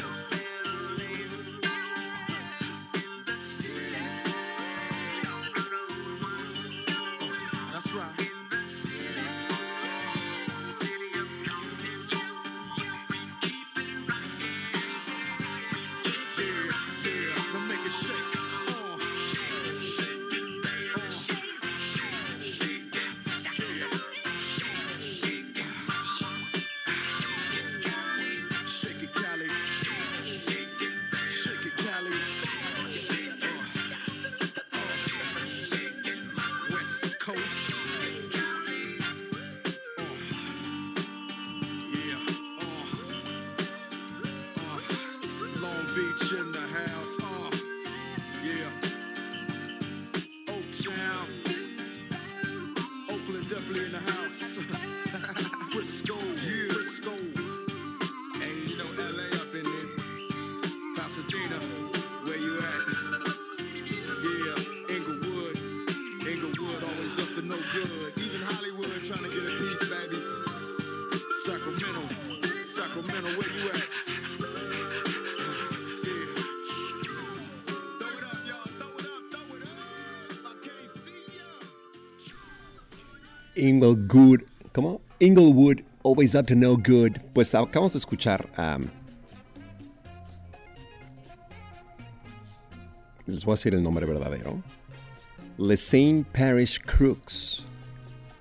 [83.61, 84.41] Inglewood.
[84.73, 85.01] ¿Cómo?
[85.19, 87.19] Inglewood, always up to no good.
[87.35, 88.79] Pues acabamos de escuchar a.
[93.27, 94.63] les voy a decir el nombre verdadero.
[95.59, 97.67] Lesane Parish Crooks.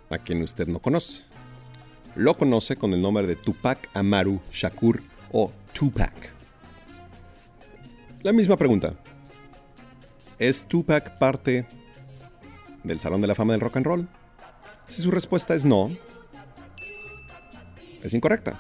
[0.10, 1.24] A quien usted no conoce.
[2.16, 5.02] Lo conoce con el nombre de Tupac Amaru Shakur
[5.32, 6.34] o Tupac.
[8.24, 8.96] La misma pregunta.
[10.40, 11.66] ¿Es Tupac parte
[12.84, 14.08] del Salón de la Fama del Rock and Roll?
[14.90, 15.90] Si su respuesta es no,
[18.04, 18.60] es incorrecta.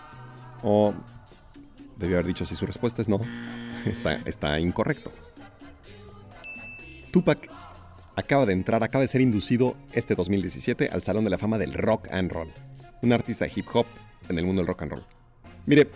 [0.63, 0.93] O
[1.97, 3.19] debió haber dicho si su respuesta es no,
[3.85, 5.11] está, está incorrecto.
[7.11, 7.49] Tupac
[8.15, 11.73] acaba de entrar, acaba de ser inducido este 2017 al Salón de la Fama del
[11.73, 12.49] Rock and Roll.
[13.01, 13.85] Un artista de hip hop
[14.29, 15.05] en el mundo del rock and roll.
[15.65, 15.87] Mire,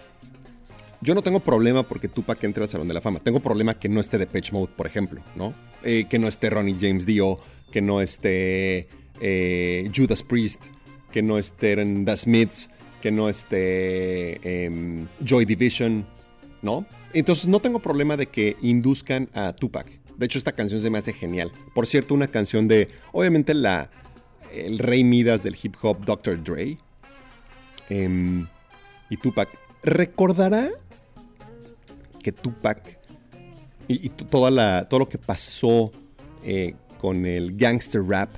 [1.01, 3.19] yo no tengo problema porque Tupac entre al Salón de la Fama.
[3.19, 5.53] Tengo problema que no esté de Pitch Mode, por ejemplo, ¿no?
[5.83, 7.39] Eh, que no esté Ronnie James Dio,
[7.71, 8.87] que no esté
[9.25, 10.61] eh, Judas Priest,
[11.09, 12.69] que no estén The Smiths,
[13.01, 16.05] que no esté em, Joy Division,
[16.61, 16.85] ¿no?
[17.13, 19.87] Entonces no tengo problema de que induzcan a Tupac.
[20.17, 21.53] De hecho, esta canción se me hace genial.
[21.73, 23.89] Por cierto, una canción de, obviamente, la,
[24.51, 26.43] el rey Midas del hip hop, Dr.
[26.43, 26.77] Dre.
[27.89, 28.45] em,
[29.09, 29.47] y Tupac.
[29.83, 30.69] Recordará
[32.21, 32.99] que Tupac
[33.87, 35.91] y, toda la, todo lo que pasó
[36.43, 38.35] eh, con el gangster rap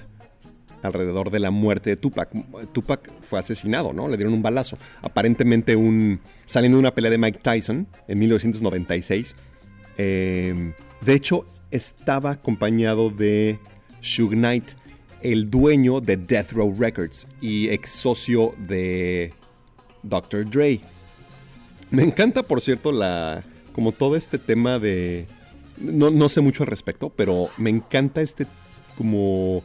[0.87, 2.29] alrededor de la muerte de Tupac.
[2.71, 4.07] Tupac fue asesinado, ¿no?
[4.07, 4.77] Le dieron un balazo.
[5.01, 9.35] Aparentemente un saliendo de una pelea de Mike Tyson en 1996.
[9.97, 13.59] Eh, de hecho, estaba acompañado de
[14.01, 14.71] Suge Knight,
[15.21, 19.33] el dueño de Death Row Records y ex socio de
[20.03, 20.49] Dr.
[20.49, 20.79] Dre.
[21.91, 23.43] Me encanta, por cierto, la
[23.73, 25.27] como todo este tema de
[25.77, 28.47] no, no sé mucho al respecto, pero me encanta este
[28.97, 29.63] como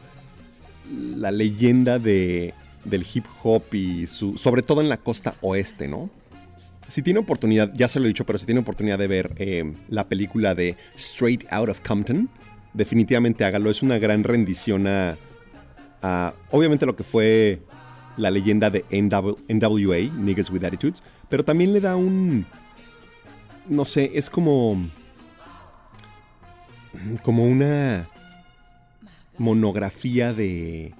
[0.91, 2.55] la leyenda de,
[2.85, 6.11] del hip hop y su sobre todo en la costa oeste, ¿no?
[6.89, 9.73] Si tiene oportunidad, ya se lo he dicho, pero si tiene oportunidad de ver eh,
[9.89, 12.29] la película de Straight Out of Compton,
[12.75, 13.71] definitivamente hágalo.
[13.71, 15.17] Es una gran rendición a,
[16.03, 17.61] a, obviamente lo que fue
[18.17, 22.45] la leyenda de NW NWA, Niggas with Attitudes, pero también le da un,
[23.69, 24.89] no sé, es como,
[27.23, 28.09] como una
[29.41, 30.93] monografía de,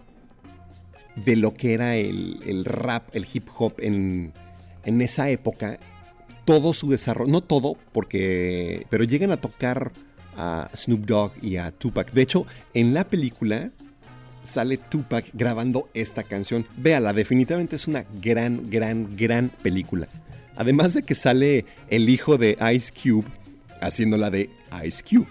[1.15, 4.33] de lo que era el, el rap, el hip hop en,
[4.85, 5.79] en esa época.
[6.47, 9.93] Todo su desarrollo, no todo, porque, pero llegan a tocar
[10.37, 12.13] a Snoop Dogg y a Tupac.
[12.13, 13.71] De hecho, en la película
[14.43, 16.67] sale Tupac grabando esta canción.
[16.79, 20.09] Véala, definitivamente es una gran, gran, gran película.
[20.57, 23.29] Además de que sale el hijo de Ice Cube
[23.83, 24.49] haciéndola de
[24.85, 25.29] Ice Cube.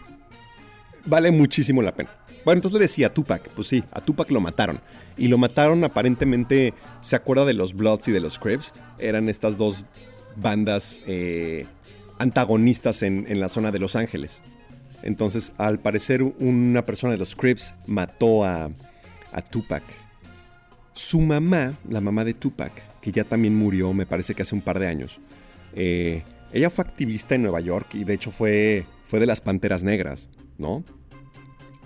[1.06, 2.19] Vale muchísimo la pena.
[2.50, 4.82] Bueno, entonces le decía a Tupac, pues sí, a Tupac lo mataron.
[5.18, 8.74] Y lo mataron aparentemente, ¿se acuerda de los Bloods y de los Crips?
[8.98, 9.86] Eran estas dos
[10.36, 11.68] bandas eh,
[12.18, 14.42] antagonistas en, la zona de Los Ángeles.
[15.04, 18.72] Entonces, al parecer, una persona de los Crips mató a,
[19.32, 19.84] a Tupac.
[20.94, 24.62] Su mamá, la mamá de Tupac, que ya también murió, me parece que hace un
[24.62, 25.22] par de años,
[25.76, 29.84] eh, ella fue activista en Nueva York y de hecho fue, fue de las Panteras
[29.84, 30.84] Negras, ¿no?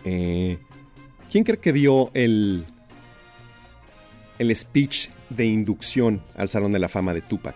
[0.06, 0.58] Eh,
[1.32, 2.66] ¿Quién cree que dio el,
[4.40, 7.56] el speech de inducción al Salón de la Fama de Tupac?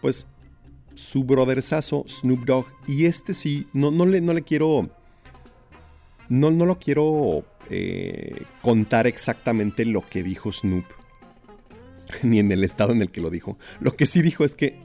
[0.00, 0.26] Pues
[0.94, 2.66] su brotherzazo Snoop Dogg.
[2.86, 4.90] Y este sí, no, no, le, no le quiero.
[6.28, 10.84] No, no lo quiero eh, contar exactamente lo que dijo Snoop.
[12.22, 13.58] Ni en el estado en el que lo dijo.
[13.80, 14.78] Lo que sí dijo es que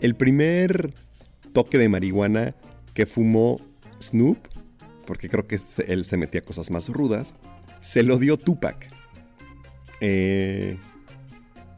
[0.00, 0.92] el primer
[1.52, 2.54] toque de marihuana
[2.92, 3.60] que fumó
[4.00, 4.38] Snoop,
[5.06, 7.34] porque creo que él se metía cosas más rudas,
[7.80, 8.88] se lo dio Tupac.
[10.00, 10.76] Eh,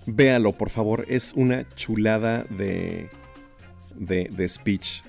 [0.07, 3.09] véalo, por favor, es una chulada de,
[3.95, 5.03] de, speech.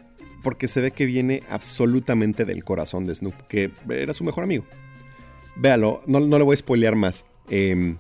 [0.44, 4.66] Porque se ve que viene absolutamente del corazón de Snoop, que era su mejor amigo.
[5.56, 7.26] Véalo, no, no le voy a spoilear más.
[7.50, 7.98] Em,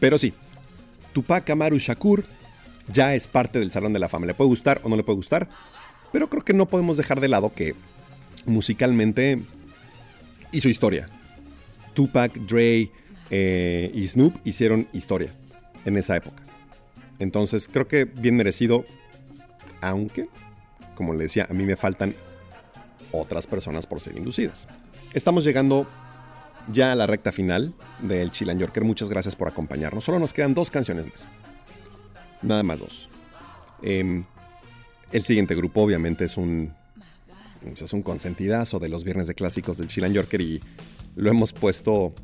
[0.00, 0.32] pero sí,
[1.12, 2.24] Tupac Amaru Shakur
[2.92, 4.26] ya es parte del Salón de la Fama.
[4.26, 5.48] Le puede gustar o no le puede gustar,
[6.12, 7.74] pero creo que no podemos dejar de lado que
[8.46, 9.40] musicalmente
[10.52, 11.08] hizo historia.
[11.94, 12.90] Tupac, Dre
[13.30, 15.30] eh, y Snoop hicieron historia
[15.84, 16.42] en esa época.
[17.18, 18.84] Entonces creo que bien merecido,
[19.80, 20.28] aunque,
[20.94, 22.14] como le decía, a mí me faltan
[23.12, 24.66] otras personas por ser inducidas.
[25.12, 25.86] Estamos llegando
[26.72, 28.84] ya a la recta final del Chilan Yorker.
[28.84, 30.04] Muchas gracias por acompañarnos.
[30.04, 31.28] Solo nos quedan dos canciones más.
[32.42, 33.08] Nada más dos.
[33.82, 34.24] Em,
[35.12, 36.74] el siguiente grupo obviamente es un,
[37.66, 40.60] es un consentidazo de los viernes de clásicos del Chilan Yorker y
[41.16, 42.14] lo hemos puesto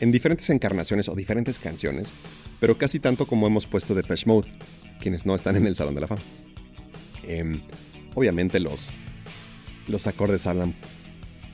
[0.00, 2.12] en diferentes encarnaciones o diferentes canciones,
[2.60, 4.52] pero casi tanto como hemos puesto de Mode,
[5.00, 6.22] quienes no están en el Salón de la Fama.
[7.22, 7.62] Em,
[8.14, 8.90] obviamente los,
[9.88, 10.74] los acordes hablan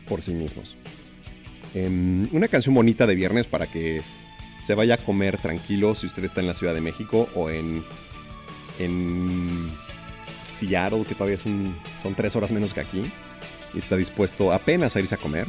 [0.09, 0.77] por sí mismos.
[1.75, 4.01] Em, una canción bonita de viernes para que
[4.63, 7.85] se vaya a comer tranquilo si usted está en la Ciudad de México o en,
[8.79, 9.71] en
[10.49, 11.75] Seattle, que todavía son
[12.17, 13.13] tres horas menos que aquí,
[13.75, 15.47] y está dispuesto apenas a irse a comer,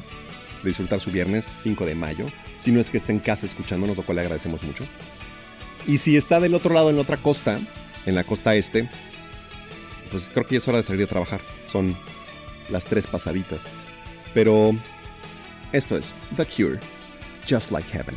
[0.64, 2.28] disfrutar su viernes 5 de mayo,
[2.58, 4.86] si no es que esté en casa escuchándonos, lo cual le agradecemos mucho.
[5.88, 7.60] Y si está del otro lado, en la otra costa,
[8.06, 8.90] en la costa este,
[10.12, 11.40] pues creo que ya es hora de salir a trabajar.
[11.68, 11.96] Son
[12.70, 13.70] las tres pasaditas.
[14.34, 14.76] Pero
[15.72, 16.80] esto es The Cure,
[17.50, 18.16] Just Like Heaven.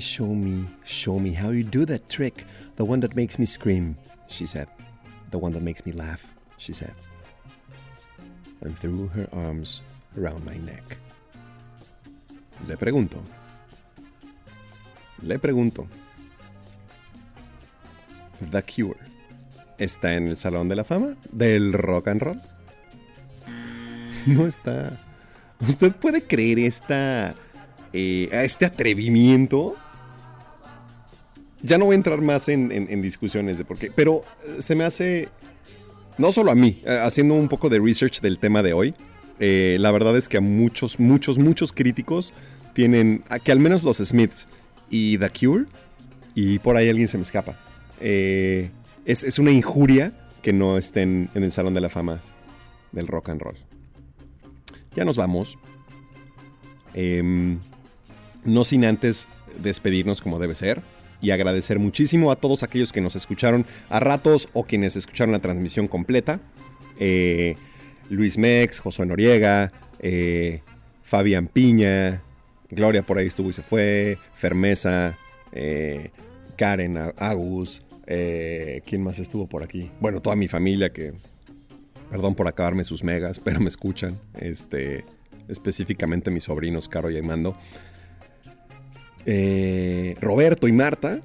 [0.00, 2.44] Show me, show me how you do that trick.
[2.76, 3.96] The one that makes me scream,
[4.28, 4.68] she said.
[5.30, 6.24] The one that makes me laugh,
[6.56, 6.94] she said.
[8.60, 9.82] And threw her arms
[10.16, 10.98] around my neck.
[12.66, 13.22] Le pregunto.
[15.22, 15.86] Le pregunto.
[18.50, 18.98] The Cure.
[19.78, 22.40] ¿Está en el Salón de la Fama del Rock and Roll?
[24.26, 24.98] No está.
[25.60, 27.34] ¿Usted puede creer esta
[27.92, 29.76] eh, este atrevimiento.
[31.62, 34.84] Ya no voy a entrar más en, discusiones de por qué, pero eh, se me
[34.84, 35.28] hace,
[36.16, 38.94] no solo a mí, eh, haciendo un poco de research del tema de hoy,
[39.40, 42.32] eh, la verdad es que a muchos, muchos, muchos críticos
[42.74, 44.48] tienen, que al menos los Smiths
[44.88, 45.66] y The Cure,
[46.34, 47.56] y por ahí alguien se me escapa,
[48.00, 50.12] es, es una injuria
[50.42, 52.20] que no estén en el Salón de la Fama
[52.92, 53.56] del Rock and Roll.
[54.94, 55.58] Ya nos vamos.
[56.94, 57.58] Em,
[58.44, 59.28] no sin antes
[59.62, 60.80] despedirnos como debe ser
[61.20, 65.40] y agradecer muchísimo a todos aquellos que nos escucharon a ratos o quienes escucharon la
[65.40, 66.40] transmisión completa.
[66.98, 67.56] Eh,
[68.10, 70.60] Luis Mex, Josué Noriega, eh,
[71.02, 72.22] Fabián Piña,
[72.70, 75.16] Gloria por ahí estuvo y se fue, Fermesa,
[75.52, 76.10] eh,
[76.56, 79.90] Karen Agus, eh, ¿quién más estuvo por aquí?
[80.00, 81.14] Bueno, toda mi familia que,
[82.10, 85.04] perdón por acabarme sus megas, pero me escuchan, este,
[85.48, 87.56] específicamente mis sobrinos Caro y Armando.
[89.30, 91.20] Eh, Roberto y Marta,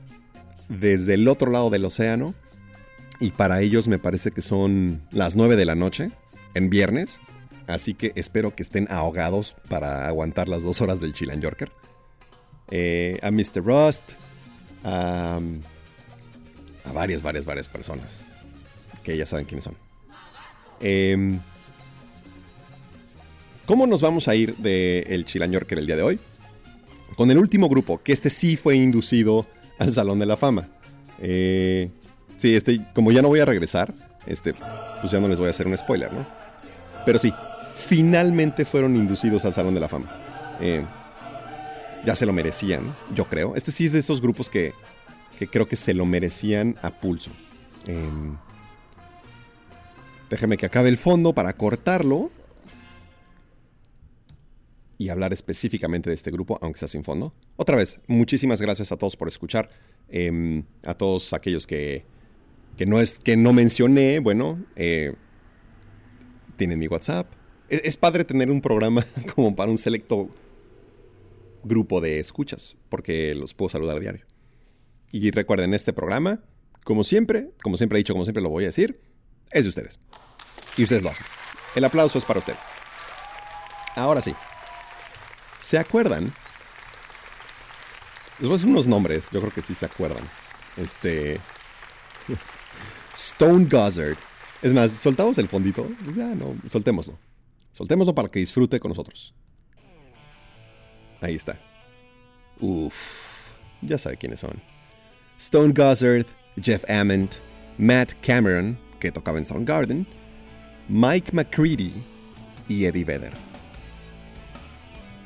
[0.67, 2.35] desde el otro lado del océano,
[3.21, 6.11] Y para ellos me parece que son las 9 de la noche,
[6.53, 7.19] en viernes.
[7.67, 11.71] Así que espero que estén ahogados para aguantar las dos horas del Chilan Yorker.
[12.71, 13.63] Eh, a Mr.
[13.63, 14.03] Rust,
[14.83, 15.39] a,
[16.93, 18.25] varias, varias, varias personas
[19.03, 19.75] que ya saben quiénes son.
[20.81, 21.39] Em,
[23.65, 26.19] ¿Cómo nos vamos a ir del Chilan Yorker el día de hoy?
[27.15, 29.45] Con el último grupo, que este sí fue inducido
[29.77, 30.69] al Salón de la Fama.
[31.19, 31.89] Eh,
[32.37, 33.93] sí, este, como ya no voy a regresar,
[34.25, 34.53] este,
[35.01, 36.25] pues ya no les voy a hacer un spoiler, ¿no?
[37.05, 37.33] Pero sí,
[37.75, 40.11] finalmente fueron inducidos al Salón de la Fama.
[40.59, 40.83] Eh,
[42.05, 43.55] ya se lo merecían, yo creo.
[43.55, 44.73] Este sí es de esos grupos que,
[45.37, 47.31] que creo que se lo merecían a pulso.
[47.87, 48.37] Em,
[50.29, 52.29] déjeme que acabe el fondo para cortarlo
[54.97, 57.33] y hablar específicamente de este grupo, aunque sea sin fondo.
[57.55, 59.69] Otra vez, muchísimas gracias a todos por escuchar.
[60.09, 62.05] Em, a todos aquellos que,
[62.77, 65.13] que, no es, que no mencioné, bueno, eh,
[66.57, 67.31] tienen mi WhatsApp.
[67.69, 69.05] Es, es padre tener un programa
[69.35, 70.29] como para un selecto
[71.63, 74.25] grupo de escuchas, porque los puedo saludar a diario.
[75.11, 76.41] Y recuerden, este programa,
[76.83, 78.99] como siempre, como siempre he dicho, como siempre lo voy a decir,
[79.51, 79.99] es de ustedes.
[80.77, 81.25] Y ustedes lo hacen.
[81.75, 82.63] El aplauso es para ustedes.
[83.95, 84.33] Ahora sí.
[85.63, 86.25] ¿Se acuerdan?
[88.37, 90.25] Les voy a decir unos nombres, yo creo que sí se acuerdan.
[90.75, 91.39] Este.
[93.15, 94.17] Stone Gossard.
[94.61, 95.87] Es más, soltamos el fondito.
[96.03, 97.17] Pues ya, no, soltémoslo.
[97.71, 99.33] Soltémoslo para que disfrute con nosotros.
[101.21, 101.57] Ahí está.
[102.59, 102.93] Uf,
[103.81, 104.61] ya sabe quiénes son.
[105.37, 106.25] Stone Gossard,
[106.61, 107.35] Jeff Ament,
[107.77, 110.05] Matt Cameron, que tocaba en Soundgarden,
[110.89, 111.93] Mike McCready
[112.67, 113.52] y Eddie Vedder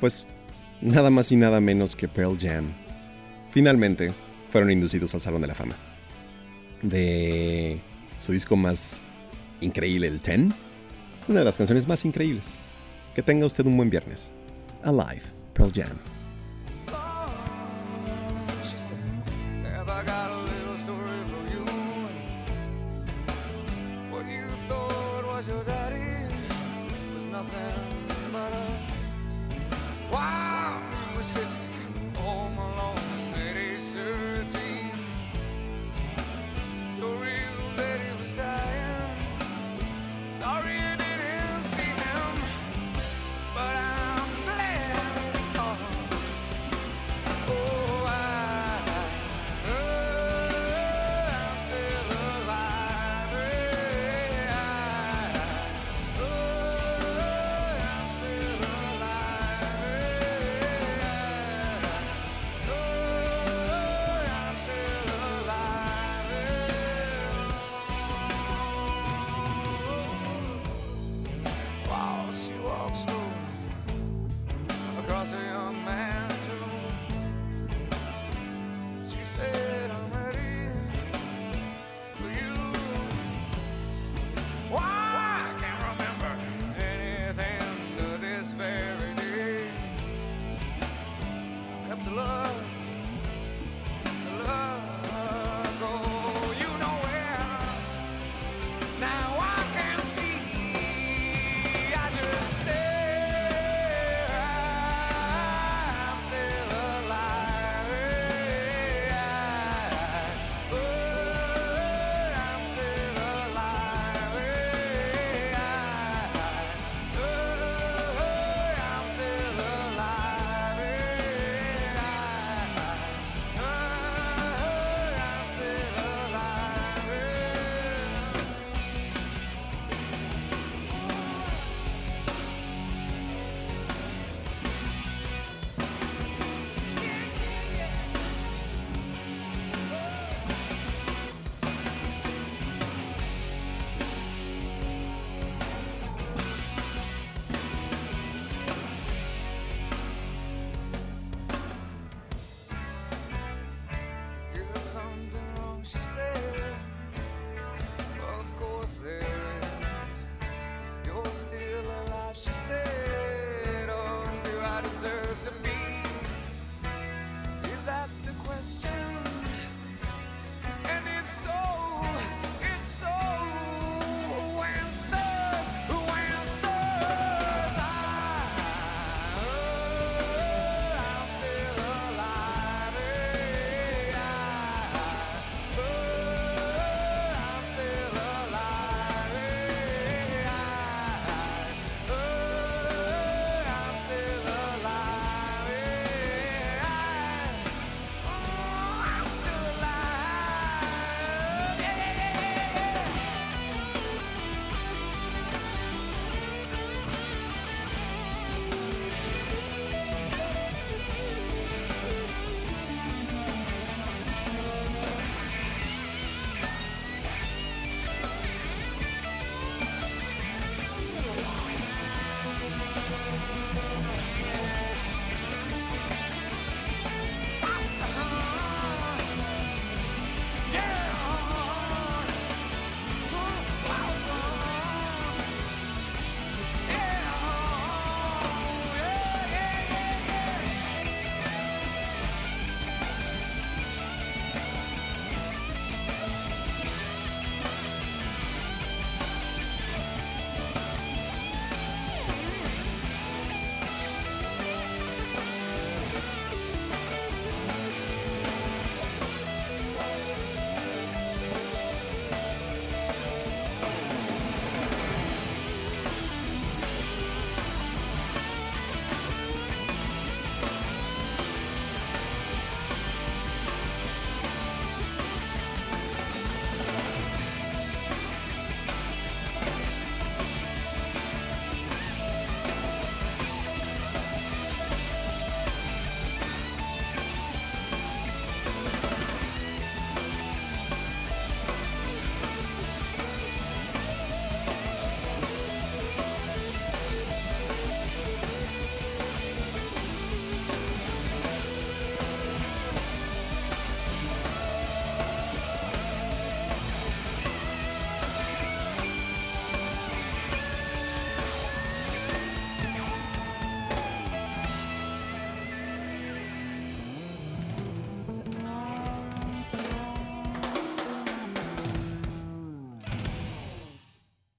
[0.00, 0.26] pues
[0.80, 2.72] nada más y nada menos que Pearl Jam,
[3.50, 4.12] finalmente
[4.50, 5.76] fueron inducidos al Salón de la Fama.
[6.82, 7.80] De
[8.18, 9.06] su disco más
[9.60, 10.54] increíble, el Ten,
[11.28, 12.54] una de las canciones más increíbles.
[13.14, 14.32] Que tenga usted un buen viernes.
[14.84, 15.22] Alive,
[15.54, 15.98] Pearl Jam.
[27.38, 27.77] nothing